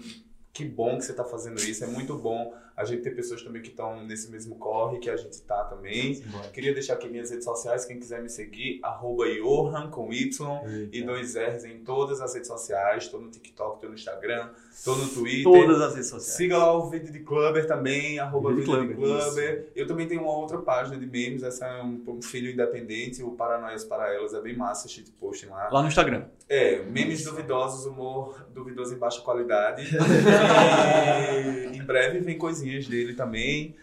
[0.53, 3.61] que bom que você está fazendo isso, é muito bom a gente ter pessoas também
[3.61, 6.15] que estão nesse mesmo corre que a gente tá também.
[6.15, 6.49] Simbora.
[6.49, 11.01] Queria deixar aqui minhas redes sociais, quem quiser me seguir, arroba Johan com Y e
[11.01, 13.03] dois R's em todas as redes sociais.
[13.03, 15.43] Estou no TikTok, estou no Instagram, estou no Twitter.
[15.43, 16.36] Todas as redes sociais.
[16.36, 19.71] Siga lá o Vídeo de Clubber também, arroba Vídeo de Vídeo de Clubber, Clubber.
[19.76, 23.32] Eu também tenho uma outra página de memes, essa é um, um filho independente, o
[23.32, 25.69] Paranoias para Elas, é bem massa, shitposting lá.
[25.71, 26.26] Lá no Instagram.
[26.47, 29.84] É, memes duvidosos, humor duvidoso em baixa qualidade.
[31.73, 33.76] e em breve vem coisinhas dele também.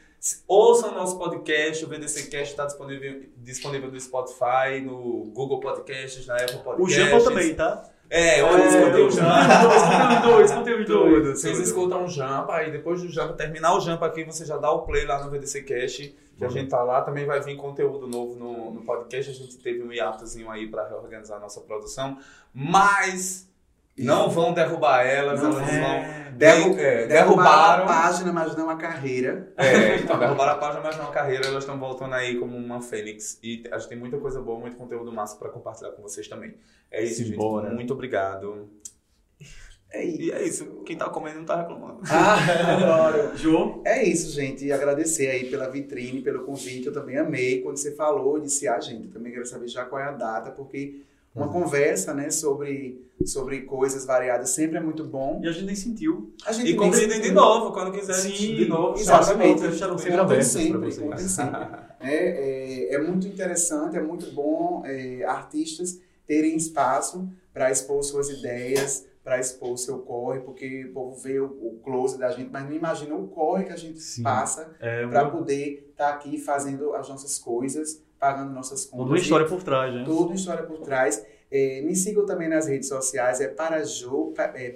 [0.46, 6.26] Ouçam o nosso podcast, o VDC Cast está disponível, disponível no Spotify, no Google Podcasts,
[6.26, 6.94] na Apple O Podcasts.
[6.94, 7.82] Jampa também, tá?
[8.08, 9.40] É, olha, É, escutei o Jampa.
[9.40, 11.22] Escutei os dois, escutei os Tudo.
[11.22, 11.40] dois.
[11.40, 14.70] Vocês escutam o Jampa, aí depois do Jampa, terminar o Jampa aqui, você já dá
[14.70, 17.02] o play lá no VDC Cast, que a gente tá lá.
[17.02, 19.30] Também vai vir conteúdo novo no, no podcast.
[19.30, 22.18] A gente teve um hiatozinho aí para reorganizar a nossa produção.
[22.54, 23.50] Mas
[23.98, 25.80] não vão derrubar elas, Não elas vão.
[25.80, 26.22] vão.
[26.32, 27.84] Derru- é, Derrubaram derrubaram.
[27.84, 29.52] a página, mas não a carreira.
[29.56, 31.46] É, então, derrubaram a página, mas não a carreira.
[31.46, 33.38] Elas estão voltando aí como uma fênix.
[33.42, 36.54] E a gente tem muita coisa boa, muito conteúdo massa para compartilhar com vocês também.
[36.90, 37.36] É isso, gente.
[37.74, 38.68] Muito obrigado.
[39.90, 40.20] É isso.
[40.22, 40.64] E é isso.
[40.86, 42.00] Quem tá comendo não tá reclamando.
[42.10, 42.36] Ah,
[42.76, 43.36] adoro.
[43.36, 43.82] João?
[43.84, 44.64] É isso, gente.
[44.64, 46.86] E agradecer aí pela vitrine, pelo convite.
[46.86, 48.36] Eu também amei quando você falou.
[48.38, 51.02] Eu disse, ah, gente, eu também quero saber já qual é a data, porque
[51.34, 55.40] uma conversa, né, sobre, sobre coisas variadas sempre é muito bom.
[55.42, 56.34] E a gente nem sentiu.
[56.44, 58.14] A gente E convidem de novo, quando quiser.
[58.14, 58.98] Sim, de novo.
[58.98, 59.60] Exatamente.
[59.60, 60.90] Portas estarão sempre para sempre.
[62.00, 62.14] É,
[62.90, 69.06] é, é muito interessante, é muito bom é, artistas terem espaço para expor suas ideias,
[69.22, 72.64] para expor o seu corre, porque o povo vê o, o close da gente, mas
[72.64, 74.22] não imagina o corre que a gente Sim.
[74.22, 78.98] passa É para uma, poder estar aqui fazendo as nossas coisas, pagando nossas contas.
[78.98, 80.04] toda uma história por trás, né?
[80.06, 81.26] Toda uma história por trás.
[81.50, 84.70] É, me sigam também nas redes sociais, é Parajo, é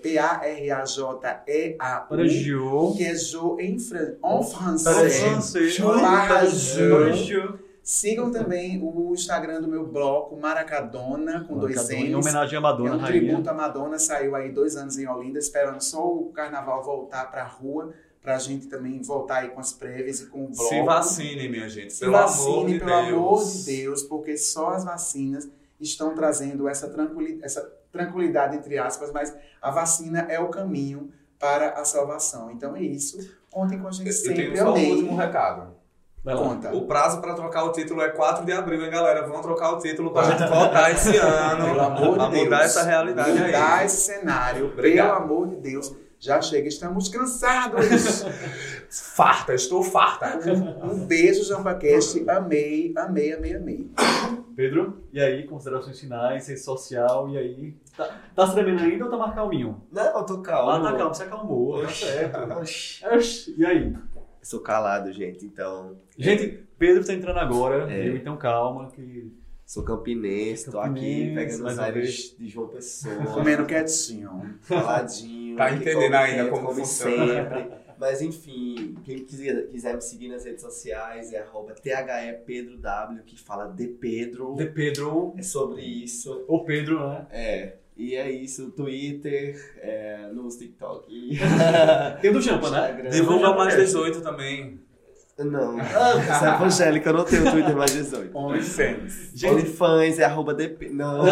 [0.86, 2.92] P-A-R-A-J-E-A-U, Para Gio.
[2.96, 5.80] que é Jo em, fran en Para francês.
[5.80, 7.58] Para Gio.
[7.82, 12.10] Sigam também o Instagram do meu bloco, Maracadona, com dois Marcadona, N's.
[12.10, 13.20] Em homenagem à É Madonna, um rainha.
[13.22, 17.44] tributo à Madonna, saiu aí dois anos em Olinda, esperando só o carnaval voltar pra
[17.44, 17.94] rua,
[18.26, 20.68] pra gente também voltar aí com as prévias e com o bloco.
[20.68, 21.92] Se vacinem, minha gente.
[21.92, 23.12] Se Pelo vacine, amor de pelo Deus.
[23.12, 25.48] amor de Deus, porque só as vacinas
[25.78, 31.68] estão trazendo essa tranquilidade, essa tranquilidade, entre aspas, mas a vacina é o caminho para
[31.80, 32.50] a salvação.
[32.50, 33.16] Então é isso.
[33.48, 34.34] Contem com a gente Eu sempre.
[34.50, 35.76] tenho só um último recado.
[36.24, 36.74] Conta.
[36.74, 39.24] O prazo para trocar o título é 4 de abril, hein, galera?
[39.28, 41.64] Vão trocar o título pra gente voltar esse ano.
[41.66, 42.42] Pelo amor de pra Deus.
[42.42, 43.86] mudar essa realidade Mudar aí.
[43.86, 44.66] esse cenário.
[44.66, 45.06] Obrigado.
[45.12, 45.94] Pelo amor de Deus.
[46.18, 48.24] Já chega, estamos cansados.
[48.88, 50.38] Farta, estou farta.
[50.84, 52.28] um beijo, JambaCast.
[52.28, 53.90] Amei, amei, amei, amei.
[54.56, 57.74] Pedro, e aí, considerações finais, rede social, e aí?
[57.96, 59.82] Tá, tá se tremendo ainda ou tá mais calminho?
[59.92, 60.70] Não, eu tô calmo.
[60.70, 62.52] Ah, tá calmo, você acalmou, tá certo.
[62.58, 63.06] Oxi.
[63.06, 63.94] Oxi, E aí?
[64.42, 65.96] Sou calado, gente, então.
[66.16, 68.02] Gente, Pedro tá entrando agora, É.
[68.04, 68.16] viu?
[68.16, 69.30] então calma, que
[69.66, 73.16] Sou campinense, tô aqui pegando os ares de João Pessoa.
[73.34, 74.56] Comendo quietinho.
[74.68, 75.56] Caladinho.
[75.56, 77.26] Tá entendendo ainda como funciona.
[77.26, 77.86] sempre.
[77.98, 83.66] Mas enfim, quem quiser, quiser me seguir nas redes sociais é arroba THEPedroW, que fala
[83.66, 84.54] de Pedro.
[84.54, 86.44] de Pedro, É sobre isso.
[86.46, 87.26] ou Pedro, né?
[87.32, 87.76] É.
[87.96, 91.08] E é isso, Twitter, é, no TikTok.
[92.20, 93.08] Tem o do Jampa, né?
[93.10, 94.78] Divulga mais 18 também.
[95.38, 95.76] Não.
[95.80, 98.36] Ah, Essa é evangélica, eu não tenho Twitter mais 18.
[98.36, 99.30] OnlyFans.
[99.34, 100.88] Gente, OnlyFans é arroba DP.
[100.90, 101.24] Não.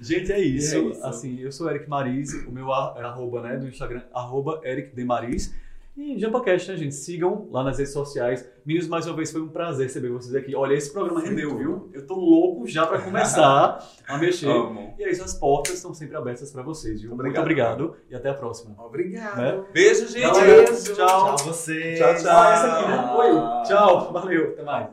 [0.00, 0.76] gente, é isso.
[0.76, 1.06] É isso.
[1.06, 5.04] Assim, eu sou Eric Maris, o meu é arroba, né, do Instagram, arroba Eric de
[5.04, 5.54] Maris.
[5.98, 6.94] E JampaCast, né, gente?
[6.94, 8.48] Sigam lá nas redes sociais.
[8.64, 10.54] Meninos, mais uma vez foi um prazer receber vocês aqui.
[10.54, 11.90] Olha, esse programa rendeu, viu?
[11.92, 14.48] Eu tô louco já pra começar a mexer.
[14.48, 14.94] Amo.
[14.96, 17.10] E é isso, as portas estão sempre abertas pra vocês, viu?
[17.10, 17.42] Muito Obrigado.
[17.42, 18.76] obrigado e até a próxima.
[18.78, 19.38] Obrigado.
[19.38, 19.64] Né?
[19.72, 20.40] Beijo, gente.
[20.40, 20.94] Beijo.
[20.94, 21.34] tchau.
[21.34, 21.94] Tchau, você.
[21.96, 22.30] Tchau, tchau.
[22.30, 23.14] Ah, essa aqui, né?
[23.16, 23.64] Oi.
[23.66, 24.12] Tchau.
[24.12, 24.50] Valeu.
[24.52, 24.86] Até mais.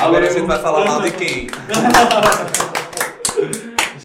[0.00, 1.48] Agora a gente vai falar mal de quem?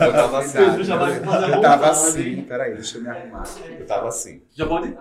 [0.02, 0.58] Eu tava assim.
[0.58, 3.44] Pedro já vai fazer Eu tava assim, peraí, deixa eu me arrumar.
[3.80, 4.42] Eu tava assim.
[4.54, 4.96] Já pode?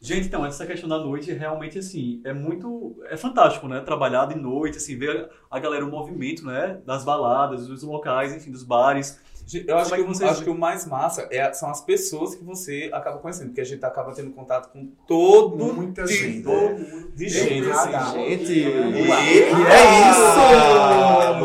[0.00, 3.02] Gente, então, essa questão da noite realmente, assim, é muito...
[3.06, 3.80] É fantástico, né?
[3.80, 6.78] Trabalhar de noite, assim, ver a galera, o movimento, né?
[6.84, 9.18] Das baladas, dos locais, enfim, dos bares.
[9.66, 11.68] Eu acho, Como é que, que o- vocês acho que o mais massa é, são
[11.70, 16.04] as pessoas que você acaba conhecendo, porque a gente acaba tendo contato com todo Muita
[16.04, 17.12] tipo gente.
[17.14, 17.70] de gente.
[17.70, 17.92] Assim.
[18.14, 19.70] Gente, que Ah,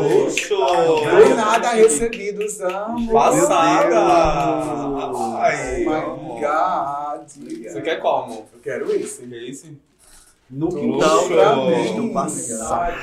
[0.00, 0.18] isso?
[0.24, 0.56] luxo!
[1.10, 3.12] Foi nada recebidos, amo.
[3.12, 4.00] Passada!
[5.12, 6.40] Oh Ai, my amor.
[6.40, 7.28] God.
[7.28, 8.46] Você quer como?
[8.52, 9.26] Eu quero esse.
[9.26, 9.76] Quer esse?
[10.50, 10.78] No Luxo.
[11.28, 11.28] quintal.
[11.28, 11.94] Também.
[11.96, 12.94] do passado.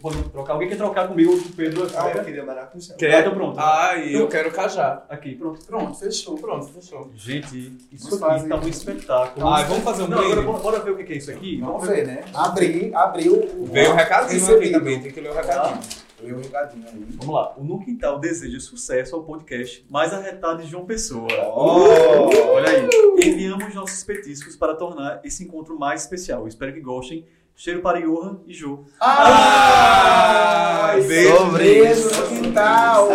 [0.00, 0.52] Podemos trocar.
[0.54, 1.86] Alguém quer trocar comigo ou com o Pedro?
[1.96, 2.94] Ah, eu queria maracujá.
[3.00, 3.58] Ah, então pronto.
[3.58, 5.04] Ai, eu quero cajá.
[5.08, 5.64] Aqui, pronto.
[5.64, 6.34] Pronto, fechou.
[6.36, 7.10] Pronto, fechou.
[7.14, 8.48] Gente, isso Vamos aqui fazer.
[8.48, 9.46] tá um espetáculo.
[9.48, 10.46] Ai, vamos fazer um Não, agora brinde?
[10.46, 11.60] bora, bora ver o que é isso aqui.
[11.60, 12.24] Vamos ver, né?
[12.34, 13.34] Abri, abriu.
[13.34, 15.80] o- Veio o recadinho aqui também, tem que ler o recadinho.
[16.22, 17.06] Veio o recadinho aí.
[17.18, 17.54] Vamos lá.
[17.56, 21.28] O No Quintal deseja sucesso ao podcast mais arretado de João Pessoa.
[21.54, 22.28] Oh!
[22.54, 22.88] Olha aí.
[23.22, 26.46] Enviamos nossos petiscos para tornar esse encontro mais especial.
[26.48, 27.24] Espero que gostem.
[27.58, 28.84] Cheiro para Johan e Jô.
[29.00, 30.92] Ah!
[31.08, 32.08] beijo, Sobre beijo.
[32.08, 33.08] isso no quintal.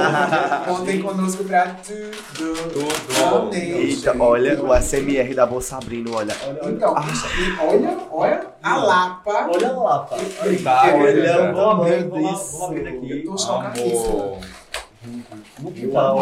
[0.65, 2.87] Contem conosco pra tudo.
[3.13, 3.55] Tudo.
[3.55, 6.35] Eita, olha o ASMR da Bolsa abrindo, olha.
[6.63, 9.47] Então, e olha, olha a lapa.
[9.53, 10.15] Olha lá, pá.
[10.63, 11.53] Tá, Olha, olha.
[11.53, 13.23] Vamos abrir, vamos abrir aqui.
[13.23, 14.37] Eu tô.
[15.59, 16.19] No quintal.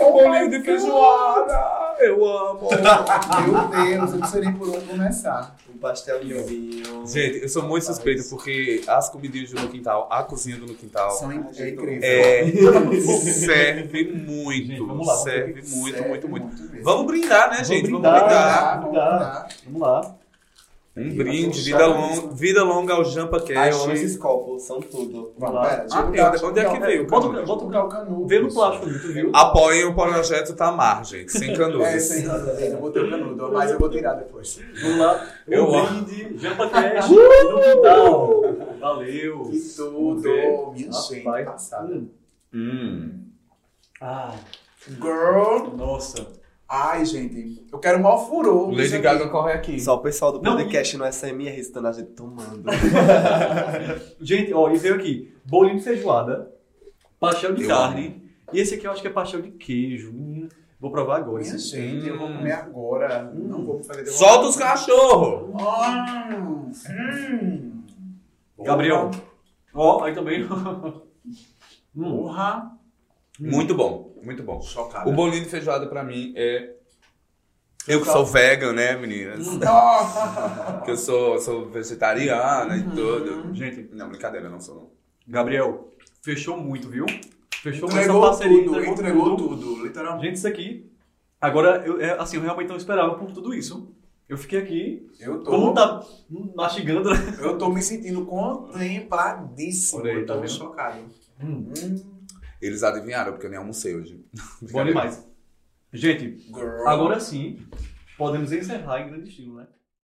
[0.00, 1.87] O bolinho de feijoada.
[2.00, 2.68] Eu amo.
[2.70, 5.56] Meu Deus, eu não sei nem por onde começar.
[5.74, 7.06] Um pastelzinho.
[7.06, 10.74] Gente, eu sou muito suspeito porque as comidinhas do No Quintal, a cozinha do No
[10.74, 12.00] Quintal, São in- é incrível.
[12.02, 12.44] é,
[13.20, 14.66] serve muito.
[14.68, 16.62] Gente, vamos lá, serve muito, Serve muito, muito.
[16.62, 16.84] mesmo.
[16.84, 17.90] Vamos brindar, né, gente?
[17.90, 18.24] Vamos brindar.
[18.24, 18.80] brindar.
[18.80, 19.18] Vamos Dá.
[19.18, 19.48] dar.
[19.66, 20.14] Vamos lá.
[20.98, 23.94] Um brinde, vida longa, vida longa ao Jampa Ai, eu amo Cash.
[24.00, 25.32] esses copos, são tudo.
[25.38, 27.46] Pera, deixa Ah, eu onde- eu onde é que veio o Bota, canudo?
[27.46, 28.26] bota, o canudo.
[28.26, 29.30] Vê no plástico, tu viu?
[29.32, 32.02] Apoiem o projeto Tamar, gente, sem É, canudos.
[32.02, 34.60] sem dúvida, eu botei o canudo, mas eu vou tirar depois.
[34.82, 35.26] Vamos lá.
[35.46, 36.04] Eu um amo.
[36.04, 38.42] brinde, Jampa Cash no quintal.
[38.80, 39.42] Valeu.
[39.50, 41.44] Que tudo, minha gente, Rapaz.
[41.46, 41.94] passada.
[41.94, 42.08] Hum.
[42.52, 43.20] Hum.
[44.00, 44.34] Ah,
[44.88, 46.26] Girl, nossa.
[46.68, 48.70] Ai gente, eu quero maior furor.
[48.70, 48.98] Lady.
[48.98, 49.80] Gaga corre aqui.
[49.80, 52.64] Só o pessoal do Não, podcast no SMR estando a gente tomando.
[54.20, 56.52] Gente, ó, e veio aqui bolinho de feijoada,
[57.18, 58.22] pastel de Eu carne.
[58.52, 60.12] E esse aqui eu acho que é pastel de queijo.
[60.80, 61.42] Vou provar agora.
[61.42, 63.32] Minha Esse- gente, eu vou comer agora.
[63.34, 64.06] Não vou fazer.
[64.06, 65.50] Solta os cachorros!
[65.50, 67.82] Hum, hum.
[68.60, 69.10] Gabriel.
[69.74, 70.46] Ó, aí também.
[73.40, 73.50] hum.
[73.50, 74.60] Muito bom, muito bom.
[74.62, 75.08] Chocada.
[75.08, 76.74] O bolinho de feijoada pra mim é.
[77.86, 79.46] Eu que sou vegan, né, meninas?
[79.58, 80.82] Nossa.
[80.84, 83.54] Que eu sou, sou vegetariana e tudo.
[83.54, 84.90] Gente, Não, brincadeira, não sou não.
[85.26, 85.92] Gabriel,
[86.22, 87.04] fechou muito, viu?
[87.62, 88.64] Fechou muito essa Entregou parceria.
[88.64, 90.26] tudo, entregou tudo, literalmente.
[90.26, 90.90] Gente, isso aqui.
[91.40, 93.94] Agora, eu, é, assim, eu realmente não esperava por tudo isso.
[94.28, 96.02] Eu fiquei aqui, Eu tô, como tá
[96.54, 97.16] mastigando, né?
[97.40, 100.00] eu tô me sentindo contempladíssimo.
[100.02, 100.48] Olha aí, eu tá vendo?
[100.50, 100.98] chocado.
[101.42, 102.17] Hum, Hum,
[102.60, 104.24] Eles adivinharam, porque eu nem almocei hoje.
[104.70, 105.26] bom demais.
[105.92, 106.86] Gente, girl.
[106.86, 107.66] agora sim,
[108.16, 109.66] podemos encerrar em grande estilo, né?